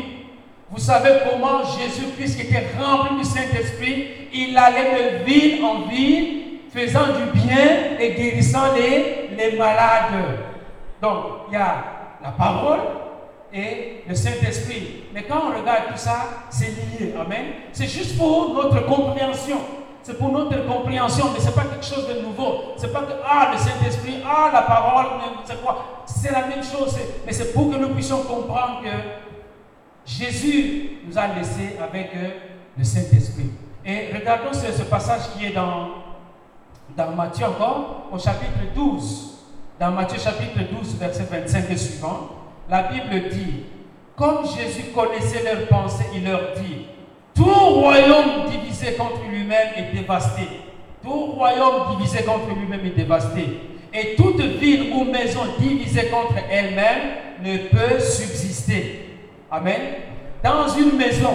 vous 0.70 0.78
savez 0.78 1.10
comment 1.30 1.60
Jésus, 1.64 2.06
puisqu'il 2.16 2.46
était 2.46 2.66
rempli 2.78 3.18
du 3.18 3.24
Saint-Esprit, 3.24 4.06
il 4.32 4.58
allait 4.58 5.20
de 5.20 5.24
ville 5.24 5.64
en 5.64 5.88
ville, 5.88 6.42
faisant 6.76 7.06
du 7.06 7.40
bien 7.40 7.96
et 7.98 8.12
guérissant 8.12 8.74
les, 8.74 9.30
les 9.34 9.56
malades. 9.56 10.12
Donc, 11.00 11.24
il 11.48 11.54
y 11.54 11.56
a 11.56 11.84
la 12.22 12.30
parole 12.32 12.80
et 13.52 14.02
le 14.06 14.14
Saint-Esprit. 14.14 15.04
Mais 15.14 15.22
quand 15.22 15.40
on 15.46 15.58
regarde 15.58 15.84
tout 15.92 15.96
ça, 15.96 16.44
c'est 16.50 16.66
lié. 16.66 17.14
Amen. 17.18 17.44
C'est 17.72 17.86
juste 17.86 18.18
pour 18.18 18.52
notre 18.52 18.84
compréhension. 18.84 19.58
C'est 20.02 20.18
pour 20.18 20.30
notre 20.30 20.66
compréhension, 20.66 21.26
mais 21.32 21.40
ce 21.40 21.46
n'est 21.46 21.52
pas 21.52 21.64
quelque 21.64 21.84
chose 21.84 22.06
de 22.08 22.20
nouveau. 22.20 22.74
Ce 22.76 22.86
n'est 22.86 22.92
pas 22.92 23.00
que, 23.00 23.12
ah, 23.26 23.50
le 23.52 23.58
Saint-Esprit, 23.58 24.22
ah, 24.24 24.50
la 24.52 24.62
parole, 24.62 25.06
c'est 25.46 25.60
quoi? 25.62 26.04
C'est 26.04 26.30
la 26.30 26.46
même 26.46 26.62
chose. 26.62 26.96
Mais 27.24 27.32
c'est 27.32 27.52
pour 27.54 27.72
que 27.72 27.76
nous 27.76 27.88
puissions 27.88 28.22
comprendre 28.22 28.82
que 28.82 28.90
Jésus 30.04 30.98
nous 31.06 31.16
a 31.18 31.26
laissé 31.28 31.76
avec 31.82 32.10
le 32.76 32.84
Saint-Esprit. 32.84 33.50
Et 33.84 34.12
regardons 34.12 34.52
ce, 34.52 34.82
passage 34.82 35.22
qui 35.36 35.46
est 35.46 35.52
dans, 35.52 36.05
dans 36.96 37.10
Matthieu 37.10 37.46
encore, 37.46 38.08
au 38.12 38.18
chapitre 38.18 38.72
12. 38.74 39.32
Dans 39.78 39.90
Matthieu 39.90 40.18
chapitre 40.18 40.58
12, 40.72 40.96
verset 40.98 41.26
25 41.30 41.70
et 41.70 41.76
suivant, 41.76 42.30
la 42.70 42.84
Bible 42.84 43.28
dit, 43.30 43.64
comme 44.16 44.46
Jésus 44.46 44.90
connaissait 44.94 45.44
leurs 45.44 45.68
pensées, 45.68 46.06
il 46.14 46.24
leur 46.24 46.54
dit, 46.56 46.86
tout 47.34 47.44
royaume 47.44 48.48
divisé 48.50 48.94
contre 48.94 49.20
lui-même 49.30 49.68
est 49.76 49.94
dévasté. 49.94 50.42
Tout 51.02 51.26
royaume 51.32 51.96
divisé 51.96 52.24
contre 52.24 52.48
lui-même 52.58 52.84
est 52.86 52.96
dévasté. 52.96 53.60
Et 53.92 54.16
toute 54.16 54.40
ville 54.40 54.92
ou 54.94 55.04
maison 55.04 55.42
divisée 55.58 56.06
contre 56.06 56.34
elle-même 56.50 57.16
ne 57.44 57.58
peut 57.68 58.00
subsister. 58.00 59.18
Amen. 59.50 59.80
Dans 60.42 60.68
une 60.68 60.96
maison, 60.96 61.34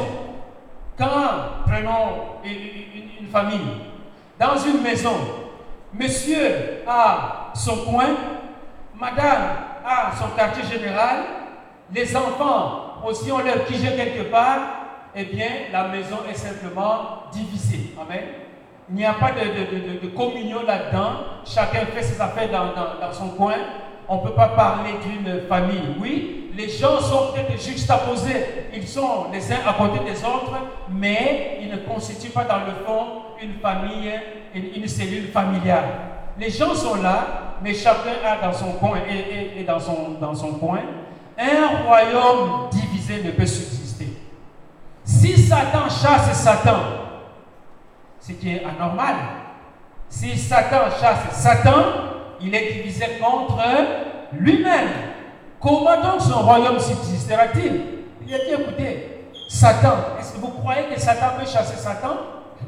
quand, 0.97 1.66
prenons 1.66 2.39
une, 2.43 2.51
une, 2.51 3.09
une 3.22 3.28
famille, 3.28 3.59
dans 4.39 4.57
une 4.57 4.82
maison, 4.82 5.14
monsieur 5.94 6.84
a 6.88 7.52
son 7.54 7.78
coin, 7.86 8.16
madame 9.00 9.42
a 9.86 10.12
son 10.18 10.30
quartier 10.36 10.64
général, 10.64 11.24
les 11.94 12.16
enfants 12.16 13.02
aussi 13.06 13.32
ont 13.32 13.39
leur 13.39 13.66
QG 13.66 13.96
quelque 13.96 14.30
part, 14.30 14.60
eh 15.16 15.26
bien, 15.26 15.50
la 15.72 15.88
maison 15.88 16.18
est 16.30 16.36
simplement 16.36 17.24
divisée. 17.34 17.94
Amen. 18.02 18.24
Il 18.89 18.96
n'y 18.96 19.06
a 19.06 19.14
pas 19.14 19.32
de, 19.32 20.08
communion 20.08 20.64
là-dedans. 20.64 21.12
Chacun 21.46 21.86
fait 21.86 22.04
ses 22.04 22.20
affaires 22.22 22.50
dans 22.50 23.14
son 23.14 23.30
coin. 23.30 23.56
On 24.08 24.18
ne 24.18 24.22
peut 24.22 24.34
pas 24.34 24.49
parler 24.49 24.91
d'une 25.06 25.47
famille. 25.47 25.95
Oui, 26.02 26.52
les 26.56 26.70
gens 26.70 26.99
sont 26.99 27.32
peut-être 27.34 27.62
juxtaposés. 27.62 28.45
Ils 28.74 28.88
sont 28.88 29.28
les 29.32 29.52
uns 29.52 29.60
à 29.68 29.74
côté 29.74 30.04
des 30.04 30.20
autres, 30.24 30.54
mais 30.89 31.60
ils 31.62 31.70
ne 31.70 31.78
constituent 31.78 32.32
pas 32.32 32.43
dans 32.43 32.60
le 32.60 32.86
fond 32.86 33.22
une 33.41 33.54
famille, 33.60 34.12
une, 34.54 34.82
une 34.82 34.88
cellule 34.88 35.30
familiale. 35.32 35.86
Les 36.38 36.49
gens 36.49 36.74
sont 36.74 37.02
là, 37.02 37.58
mais 37.64 37.74
chacun 37.74 38.14
a 38.26 38.45
dans 38.45 38.54
son 38.54 38.74
coin 38.74 38.97
et, 39.10 39.64
dans, 39.64 39.80
son, 39.80 40.12
dans 40.20 40.34
son 40.36 40.54
coin. 40.54 40.80
Un 41.38 41.84
royaume 41.86 42.70
divisé 42.72 43.24
ne 43.24 43.32
peut 43.32 43.45
subsister. 43.45 44.08
Si 45.04 45.38
Satan 45.41 45.89
chasse 45.89 46.34
Satan, 46.34 46.80
ce 48.20 48.34
qui 48.34 48.56
est 48.56 48.64
anormal, 48.64 49.16
si 50.10 50.38
Satan 50.38 50.89
chasse 50.99 51.32
Satan, 51.32 52.11
il 52.44 52.54
est 52.54 52.74
divisé 52.74 53.06
contre 53.20 53.60
lui-même. 54.34 54.89
Comment 55.60 56.02
donc 56.02 56.22
son 56.22 56.39
royaume 56.42 56.80
subsistera-t-il? 56.80 57.82
Il 58.26 58.34
a 58.34 58.38
dit, 58.38 58.62
écoutez, 58.62 59.26
Satan, 59.48 59.94
est-ce 60.20 60.34
que 60.34 60.39
vous 60.39 60.48
croyez 60.48 60.86
que 60.94 61.00
Satan 61.00 61.38
peut 61.39 61.46
chasser 61.46 61.78
Satan? 61.78 62.18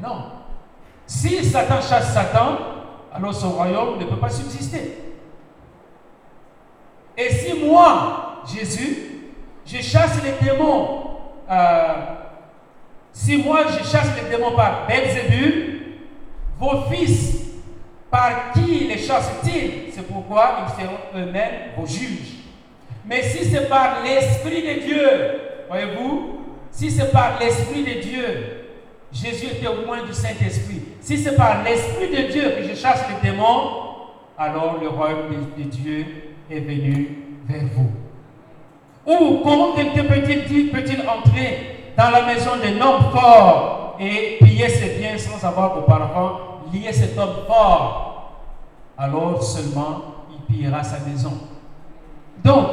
Non. 0.02 0.26
Si 1.06 1.44
Satan 1.44 1.80
chasse 1.80 2.12
Satan, 2.12 2.58
alors 3.12 3.34
son 3.34 3.50
royaume 3.50 3.98
ne 3.98 4.04
peut 4.04 4.16
pas 4.16 4.28
subsister. 4.28 4.98
Et 7.16 7.30
si 7.30 7.54
moi, 7.64 8.42
Jésus, 8.46 9.32
je 9.64 9.78
chasse 9.78 10.20
les 10.22 10.46
démons, 10.46 11.10
euh, 11.50 11.94
si 13.12 13.38
moi 13.38 13.60
je 13.68 13.84
chasse 13.84 14.08
les 14.16 14.28
démons 14.28 14.54
par 14.56 14.86
Belzébul, 14.86 15.82
vos 16.58 16.82
fils, 16.90 17.43
par 18.14 18.52
qui 18.52 18.84
les 18.84 18.98
chassent-ils 18.98 19.92
C'est 19.92 20.06
pourquoi 20.06 20.58
ils 20.60 20.82
seront 20.82 20.98
eux-mêmes 21.16 21.72
vos 21.76 21.84
juges. 21.84 22.44
Mais 23.04 23.22
si 23.24 23.44
c'est 23.44 23.68
par 23.68 24.04
l'Esprit 24.04 24.62
de 24.62 24.80
Dieu, 24.86 25.08
voyez-vous, 25.68 26.38
si 26.70 26.92
c'est 26.92 27.10
par 27.10 27.40
l'Esprit 27.40 27.82
de 27.82 28.00
Dieu, 28.00 28.26
Jésus 29.12 29.48
au 29.66 29.84
moins 29.84 30.04
du 30.04 30.12
Saint-Esprit. 30.12 30.82
Si 31.00 31.18
c'est 31.18 31.34
par 31.34 31.64
l'Esprit 31.64 32.08
de 32.10 32.30
Dieu 32.30 32.54
que 32.56 32.62
je 32.68 32.74
chasse 32.76 33.04
les 33.08 33.30
démons, 33.30 33.82
alors 34.38 34.78
le 34.80 34.88
royaume 34.88 35.48
de, 35.58 35.64
Dieu 35.64 36.06
est 36.48 36.60
venu 36.60 37.18
vers 37.48 37.64
vous. 37.74 37.90
Ou 39.06 39.40
comment 39.42 39.72
peut-il 39.72 40.70
peut 40.70 40.84
entrer 41.08 41.92
dans 41.98 42.10
la 42.10 42.26
maison 42.26 42.52
d'un 42.62 42.80
homme 42.80 43.10
fort 43.10 43.96
et 43.98 44.38
piller 44.38 44.68
ses 44.68 44.98
biens 45.00 45.18
sans 45.18 45.44
avoir 45.46 45.76
auparavant 45.76 46.53
lié 46.74 46.92
cet 46.92 47.16
homme 47.18 47.46
fort 47.46 48.32
Alors 48.98 49.42
seulement 49.42 50.02
il 50.30 50.54
pillera 50.54 50.82
sa 50.82 51.00
maison. 51.00 51.32
Donc, 52.42 52.70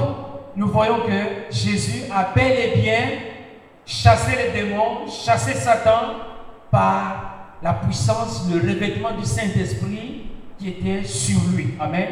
nous 0.55 0.67
voyons 0.67 0.99
que 1.01 1.53
Jésus 1.53 2.03
a 2.13 2.33
bel 2.35 2.51
et 2.51 2.81
bien 2.81 3.03
chassé 3.85 4.31
les 4.35 4.61
démons, 4.61 5.07
chassé 5.07 5.53
Satan 5.53 6.15
par 6.69 7.57
la 7.61 7.73
puissance, 7.73 8.47
le 8.51 8.59
revêtement 8.59 9.11
du 9.17 9.25
Saint-Esprit 9.25 10.23
qui 10.57 10.69
était 10.69 11.03
sur 11.03 11.39
lui. 11.55 11.73
Amen. 11.79 12.07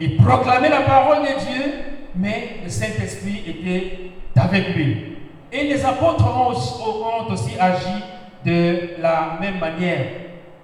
Il 0.00 0.16
proclamait 0.16 0.68
la 0.68 0.82
parole 0.82 1.22
de 1.22 1.40
Dieu, 1.40 1.72
mais 2.14 2.60
le 2.64 2.70
Saint-Esprit 2.70 3.42
était 3.46 4.10
avec 4.36 4.74
lui. 4.74 5.16
Et 5.52 5.64
les 5.64 5.84
apôtres 5.84 6.24
ont, 6.24 7.32
aussi 7.32 7.58
agi 7.58 8.02
de 8.44 9.00
la 9.00 9.36
même 9.40 9.58
manière. 9.58 10.06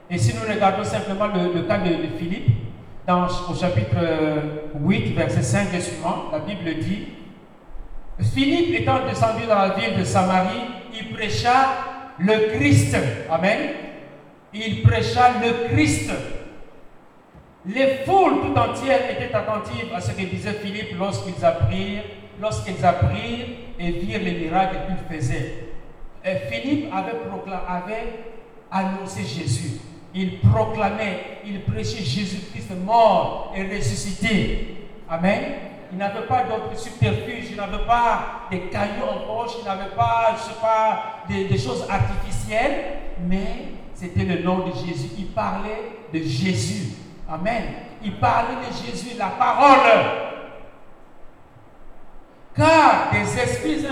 Et 0.09 0.19
si 0.19 0.35
nous 0.35 0.43
regardons 0.49 0.85
simplement 0.85 1.27
le, 1.27 1.63
cas 1.63 1.79
de, 1.79 2.17
Philippe, 2.17 2.51
dans, 3.07 3.27
au 3.27 3.55
chapitre 3.55 3.97
8, 4.81 5.15
verset 5.15 5.43
5 5.43 5.75
et 5.75 5.81
suivant, 5.81 6.25
la 6.33 6.39
Bible 6.41 6.79
dit 6.81 7.09
Philippe 8.35 8.81
étant 8.81 9.05
descendu 9.07 9.47
dans 9.47 9.57
la 9.57 9.71
ville 9.71 9.99
de 9.99 10.05
Samarie, 10.05 10.63
il 10.95 11.13
prêcha 11.13 11.67
le 12.19 12.57
Christ. 12.57 12.97
Amen. 13.31 13.71
Il 14.55 14.83
prêcha 14.83 15.33
le 15.43 15.69
Christ. 15.69 16.11
Les 17.67 18.05
foules 18.07 18.41
tout 18.43 18.59
entières 18.59 19.11
étaient 19.11 19.35
attentives 19.35 19.93
à 19.95 20.01
ce 20.01 20.13
que 20.13 20.23
disait 20.23 20.53
Philippe 20.53 20.97
lorsqu'ils 20.99 21.45
apprirent, 21.45 22.05
lorsqu'ils 22.41 22.85
apprirent 22.87 23.47
et 23.79 23.91
virent 23.91 24.23
les 24.23 24.33
miracles 24.33 24.77
qu'il 24.87 25.17
faisait. 25.17 25.55
Et 26.25 26.37
Philippe 26.49 26.93
avait, 26.95 27.13
avait 27.69 28.13
annoncé 28.71 29.23
Jésus. 29.25 29.81
Il 30.19 30.39
proclamait, 30.39 31.41
il 31.45 31.61
prêchait 31.61 32.03
Jésus-Christ 32.03 32.71
mort 32.83 33.53
et 33.55 33.65
ressuscité. 33.65 34.89
Amen. 35.11 35.43
Il 35.93 35.99
n'avait 35.99 36.27
pas 36.27 36.45
d'autres 36.45 36.79
subterfuges, 36.79 37.51
il 37.51 37.57
n'avait 37.57 37.85
pas 37.87 38.47
des 38.51 38.61
cailloux 38.71 39.05
en 39.05 39.27
poche, 39.27 39.57
il 39.61 39.65
n'avait 39.67 39.95
pas, 39.95 40.35
je 40.39 40.43
sais 40.45 40.61
pas, 40.61 41.23
des, 41.29 41.59
choses 41.59 41.87
artificielles, 41.89 42.85
mais 43.29 43.67
c'était 43.95 44.25
le 44.25 44.43
nom 44.43 44.67
de 44.67 44.73
Jésus. 44.73 45.11
Il 45.19 45.27
parlait 45.27 46.01
de 46.13 46.19
Jésus. 46.21 46.95
Amen. 47.31 47.65
Il 48.03 48.19
parlait 48.19 48.57
de 48.57 48.87
Jésus, 48.87 49.19
la 49.19 49.29
parole. 49.29 50.01
Car 52.57 53.11
des 53.13 53.39
esprits 53.39 53.85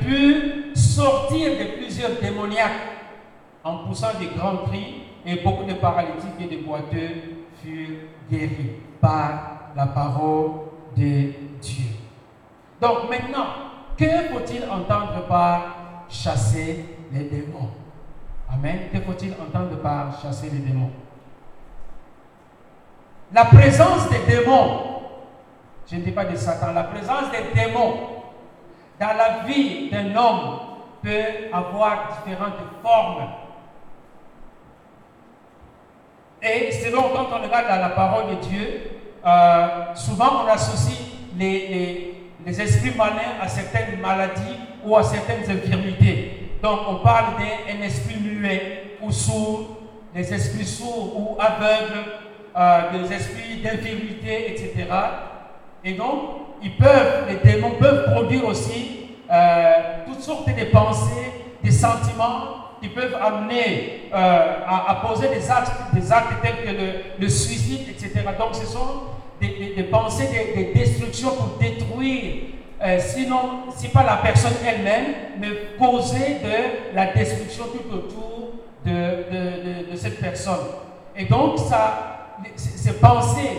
pu 0.00 0.74
sortir 0.74 1.50
de 1.58 1.76
plusieurs 1.76 2.12
démoniaques 2.20 2.72
en 3.64 3.78
poussant 3.86 4.14
des 4.18 4.26
grands 4.26 4.56
cris 4.68 5.01
et 5.24 5.36
beaucoup 5.36 5.64
de 5.64 5.74
paralytiques 5.74 6.40
et 6.40 6.56
de 6.56 6.62
boiteux 6.62 7.46
furent 7.62 7.98
guéris 8.30 8.80
par 9.00 9.70
la 9.76 9.86
parole 9.86 10.50
de 10.96 11.32
Dieu. 11.60 11.86
Donc 12.80 13.08
maintenant, 13.08 13.46
que 13.96 14.04
faut-il 14.04 14.64
entendre 14.64 15.26
par 15.28 16.06
chasser 16.08 16.84
les 17.12 17.24
démons? 17.24 17.70
Amen. 18.52 18.88
Que 18.92 19.00
faut-il 19.00 19.32
entendre 19.32 19.80
par 19.80 20.20
chasser 20.20 20.50
les 20.50 20.58
démons? 20.58 20.90
La 23.32 23.46
présence 23.46 24.10
des 24.10 24.18
démons, 24.26 24.80
je 25.90 25.96
ne 25.96 26.02
dis 26.02 26.10
pas 26.10 26.26
de 26.26 26.36
Satan, 26.36 26.72
la 26.72 26.84
présence 26.84 27.30
des 27.30 27.58
démons 27.58 27.94
dans 29.00 29.16
la 29.16 29.44
vie 29.46 29.88
d'un 29.90 30.14
homme 30.14 30.58
peut 31.02 31.48
avoir 31.52 32.08
différentes 32.12 32.60
formes. 32.82 33.28
Et 36.42 36.72
selon 36.72 37.02
quand 37.14 37.28
on 37.32 37.42
regarde 37.42 37.80
la 37.80 37.90
parole 37.90 38.36
de 38.36 38.46
Dieu, 38.48 38.80
euh, 39.24 39.66
souvent 39.94 40.44
on 40.44 40.48
associe 40.50 40.98
les, 41.38 42.14
les, 42.44 42.60
esprits 42.60 42.92
malins 42.96 43.38
à 43.40 43.46
certaines 43.46 44.00
maladies 44.00 44.58
ou 44.84 44.96
à 44.96 45.04
certaines 45.04 45.48
infirmités. 45.48 46.50
Donc 46.60 46.80
on 46.88 46.96
parle 46.96 47.34
d'un 47.36 47.82
esprit 47.84 48.16
muet 48.16 48.96
ou 49.00 49.12
sourd, 49.12 49.76
des 50.12 50.34
esprits 50.34 50.66
sourds 50.66 51.16
ou 51.16 51.36
aveugles, 51.40 52.10
euh, 52.56 52.80
des 52.92 53.12
esprits 53.14 53.62
d'infirmité, 53.62 54.50
etc. 54.50 54.86
Et 55.84 55.94
donc, 55.94 56.20
ils 56.62 56.76
peuvent, 56.76 57.24
les 57.28 57.52
démons 57.52 57.76
peuvent 57.78 58.12
produire 58.12 58.46
aussi 58.46 59.10
euh, 59.30 59.72
toutes 60.06 60.20
sortes 60.20 60.48
de 60.48 60.64
pensées, 60.66 61.32
des 61.62 61.70
sentiments 61.70 62.61
qui 62.82 62.88
peuvent 62.88 63.14
amener 63.14 64.10
à, 64.12 65.02
poser 65.06 65.28
des 65.28 65.48
actes, 65.48 65.70
des 65.94 66.12
actes 66.12 66.42
tels 66.42 66.64
que 66.64 67.20
le, 67.22 67.28
suicide, 67.28 67.88
etc. 67.88 68.24
Donc, 68.36 68.56
ce 68.56 68.66
sont 68.66 69.02
des, 69.40 69.84
pensées 69.84 70.28
de, 70.56 70.78
destruction 70.78 71.30
pour 71.30 71.58
détruire, 71.60 72.42
euh, 72.82 72.98
sinon, 72.98 73.70
si 73.76 73.88
pas 73.88 74.02
la 74.02 74.16
personne 74.16 74.54
elle-même, 74.66 75.14
mais 75.38 75.48
causer 75.78 76.38
de 76.42 76.96
la 76.96 77.12
destruction 77.12 77.64
tout 77.72 77.94
autour 77.94 78.50
de, 78.84 79.96
cette 79.96 80.20
personne. 80.20 80.66
Et 81.16 81.26
donc, 81.26 81.60
ça, 81.60 82.34
ces 82.56 82.94
pensées, 82.94 83.58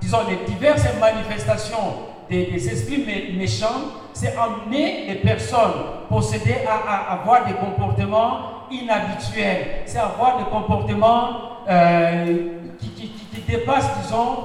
disons, 0.00 0.18
les 0.28 0.52
diverses 0.52 0.82
manifestations 0.98 2.15
des, 2.28 2.68
esprits 2.68 3.04
méchants, 3.36 3.82
c'est 4.12 4.34
amener 4.36 5.06
les 5.08 5.14
personnes 5.16 5.72
possédées 6.08 6.64
à, 6.68 7.12
avoir 7.12 7.46
des 7.46 7.54
comportements 7.54 8.66
inhabituels, 8.70 9.82
c'est 9.86 9.98
avoir 9.98 10.38
des 10.38 10.44
comportements 10.44 11.28
euh, 11.68 12.48
qui, 12.78 13.12
dépassent, 13.46 13.90
disons, 14.02 14.36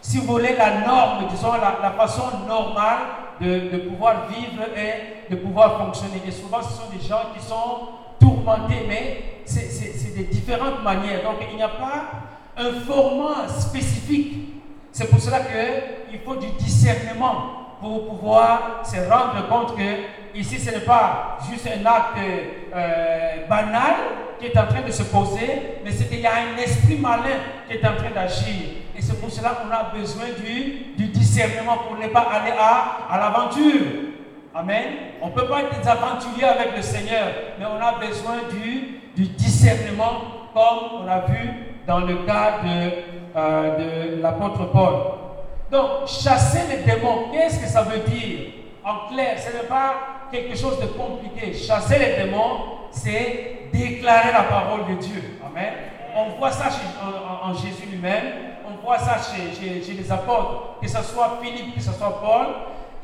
si 0.00 0.18
vous 0.18 0.26
voulez, 0.26 0.54
la 0.56 0.86
norme, 0.86 1.26
disons, 1.30 1.52
la, 1.54 1.90
façon 1.92 2.24
normale 2.46 2.98
de, 3.40 3.78
pouvoir 3.88 4.28
vivre 4.28 4.62
et 4.76 5.30
de 5.30 5.36
pouvoir 5.36 5.78
fonctionner. 5.78 6.22
Et 6.26 6.30
souvent, 6.30 6.62
ce 6.62 6.74
sont 6.74 6.90
des 6.92 7.02
gens 7.02 7.32
qui 7.36 7.44
sont 7.44 7.88
tourmentés, 8.20 8.84
mais 8.86 9.42
c'est 9.44 10.16
de 10.16 10.22
différentes 10.24 10.82
manières. 10.82 11.22
Donc, 11.22 11.36
il 11.50 11.56
n'y 11.56 11.62
a 11.62 11.68
pas 11.68 12.04
un 12.56 12.72
format 12.80 13.48
spécifique. 13.48 14.55
C'est 14.96 15.10
pour 15.10 15.20
cela 15.20 15.40
qu'il 15.40 16.20
faut 16.20 16.36
du 16.36 16.46
discernement 16.52 17.76
pour 17.82 18.08
pouvoir 18.08 18.80
se 18.82 18.96
rendre 18.96 19.46
compte 19.46 19.76
que 19.76 19.82
ici, 20.34 20.58
ce 20.58 20.70
n'est 20.70 20.86
pas 20.86 21.36
juste 21.50 21.66
un 21.66 21.84
acte 21.84 22.16
euh, 22.74 23.46
banal 23.46 23.94
qui 24.40 24.46
est 24.46 24.56
en 24.58 24.66
train 24.66 24.80
de 24.80 24.90
se 24.90 25.02
poser, 25.02 25.80
mais 25.84 25.90
c'est 25.90 26.08
qu'il 26.08 26.20
y 26.20 26.26
a 26.26 26.32
un 26.32 26.56
esprit 26.56 26.96
malin 26.96 27.36
qui 27.68 27.74
est 27.76 27.86
en 27.86 27.94
train 27.94 28.08
d'agir. 28.14 28.68
Et 28.96 29.02
c'est 29.02 29.20
pour 29.20 29.30
cela 29.30 29.50
qu'on 29.50 29.70
a 29.70 29.94
besoin 29.94 30.28
du, 30.42 31.08
discernement 31.08 31.76
pour 31.86 31.98
ne 31.98 32.08
pas 32.08 32.28
aller 32.32 32.54
à, 32.58 33.18
l'aventure. 33.18 33.82
Amen. 34.54 34.84
On 35.20 35.26
ne 35.26 35.32
peut 35.32 35.46
pas 35.46 35.60
être 35.60 35.78
des 35.78 35.86
aventuriers 35.86 36.44
avec 36.44 36.74
le 36.74 36.80
Seigneur, 36.80 37.26
mais 37.58 37.66
on 37.66 37.84
a 37.84 37.98
besoin 37.98 38.48
du 38.50 39.26
discernement, 39.26 40.48
comme 40.54 41.02
on 41.02 41.06
a 41.06 41.20
vu 41.26 41.66
dans 41.86 42.00
le 42.00 42.16
cas 42.24 42.60
de, 42.64 43.15
euh, 43.36 44.16
de 44.16 44.22
l'apôtre 44.22 44.64
Paul. 44.72 44.94
Donc, 45.70 46.06
chasser 46.06 46.62
les 46.70 46.78
démons, 46.90 47.28
qu'est-ce 47.32 47.60
que 47.60 47.66
ça 47.66 47.82
veut 47.82 47.98
dire? 48.08 48.38
En 48.84 49.12
clair, 49.12 49.36
ce 49.38 49.54
n'est 49.54 49.68
pas 49.68 49.94
quelque 50.30 50.56
chose 50.56 50.80
de 50.80 50.86
compliqué. 50.86 51.52
Chasser 51.52 51.98
les 51.98 52.24
démons, 52.24 52.60
c'est 52.90 53.68
déclarer 53.72 54.32
la 54.32 54.44
parole 54.44 54.86
de 54.88 54.94
Dieu. 55.02 55.38
Amen. 55.44 55.72
On 56.16 56.38
voit 56.38 56.50
ça 56.50 56.64
en, 57.42 57.52
Jésus 57.52 57.86
lui-même, 57.90 58.24
on 58.66 58.82
voit 58.82 58.98
ça 58.98 59.16
chez, 59.18 59.54
chez, 59.54 59.92
les 59.92 60.10
apôtres, 60.12 60.78
que 60.80 60.88
ce 60.88 61.02
soit 61.02 61.38
Philippe, 61.42 61.74
que 61.74 61.82
ce 61.82 61.92
soit 61.92 62.18
Paul. 62.22 62.46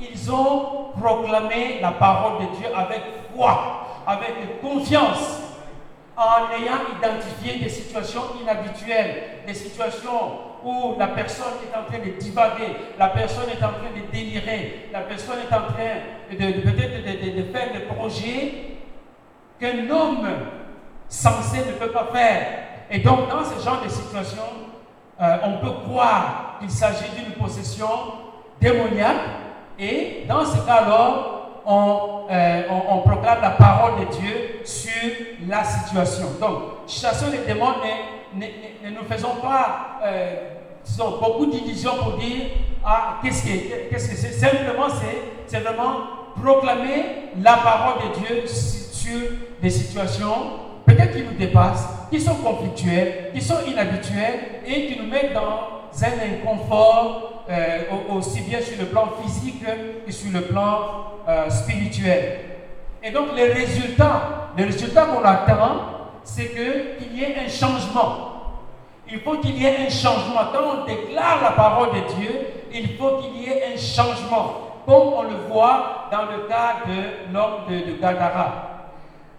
Ils 0.00 0.32
ont 0.32 0.92
proclamé 0.98 1.78
la 1.82 1.90
parole 1.90 2.46
de 2.46 2.56
Dieu 2.56 2.68
avec 2.74 3.02
foi, 3.36 3.86
avec 4.06 4.62
confiance, 4.62 5.42
en 6.22 6.50
ayant 6.52 6.78
identifié 6.96 7.58
des 7.58 7.68
situations 7.68 8.22
inhabituelles, 8.40 9.22
des 9.46 9.54
situations 9.54 10.52
où 10.64 10.94
la 10.98 11.08
personne 11.08 11.54
est 11.64 11.76
en 11.76 11.84
train 11.84 11.98
de 11.98 12.10
divaguer, 12.18 12.76
la 12.98 13.08
personne 13.08 13.48
est 13.50 13.64
en 13.64 13.72
train 13.72 13.90
de 13.94 14.12
délirer, 14.12 14.88
la 14.92 15.00
personne 15.00 15.38
est 15.40 15.54
en 15.54 15.62
train 15.62 15.96
de, 16.30 16.60
peut-être 16.60 17.36
de, 17.36 17.42
faire 17.52 17.72
des 17.72 17.80
projets 17.94 18.52
qu'un 19.58 19.90
homme 19.90 20.28
censé 21.08 21.58
ne 21.58 21.72
peut 21.72 21.90
pas 21.90 22.08
faire. 22.12 22.46
Et 22.90 23.00
donc, 23.00 23.28
dans 23.28 23.44
ce 23.44 23.62
genre 23.64 23.82
de 23.82 23.88
situation, 23.88 24.42
euh, 25.20 25.36
on 25.44 25.58
peut 25.58 25.72
croire 25.84 26.56
qu'il 26.60 26.70
s'agit 26.70 27.10
d'une 27.16 27.32
possession 27.32 27.88
démoniaque. 28.60 29.16
Et 29.78 30.24
dans 30.28 30.44
ce 30.44 30.58
cas-là, 30.64 31.41
on, 31.66 32.26
euh, 32.30 32.62
on, 32.90 32.98
proclame 32.98 33.40
la 33.40 33.50
parole 33.50 34.00
de 34.00 34.16
Dieu 34.16 34.60
sur 34.64 35.10
la 35.48 35.64
situation. 35.64 36.26
Donc, 36.40 36.62
chassons 36.86 37.26
les 37.30 37.38
démons, 37.38 37.74
ne, 38.34 38.90
nous 38.90 39.04
faisons 39.08 39.36
pas 39.40 40.00
euh, 40.04 40.34
beaucoup 41.20 41.46
d'illusions 41.46 41.96
pour 42.02 42.18
dire 42.18 42.46
ah, 42.84 43.18
qu'est-ce 43.22 43.44
que 43.44 44.16
c'est? 44.16 44.32
Simplement, 44.32 44.88
c'est 45.46 45.60
vraiment 45.60 45.92
proclamer 46.40 47.30
la 47.40 47.56
parole 47.58 48.02
de 48.08 48.18
Dieu 48.20 48.46
sur 48.46 49.20
des 49.60 49.70
situations 49.70 50.60
peut-être 50.84 51.14
qui 51.14 51.22
nous 51.22 51.38
dépassent, 51.38 51.86
qui 52.10 52.20
sont 52.20 52.34
conflictuelles, 52.36 53.30
qui 53.34 53.40
sont 53.40 53.58
inhabituelles 53.66 54.40
et 54.66 54.86
qui 54.86 54.98
nous 54.98 55.06
mettent 55.06 55.32
dans 55.32 55.81
un 56.02 56.34
inconfort 56.34 57.44
euh, 57.50 57.82
aussi 58.14 58.40
bien 58.42 58.60
sur 58.60 58.78
le 58.78 58.86
plan 58.86 59.08
physique 59.22 59.64
que 60.06 60.12
sur 60.12 60.32
le 60.32 60.42
plan 60.42 60.78
euh, 61.28 61.50
spirituel. 61.50 62.40
Et 63.02 63.10
donc 63.10 63.28
les 63.34 63.52
résultats, 63.52 64.50
les 64.56 64.64
résultats 64.64 65.06
qu'on 65.06 65.24
attend, 65.24 65.82
c'est 66.24 66.48
qu'il 66.50 67.16
y 67.16 67.22
ait 67.22 67.36
un 67.44 67.48
changement. 67.48 68.32
Il 69.10 69.20
faut 69.20 69.36
qu'il 69.38 69.60
y 69.60 69.66
ait 69.66 69.86
un 69.86 69.90
changement. 69.90 70.40
Quand 70.52 70.82
on 70.82 70.86
déclare 70.86 71.42
la 71.42 71.50
parole 71.50 71.88
de 71.90 72.14
Dieu, 72.14 72.30
il 72.72 72.96
faut 72.96 73.18
qu'il 73.18 73.42
y 73.42 73.46
ait 73.50 73.74
un 73.74 73.76
changement 73.76 74.72
comme 74.86 75.12
on 75.14 75.22
le 75.22 75.36
voit 75.48 76.08
dans 76.10 76.22
le 76.22 76.48
cas 76.48 76.76
de 76.86 77.32
l'homme 77.32 77.66
de, 77.68 78.00
Gadara. 78.00 78.68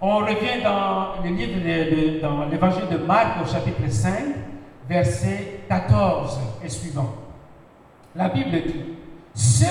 On 0.02 0.18
revient 0.18 0.62
dans 0.64 1.22
le 1.24 1.30
livre 1.30 2.22
dans 2.22 2.46
l'évangile 2.46 2.88
de 2.92 2.98
Marc 2.98 3.42
au 3.44 3.50
chapitre 3.50 3.90
5, 3.90 4.12
verset 4.90 5.62
14 5.70 6.40
et 6.64 6.70
suivant. 6.70 7.14
La 8.16 8.30
Bible 8.30 8.52
dit 8.52 8.86
ceux, 9.34 9.66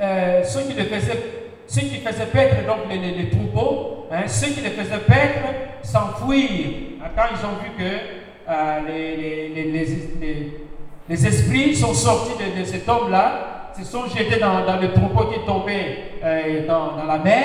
euh, 0.00 0.42
qui 0.42 0.74
le 0.74 0.84
faisaient, 0.84 1.22
ceux 1.66 1.80
qui 1.80 1.96
faisaient 1.96 2.26
donc 2.66 2.78
les, 2.90 3.30
troupeaux, 3.30 4.06
hein, 4.12 4.22
ceux 4.26 4.48
qui 4.48 4.60
les 4.60 4.70
faisaient 4.70 4.98
paître 4.98 5.48
s'enfuirent 5.82 6.90
quand 7.16 7.24
ils 7.32 7.46
ont 7.46 7.58
vu 7.62 7.70
que 7.76 8.20
euh, 8.48 8.80
les, 8.86 10.62
les, 11.08 11.26
esprits 11.26 11.74
sont 11.74 11.94
sortis 11.94 12.34
de 12.56 12.64
cet 12.64 12.88
homme-là 12.88 13.50
se 13.76 13.84
sont 13.84 14.06
jetés 14.06 14.38
dans, 14.38 14.80
le 14.80 14.92
troupeau 14.92 15.26
qui 15.26 15.40
tombait 15.46 15.98
euh, 16.22 16.66
dans, 16.66 17.04
la 17.04 17.18
mer. 17.18 17.44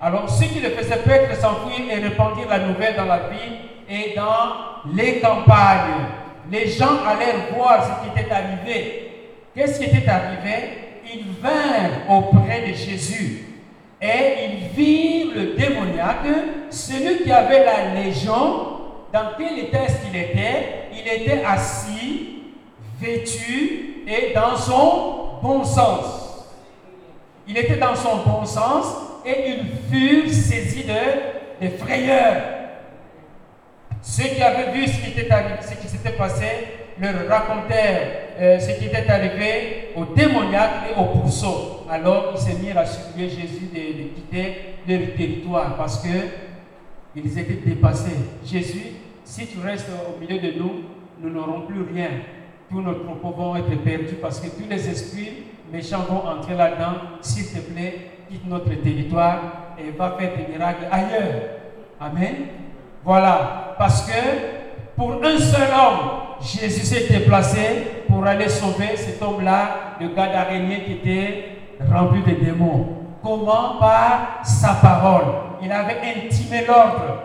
Alors 0.00 0.28
ceux 0.28 0.46
qui 0.46 0.60
le 0.60 0.70
faisaient 0.70 0.98
peuple 0.98 1.34
s'enfuir 1.34 1.90
et 1.90 2.00
répandirent 2.00 2.48
la 2.48 2.58
nouvelle 2.60 2.96
dans 2.96 3.06
la 3.06 3.20
ville 3.28 3.58
et 3.88 4.14
dans 4.14 4.92
les 4.94 5.20
campagnes. 5.20 6.06
Les 6.50 6.68
gens 6.68 7.04
allèrent 7.06 7.54
voir 7.56 7.82
ce 7.84 8.04
qui 8.04 8.20
était 8.20 8.30
arrivé. 8.30 9.10
Qu'est-ce 9.54 9.78
qui 9.78 9.86
était 9.86 10.08
arrivé? 10.08 11.00
Ils 11.12 11.24
vinrent 11.40 12.10
auprès 12.10 12.68
de 12.68 12.74
Jésus 12.74 13.44
et 14.00 14.48
ils 14.50 14.68
virent 14.76 15.34
le 15.34 15.56
démoniaque, 15.56 16.26
celui 16.70 17.22
qui 17.24 17.32
avait 17.32 17.64
la 17.64 18.02
légion. 18.02 18.68
Dans 19.12 19.30
quel 19.38 19.58
état 19.58 19.84
est-ce 19.84 20.04
qu'il 20.04 20.16
était? 20.16 20.88
Il 20.92 21.06
était 21.06 21.44
assis, 21.44 22.42
vêtu 23.00 24.04
et 24.06 24.34
dans 24.34 24.56
son 24.56 25.38
bon 25.42 25.64
sens. 25.64 26.46
Il 27.46 27.56
était 27.56 27.76
dans 27.76 27.94
son 27.94 28.16
bon 28.26 28.44
sens 28.44 28.86
et 29.24 29.50
ils 29.50 29.64
furent 29.90 30.32
saisis 30.32 30.84
de, 30.84 31.64
de 31.64 31.70
frayeur. 31.76 32.42
Ceux 34.04 34.28
qui 34.34 34.42
avaient 34.42 34.70
vu 34.72 34.86
ce 34.86 35.00
qui 35.00 35.88
s'était 35.88 36.12
passé, 36.12 36.46
leur 37.00 37.26
racontèrent 37.28 38.08
euh, 38.38 38.58
ce 38.60 38.78
qui 38.78 38.84
était 38.84 39.10
arrivé 39.10 39.88
au 39.96 40.04
démoniaque 40.04 40.90
et 40.90 41.00
au 41.00 41.06
pourceau. 41.06 41.86
Alors 41.90 42.34
ils 42.36 42.40
se 42.40 42.56
mirent 42.62 42.78
à 42.78 42.86
supplier 42.86 43.28
Jésus 43.28 43.70
de, 43.72 44.02
de, 44.02 44.08
quitter 44.14 44.54
leur 44.86 45.14
territoire 45.16 45.76
parce 45.76 46.00
que 46.02 46.08
ils 47.16 47.38
étaient 47.38 47.60
dépassés. 47.66 48.16
Jésus, 48.44 48.92
si 49.24 49.46
tu 49.46 49.58
restes 49.58 49.88
au 49.90 50.20
milieu 50.20 50.38
de 50.38 50.58
nous, 50.58 50.84
nous 51.20 51.30
n'aurons 51.30 51.62
plus 51.62 51.82
rien 51.82 52.10
tous 52.70 52.80
nos 52.80 52.94
propos 52.94 53.30
vont 53.30 53.56
être 53.56 53.82
perdus 53.82 54.16
parce 54.20 54.40
que 54.40 54.48
tous 54.48 54.68
les 54.68 54.88
esprits 54.88 55.44
méchants 55.72 56.04
vont 56.08 56.26
entrer 56.26 56.54
là-dedans. 56.56 56.94
S'il 57.20 57.46
te 57.46 57.58
plaît, 57.58 58.10
quitte 58.28 58.46
notre 58.46 58.74
territoire 58.82 59.74
et 59.78 59.90
va 59.90 60.16
faire 60.18 60.36
des 60.36 60.52
miracles 60.52 60.86
ailleurs. 60.90 61.42
Amen. 62.00 62.34
Voilà. 63.04 63.74
Parce 63.78 64.02
que 64.02 64.12
pour 64.96 65.12
un 65.22 65.38
seul 65.38 65.68
homme, 65.72 66.24
Jésus 66.40 66.86
s'est 66.86 67.06
déplacé 67.08 68.04
pour 68.08 68.24
aller 68.24 68.48
sauver 68.48 68.96
cet 68.96 69.20
homme-là, 69.22 69.96
le 70.00 70.08
Gadarénien 70.14 70.80
qui 70.80 70.92
était 70.92 71.44
rempli 71.92 72.22
de 72.22 72.44
démons. 72.44 72.86
Comment 73.22 73.78
Par 73.78 74.40
sa 74.44 74.74
parole. 74.74 75.24
Il 75.62 75.72
avait 75.72 76.00
intimé 76.00 76.64
l'ordre. 76.66 77.22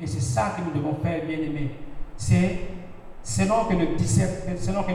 Et 0.00 0.06
c'est 0.06 0.20
ça 0.20 0.54
que 0.56 0.62
nous 0.62 0.80
devons 0.80 0.96
faire, 1.02 1.24
bien 1.24 1.38
aimés. 1.38 1.70
C'est 2.16 2.58
selon 3.22 3.64
que 3.64 3.74
le, 3.74 3.98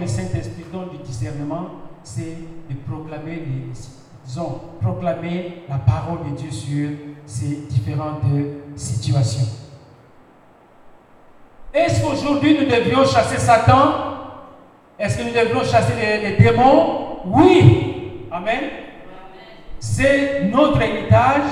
Saint-Esprit 0.07 0.65
donne 0.71 0.89
du 0.89 0.97
discernement, 0.97 1.67
c'est 2.03 2.35
de 2.69 2.75
proclamer, 2.87 3.43
les, 3.45 4.41
proclamer 4.81 5.63
la 5.69 5.77
parole 5.77 6.19
de 6.29 6.35
Dieu 6.35 6.51
sur 6.51 6.89
ces 7.25 7.67
différentes 7.69 8.21
situations. 8.75 9.64
Est-ce 11.75 12.01
qu'aujourd'hui 12.01 12.57
nous 12.57 12.65
devions 12.65 13.05
chasser 13.05 13.37
Satan? 13.37 13.95
Est-ce 14.97 15.17
que 15.17 15.23
nous 15.23 15.33
devions 15.33 15.61
chasser 15.61 15.91
les, 16.23 16.37
démons? 16.37 17.17
Oui. 17.25 18.27
Amen. 18.31 18.61
C'est 19.77 20.43
notre 20.45 20.81
héritage. 20.81 21.43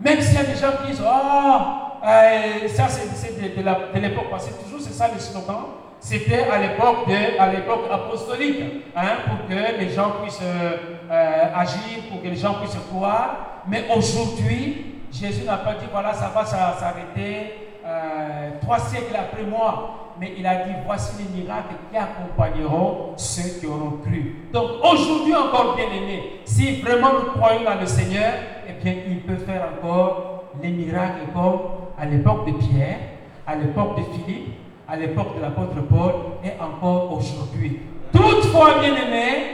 Même 0.00 0.20
s'il 0.20 0.34
y 0.34 0.38
a 0.38 0.42
des 0.42 0.56
gens 0.56 0.72
qui 0.82 0.90
disent, 0.90 1.02
oh, 1.06 1.58
euh, 2.04 2.68
ça 2.68 2.88
c'est 2.88 3.40
de, 3.40 4.00
l'époque 4.00 4.30
passée, 4.30 4.50
toujours 4.64 4.80
c'est 4.80 4.92
ça 4.92 5.08
le 5.14 5.20
slogan. 5.20 5.62
C'était 6.00 6.48
à 6.50 6.58
l'époque 6.58 7.06
de, 7.06 7.40
à 7.40 7.52
l'époque 7.52 7.84
apostolique, 7.88 8.64
hein, 8.96 9.18
pour 9.28 9.46
que 9.46 9.78
les 9.78 9.90
gens 9.90 10.10
puissent 10.20 10.40
euh, 10.42 11.54
agir, 11.54 12.02
pour 12.10 12.20
que 12.20 12.26
les 12.26 12.34
gens 12.34 12.54
puissent 12.54 12.76
croire. 12.90 13.62
Mais 13.68 13.84
aujourd'hui, 13.96 14.86
Jésus 15.12 15.44
n'a 15.44 15.58
pas 15.58 15.74
dit 15.74 15.86
voilà, 15.92 16.12
ça 16.12 16.32
va 16.34 16.44
s'arrêter 16.44 17.61
euh, 17.84 18.50
trois 18.60 18.78
siècles 18.78 19.16
après 19.16 19.44
moi. 19.44 20.14
Mais 20.20 20.34
il 20.36 20.46
a 20.46 20.64
dit 20.64 20.72
voici 20.84 21.14
les 21.18 21.42
miracles 21.42 21.74
qui 21.90 21.96
accompagneront 21.96 23.14
ceux 23.16 23.58
qui 23.58 23.66
auront 23.66 23.98
cru. 24.04 24.36
Donc 24.52 24.70
aujourd'hui 24.82 25.34
encore 25.34 25.74
bien 25.74 25.86
aimé, 25.86 26.40
si 26.44 26.82
vraiment 26.82 27.12
nous 27.14 27.30
croyons 27.32 27.64
dans 27.64 27.80
le 27.80 27.86
Seigneur, 27.86 28.32
eh 28.68 28.72
bien 28.82 28.94
il 29.08 29.20
peut 29.22 29.36
faire 29.36 29.62
encore 29.74 30.44
les 30.62 30.68
miracles 30.68 31.22
comme 31.34 31.60
à 31.98 32.04
l'époque 32.04 32.46
de 32.46 32.52
Pierre, 32.52 32.98
à 33.46 33.56
l'époque 33.56 33.96
de 33.96 34.02
Philippe, 34.02 34.52
à 34.88 34.96
l'époque 34.96 35.36
de 35.36 35.40
l'apôtre 35.40 35.80
Paul 35.88 36.12
et 36.44 36.50
encore 36.62 37.16
aujourd'hui. 37.16 37.80
Toutefois, 38.12 38.80
bien 38.80 38.94
aimé, 38.94 39.44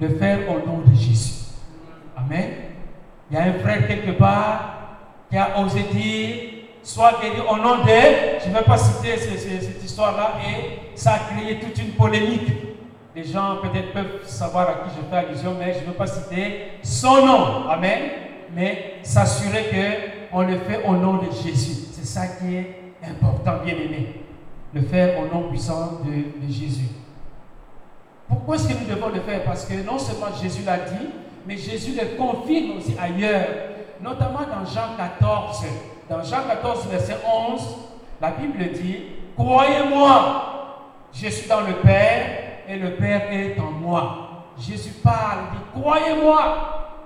le 0.00 0.08
faire 0.10 0.38
au 0.48 0.66
nom 0.66 0.78
de 0.86 0.94
Jésus. 0.94 1.46
Amen. 2.16 2.50
Il 3.30 3.36
y 3.36 3.40
a 3.40 3.44
un 3.44 3.54
frère 3.54 3.86
quelque 3.88 4.12
part 4.12 4.74
qui 5.30 5.36
a 5.36 5.58
osé 5.60 5.82
dire, 5.92 6.51
soit 6.82 7.20
guéri 7.20 7.40
au 7.48 7.56
nom 7.56 7.78
de, 7.78 8.42
je 8.44 8.48
ne 8.48 8.54
vais 8.54 8.64
pas 8.64 8.76
citer 8.76 9.16
cette, 9.16 9.84
histoire-là, 9.84 10.34
et 10.46 10.96
ça 10.96 11.12
a 11.14 11.18
créé 11.18 11.58
toute 11.60 11.78
une 11.78 11.92
polémique. 11.92 12.48
Les 13.14 13.24
gens 13.24 13.56
peut-être 13.62 13.92
peuvent 13.92 14.26
savoir 14.26 14.68
à 14.68 14.72
qui 14.74 14.96
je 14.96 15.10
fais 15.10 15.16
allusion, 15.16 15.54
mais 15.58 15.74
je 15.74 15.80
ne 15.80 15.86
veux 15.86 15.92
pas 15.92 16.06
citer 16.06 16.72
son 16.82 17.26
nom. 17.26 17.68
Amen. 17.68 18.00
Mais 18.54 18.94
s'assurer 19.02 19.70
qu'on 20.30 20.42
le 20.42 20.58
fait 20.58 20.84
au 20.86 20.92
nom 20.96 21.14
de 21.14 21.26
Jésus. 21.30 21.88
C'est 21.92 22.06
ça 22.06 22.26
qui 22.26 22.56
est 22.56 22.74
important, 23.04 23.58
bien 23.64 23.74
aimé 23.74 24.22
le 24.74 24.82
faire 24.82 25.18
au 25.20 25.26
nom 25.26 25.48
puissant 25.48 26.00
de, 26.04 26.50
Jésus. 26.50 26.88
Pourquoi 28.28 28.56
est-ce 28.56 28.68
que 28.68 28.72
nous 28.72 28.94
devons 28.94 29.08
le 29.08 29.20
faire? 29.20 29.44
Parce 29.44 29.66
que 29.66 29.74
non 29.84 29.98
seulement 29.98 30.34
Jésus 30.40 30.62
l'a 30.64 30.78
dit, 30.78 31.08
mais 31.46 31.56
Jésus 31.56 31.92
le 31.92 32.16
confirme 32.16 32.78
aussi 32.78 32.94
ailleurs, 32.98 33.48
notamment 34.00 34.40
dans 34.40 34.64
Jean 34.64 34.96
14. 34.96 35.64
Dans 36.12 36.22
Jean 36.22 36.42
14, 36.46 36.88
verset 36.88 37.16
11, 37.26 37.62
la 38.20 38.32
Bible 38.32 38.62
dit, 38.74 38.96
Croyez-moi, 39.34 40.74
je 41.10 41.26
suis 41.28 41.48
dans 41.48 41.62
le 41.62 41.72
Père 41.76 42.26
et 42.68 42.76
le 42.76 42.96
Père 42.96 43.32
est 43.32 43.58
en 43.58 43.70
moi. 43.70 44.44
Jésus 44.58 44.92
parle, 45.02 45.38
dit, 45.52 45.80
Croyez-moi, 45.80 46.98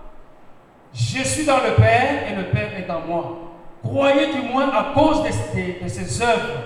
je 0.92 1.22
suis 1.22 1.44
dans 1.44 1.58
le 1.58 1.76
Père 1.76 2.28
et 2.28 2.34
le 2.34 2.46
Père 2.46 2.76
est 2.76 2.90
en 2.90 3.06
moi. 3.06 3.36
Croyez 3.84 4.32
du 4.32 4.40
moins 4.52 4.70
à 4.70 4.92
cause 4.92 5.22
de, 5.22 5.84
de 5.84 5.88
ses 5.88 6.20
œuvres 6.22 6.62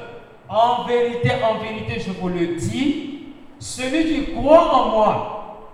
en 0.48 0.84
vérité, 0.84 1.32
en 1.44 1.58
vérité, 1.58 2.00
je 2.00 2.10
vous 2.12 2.30
le 2.30 2.56
dis, 2.56 3.34
celui 3.58 4.04
qui 4.04 4.34
croit 4.34 4.74
en 4.74 4.88
moi, 4.88 5.68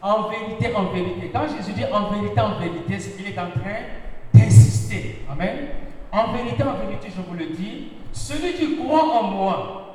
en 0.00 0.28
vérité, 0.28 0.72
en 0.76 0.84
vérité. 0.92 1.28
Quand 1.32 1.48
Jésus 1.48 1.72
dit 1.72 1.86
en 1.92 2.08
vérité, 2.10 2.40
en 2.40 2.56
vérité, 2.60 3.00
c'est 3.00 3.16
qu'il 3.16 3.26
est 3.26 3.38
en 3.40 3.50
train 3.50 3.80
d'insister. 4.32 5.24
Amen. 5.28 5.87
En 6.10 6.32
vérité, 6.32 6.62
en 6.62 6.86
vérité, 6.86 7.08
je 7.14 7.20
vous 7.20 7.36
le 7.36 7.46
dis, 7.54 7.92
celui 8.12 8.54
qui 8.54 8.76
croit 8.78 9.04
en 9.04 9.22
moi 9.24 9.94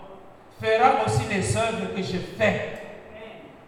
fera 0.61 1.05
aussi 1.05 1.23
les 1.29 1.57
œuvres 1.57 1.93
que 1.95 2.03
je 2.03 2.17
fais. 2.37 2.79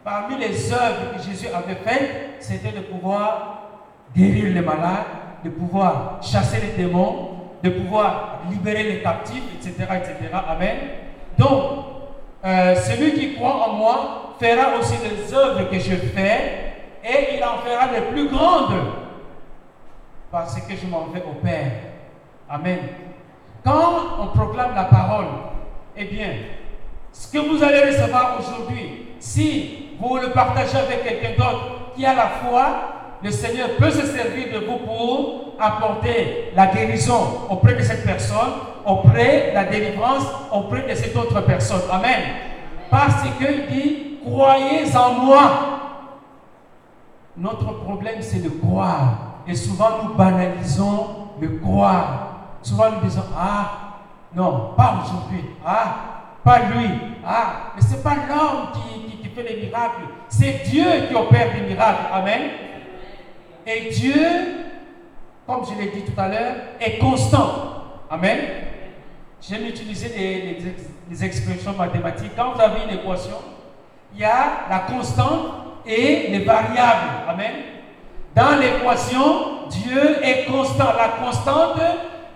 Parmi 0.03 0.37
les 0.37 0.71
œuvres 0.71 1.15
que 1.15 1.23
Jésus 1.23 1.47
avait 1.47 1.75
faites, 1.75 2.35
c'était 2.39 2.71
de 2.71 2.81
pouvoir 2.81 3.61
guérir 4.15 4.53
les 4.53 4.61
malades, 4.61 5.05
de 5.43 5.49
pouvoir 5.49 6.19
chasser 6.21 6.57
les 6.61 6.83
démons, 6.83 7.29
de 7.63 7.69
pouvoir 7.71 8.41
libérer 8.49 8.83
les 8.83 9.01
captifs, 9.01 9.43
etc. 9.55 9.87
etc. 9.95 10.15
Amen. 10.47 10.77
Donc, 11.39 11.85
euh, 12.45 12.75
celui 12.75 13.13
qui 13.13 13.33
croit 13.33 13.67
en 13.69 13.73
moi 13.73 14.35
fera 14.39 14.77
aussi 14.77 14.93
les 15.03 15.33
œuvres 15.33 15.67
que 15.69 15.79
je 15.79 15.95
fais 15.95 16.73
et 17.03 17.35
il 17.35 17.43
en 17.43 17.57
fera 17.57 17.91
les 17.91 18.01
plus 18.11 18.29
grandes 18.29 18.75
parce 20.31 20.59
que 20.61 20.75
je 20.75 20.85
m'en 20.85 21.07
vais 21.07 21.23
au 21.23 21.33
Père. 21.43 21.71
Amen. 22.49 22.79
Quand 23.63 24.19
on 24.19 24.27
proclame 24.27 24.75
la 24.75 24.83
parole, 24.85 25.25
eh 25.97 26.05
bien, 26.05 26.29
ce 27.11 27.31
que 27.31 27.39
vous 27.39 27.63
allez 27.63 27.91
recevoir 27.91 28.37
aujourd'hui, 28.39 29.07
si 29.19 29.95
vous 29.99 30.17
le 30.17 30.31
partagez 30.31 30.77
avec 30.77 31.03
quelqu'un 31.03 31.31
d'autre 31.37 31.93
qui 31.95 32.05
a 32.05 32.13
la 32.13 32.27
foi, 32.27 32.65
le 33.23 33.31
Seigneur 33.31 33.69
peut 33.77 33.89
se 33.89 34.05
servir 34.05 34.53
de 34.53 34.65
vous 34.65 34.77
pour 34.77 35.55
apporter 35.59 36.51
la 36.55 36.67
guérison 36.67 37.47
auprès 37.49 37.73
de 37.73 37.81
cette 37.81 38.05
personne, 38.05 38.51
auprès 38.85 39.49
de 39.49 39.55
la 39.55 39.63
délivrance 39.63 40.23
auprès 40.51 40.87
de 40.87 40.93
cette 40.93 41.15
autre 41.15 41.41
personne. 41.41 41.81
Amen. 41.91 42.21
Parce 42.89 43.23
qu'il 43.37 43.65
dit, 43.67 44.19
croyez 44.23 44.85
en 44.95 45.13
moi. 45.25 45.51
Notre 47.37 47.73
problème, 47.83 48.21
c'est 48.21 48.43
de 48.43 48.49
croire. 48.49 49.41
Et 49.47 49.55
souvent, 49.55 49.89
nous 50.03 50.13
banalisons 50.13 51.07
le 51.41 51.49
croire. 51.59 52.24
Souvent, 52.65 52.89
nous 52.89 53.07
disons, 53.07 53.25
ah, 53.37 53.99
non, 54.33 54.73
pas 54.75 55.03
aujourd'hui. 55.03 55.51
Ah, 55.63 55.97
pas 56.43 56.61
lui. 56.61 56.89
Ah, 57.23 57.73
mais 57.75 57.81
ce 57.83 57.91
n'est 57.91 58.01
pas 58.01 58.15
l'homme 58.27 58.69
qui, 58.73 59.17
qui, 59.17 59.29
fait 59.29 59.43
les 59.43 59.67
miracles. 59.67 60.01
C'est 60.29 60.63
Dieu 60.65 60.83
qui 61.07 61.13
opère 61.13 61.53
des 61.53 61.61
miracles. 61.61 62.05
Amen. 62.11 62.41
Et 63.67 63.91
Dieu, 63.91 64.15
comme 65.45 65.63
je 65.63 65.79
l'ai 65.79 65.91
dit 65.91 66.11
tout 66.11 66.19
à 66.19 66.27
l'heure, 66.27 66.55
est 66.81 66.97
constant. 66.97 67.51
Amen. 68.09 68.39
J'aime 69.47 69.67
utiliser 69.67 70.57
les, 71.07 71.23
expressions 71.23 71.73
mathématiques. 71.73 72.31
Quand 72.35 72.53
vous 72.53 72.61
avez 72.61 72.79
une 72.85 72.97
équation, 72.97 73.37
il 74.15 74.21
y 74.21 74.23
a 74.23 74.65
la 74.71 74.79
constante 74.79 75.81
et 75.85 76.29
les 76.31 76.39
variables. 76.39 77.29
Amen. 77.29 77.53
Dans 78.33 78.59
l'équation, 78.59 79.67
Dieu 79.69 80.17
est 80.23 80.45
constant. 80.45 80.93
La 80.97 81.23
constante 81.23 81.79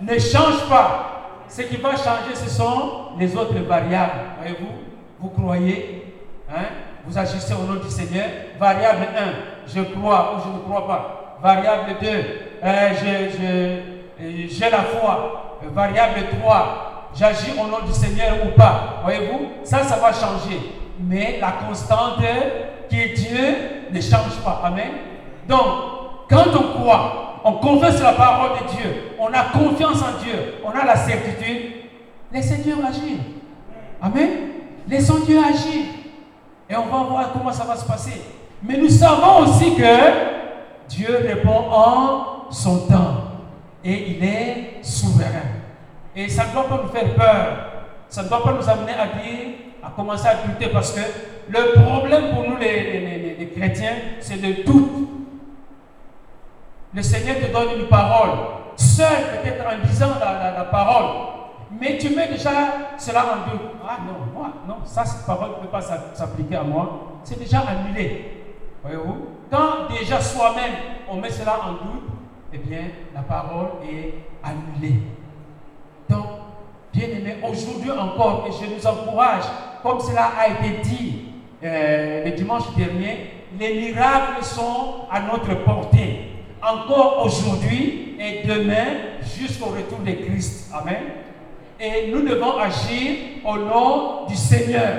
ne 0.01 0.17
change 0.19 0.67
pas. 0.69 1.05
Ce 1.47 1.61
qui 1.63 1.77
va 1.77 1.91
changer, 1.91 2.35
ce 2.35 2.49
sont 2.49 2.91
les 3.17 3.35
autres 3.35 3.57
variables. 3.67 4.11
Voyez-vous 4.39 4.67
Vous 5.19 5.29
croyez, 5.29 6.13
hein? 6.49 6.65
vous 7.05 7.17
agissez 7.17 7.53
au 7.53 7.63
nom 7.65 7.79
du 7.81 7.89
Seigneur. 7.89 8.25
Variable 8.59 9.07
1, 9.17 9.73
je 9.73 9.81
crois 9.81 10.35
ou 10.35 10.41
je 10.43 10.53
ne 10.55 10.59
crois 10.63 10.87
pas. 10.87 11.37
Variable 11.41 11.95
2, 12.01 12.07
euh, 12.63 13.83
j'ai 14.49 14.69
la 14.69 14.83
foi. 14.83 15.57
Variable 15.73 16.19
3, 16.41 17.11
j'agis 17.15 17.51
au 17.53 17.67
nom 17.67 17.85
du 17.85 17.93
Seigneur 17.93 18.35
ou 18.45 18.49
pas. 18.57 18.99
Voyez-vous 19.03 19.49
Ça, 19.63 19.83
ça 19.83 19.95
va 19.97 20.13
changer. 20.13 20.59
Mais 20.99 21.39
la 21.41 21.53
constante 21.53 22.19
qui 22.89 22.99
est 22.99 23.09
Dieu 23.09 23.55
ne 23.91 24.01
change 24.01 24.37
pas. 24.43 24.61
Amen. 24.65 24.91
Donc, 25.47 25.98
quand 26.29 26.45
on 26.53 26.79
croit, 26.79 27.41
on 27.43 27.53
confesse 27.53 28.01
la 28.01 28.13
parole 28.13 28.59
de 28.59 28.75
Dieu, 28.75 29.03
on 29.19 29.27
a 29.27 29.43
confiance 29.45 30.01
en 30.01 30.21
Dieu, 30.23 30.55
on 30.63 30.69
a 30.69 30.85
la 30.85 30.95
certitude, 30.95 31.71
laissez 32.31 32.57
Dieu 32.57 32.75
agir. 32.87 33.17
Amen. 34.01 34.29
Laissons 34.87 35.19
Dieu 35.25 35.39
agir. 35.39 35.85
Et 36.69 36.75
on 36.75 36.85
va 36.85 37.03
voir 37.03 37.31
comment 37.33 37.51
ça 37.51 37.63
va 37.63 37.75
se 37.75 37.85
passer. 37.85 38.21
Mais 38.63 38.77
nous 38.77 38.89
savons 38.89 39.39
aussi 39.43 39.75
que 39.75 39.83
Dieu 40.87 41.07
répond 41.27 41.65
en 41.71 42.51
son 42.51 42.87
temps. 42.87 43.23
Et 43.83 44.11
il 44.11 44.23
est 44.23 44.83
souverain. 44.83 45.47
Et 46.15 46.27
ça 46.27 46.45
ne 46.47 46.53
doit 46.53 46.67
pas 46.67 46.81
nous 46.83 46.89
faire 46.89 47.15
peur. 47.15 47.47
Ça 48.09 48.23
ne 48.23 48.29
doit 48.29 48.43
pas 48.43 48.53
nous 48.53 48.69
amener 48.69 48.93
à 48.93 49.07
dire, 49.07 49.47
à 49.83 49.91
commencer 49.95 50.27
à 50.27 50.35
douter. 50.47 50.69
Parce 50.71 50.91
que 50.91 51.01
le 51.49 51.81
problème 51.81 52.33
pour 52.33 52.47
nous 52.49 52.57
les, 52.57 53.35
les 53.39 53.47
chrétiens, 53.49 53.93
c'est 54.19 54.41
de 54.41 54.63
tout 54.63 55.18
le 56.93 57.03
Seigneur 57.03 57.37
te 57.37 57.51
donne 57.51 57.79
une 57.81 57.87
parole, 57.87 58.31
seul 58.75 59.41
peut-être 59.41 59.63
en 59.65 59.87
disant 59.87 60.09
la, 60.19 60.63
parole, 60.65 61.05
mais 61.79 61.97
tu 61.97 62.15
mets 62.15 62.27
déjà 62.27 62.51
cela 62.97 63.25
en 63.25 63.51
doute. 63.51 63.61
Ah 63.87 63.97
non, 64.05 64.31
moi, 64.33 64.49
non, 64.67 64.77
ça, 64.85 65.05
cette 65.05 65.25
parole 65.25 65.49
ne 65.49 65.65
peut 65.65 65.67
pas 65.67 65.81
s'appliquer 65.81 66.55
à 66.55 66.63
moi. 66.63 67.19
C'est 67.23 67.37
déjà 67.37 67.59
annulé. 67.59 68.43
Voyez-vous? 68.83 69.27
Quand 69.51 69.87
déjà 69.89 70.19
soi-même, 70.19 70.73
on 71.09 71.17
met 71.17 71.29
cela 71.29 71.59
en 71.63 71.71
doute, 71.73 72.09
eh 72.53 72.57
bien, 72.57 72.85
la 73.13 73.21
parole 73.21 73.69
est 73.83 74.15
annulée. 74.43 75.01
Donc, 76.09 76.25
bien 76.91 77.07
aimé, 77.09 77.37
aujourd'hui 77.47 77.91
encore, 77.91 78.47
et 78.47 78.51
je 78.51 78.73
nous 78.73 78.87
encourage, 78.87 79.43
comme 79.83 79.99
cela 79.99 80.31
a 80.39 80.47
été 80.47 80.81
dit 80.81 81.25
euh, 81.63 82.25
le 82.25 82.31
dimanche 82.31 82.73
dernier, 82.75 83.31
les 83.59 83.73
miracles 83.73 84.43
sont 84.43 85.05
à 85.11 85.19
notre 85.21 85.53
portée 85.63 86.08
encore 86.61 87.25
aujourd'hui 87.25 88.15
et 88.19 88.47
demain 88.47 88.85
jusqu'au 89.37 89.67
retour 89.67 89.99
de 90.05 90.11
Christ. 90.11 90.71
Amen. 90.73 90.97
Et 91.79 92.11
nous 92.11 92.21
devons 92.21 92.57
agir 92.57 93.17
au 93.45 93.57
nom 93.57 94.25
du 94.27 94.35
Seigneur. 94.35 94.93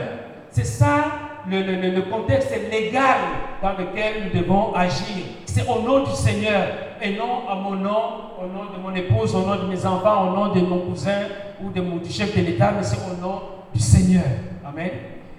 C'est 0.51 0.65
ça 0.65 1.05
le, 1.49 1.61
le, 1.63 2.03
contexte 2.03 2.53
légal 2.71 3.19
dans 3.63 3.73
lequel 3.73 4.25
nous 4.25 4.41
devons 4.41 4.75
agir. 4.75 5.25
C'est 5.47 5.69
au 5.69 5.81
nom 5.83 6.05
du 6.05 6.13
Seigneur 6.13 6.67
et 7.03 7.17
non 7.17 7.49
à 7.49 7.55
mon 7.55 7.73
nom, 7.73 8.03
au 8.39 8.47
nom 8.47 8.65
de 8.75 8.83
mon 8.83 8.95
épouse, 8.95 9.35
au 9.35 9.41
nom 9.41 9.57
de 9.57 9.67
mes 9.67 9.85
enfants, 9.85 10.29
au 10.29 10.37
nom 10.37 10.55
de 10.55 10.61
mon 10.61 10.79
cousin 10.81 11.23
ou 11.63 11.71
de 11.71 11.81
mon, 11.81 11.97
du 11.97 12.11
chef 12.11 12.37
de 12.37 12.43
l'État, 12.43 12.73
mais 12.77 12.83
c'est 12.83 12.97
au 12.97 13.21
nom 13.21 13.41
du 13.75 13.81
Seigneur. 13.81 14.25
Amen. 14.67 14.91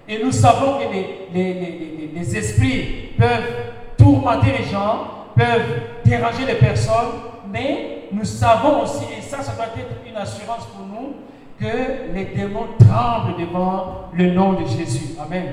Et 0.07 0.23
nous 0.23 0.31
savons 0.31 0.77
que 0.79 0.93
les, 0.93 1.27
les, 1.33 1.53
les, 1.53 2.11
les 2.15 2.37
esprits 2.37 3.11
peuvent 3.17 3.71
tourmenter 3.97 4.47
les 4.59 4.65
gens, 4.65 5.20
peuvent 5.35 5.81
déranger 6.05 6.45
les 6.45 6.55
personnes, 6.55 7.19
mais 7.51 8.07
nous 8.11 8.25
savons 8.25 8.83
aussi, 8.83 9.05
et 9.17 9.21
ça, 9.21 9.41
ça 9.41 9.53
doit 9.53 9.65
être 9.65 10.07
une 10.07 10.17
assurance 10.17 10.65
pour 10.67 10.85
nous, 10.85 11.15
que 11.59 12.13
les 12.13 12.25
démons 12.35 12.67
tremblent 12.79 13.39
devant 13.39 14.09
le 14.13 14.31
nom 14.31 14.53
de 14.53 14.65
Jésus. 14.65 15.15
Amen. 15.23 15.45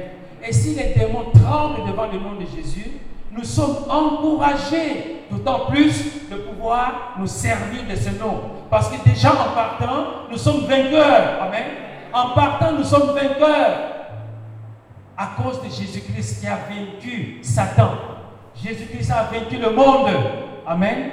Et 0.47 0.53
si 0.53 0.75
les 0.75 0.95
démons 0.95 1.27
tremblent 1.35 1.87
devant 1.87 2.07
le 2.07 2.19
nom 2.19 2.35
de 2.41 2.47
Jésus, 2.57 2.93
nous 3.31 3.45
sommes 3.45 3.77
encouragés 3.91 5.25
d'autant 5.31 5.67
plus 5.71 6.29
de 6.31 6.37
pouvoir 6.37 7.15
nous 7.19 7.27
servir 7.27 7.83
de 7.89 7.95
ce 7.95 8.11
nom. 8.19 8.41
Parce 8.71 8.89
que 8.89 9.09
déjà 9.09 9.31
en 9.31 9.55
partant, 9.55 10.29
nous 10.31 10.39
sommes 10.39 10.67
vainqueurs. 10.67 11.43
Amen. 11.43 11.65
En 12.13 12.31
partant, 12.31 12.73
nous 12.73 12.85
sommes 12.85 13.15
vainqueurs 13.15 13.77
à 15.17 15.31
cause 15.43 15.63
de 15.63 15.69
Jésus-Christ 15.69 16.41
qui 16.41 16.47
a 16.47 16.59
vaincu 16.69 17.39
Satan. 17.43 17.91
Jésus-Christ 18.63 19.11
a 19.11 19.25
vaincu 19.25 19.57
le 19.57 19.71
monde. 19.71 20.11
Amen. 20.67 21.11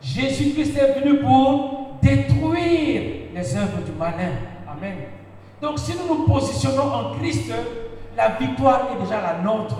Jésus-Christ 0.00 0.76
est 0.76 1.00
venu 1.00 1.18
pour 1.20 1.98
détruire 2.00 3.30
les 3.34 3.56
œuvres 3.56 3.82
du 3.84 3.92
malin. 3.92 4.32
Amen. 4.70 4.96
Donc 5.60 5.78
si 5.78 5.94
nous 5.96 6.14
nous 6.14 6.24
positionnons 6.24 6.92
en 6.92 7.14
Christ, 7.18 7.52
la 8.16 8.30
victoire 8.30 8.88
est 8.92 9.02
déjà 9.02 9.20
la 9.20 9.42
nôtre. 9.42 9.76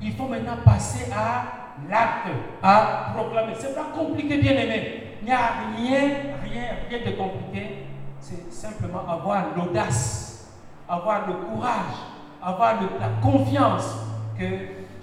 Il 0.00 0.12
faut 0.12 0.28
maintenant 0.28 0.56
passer 0.64 1.10
à 1.12 1.44
l'acte, 1.90 2.28
à 2.62 3.12
proclamer. 3.14 3.52
C'est 3.58 3.74
pas 3.74 3.88
compliqué, 3.94 4.38
bien 4.38 4.52
aimé. 4.52 5.02
Il 5.20 5.26
n'y 5.26 5.32
a 5.32 5.50
rien, 5.76 6.00
rien, 6.42 6.62
rien 6.88 6.98
de 7.06 7.16
compliqué. 7.16 7.84
C'est 8.20 8.52
simplement 8.52 9.02
avoir 9.08 9.44
l'audace, 9.56 10.52
avoir 10.88 11.26
le 11.26 11.34
courage, 11.34 11.96
avoir 12.42 12.74
la 12.80 13.08
confiance 13.22 13.94
que 14.38 14.44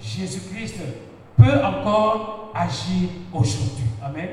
Jésus-Christ 0.04 0.76
peut 1.38 1.64
encore 1.64 2.52
agir 2.54 3.10
aujourd'hui. 3.34 3.86
Amen. 4.04 4.30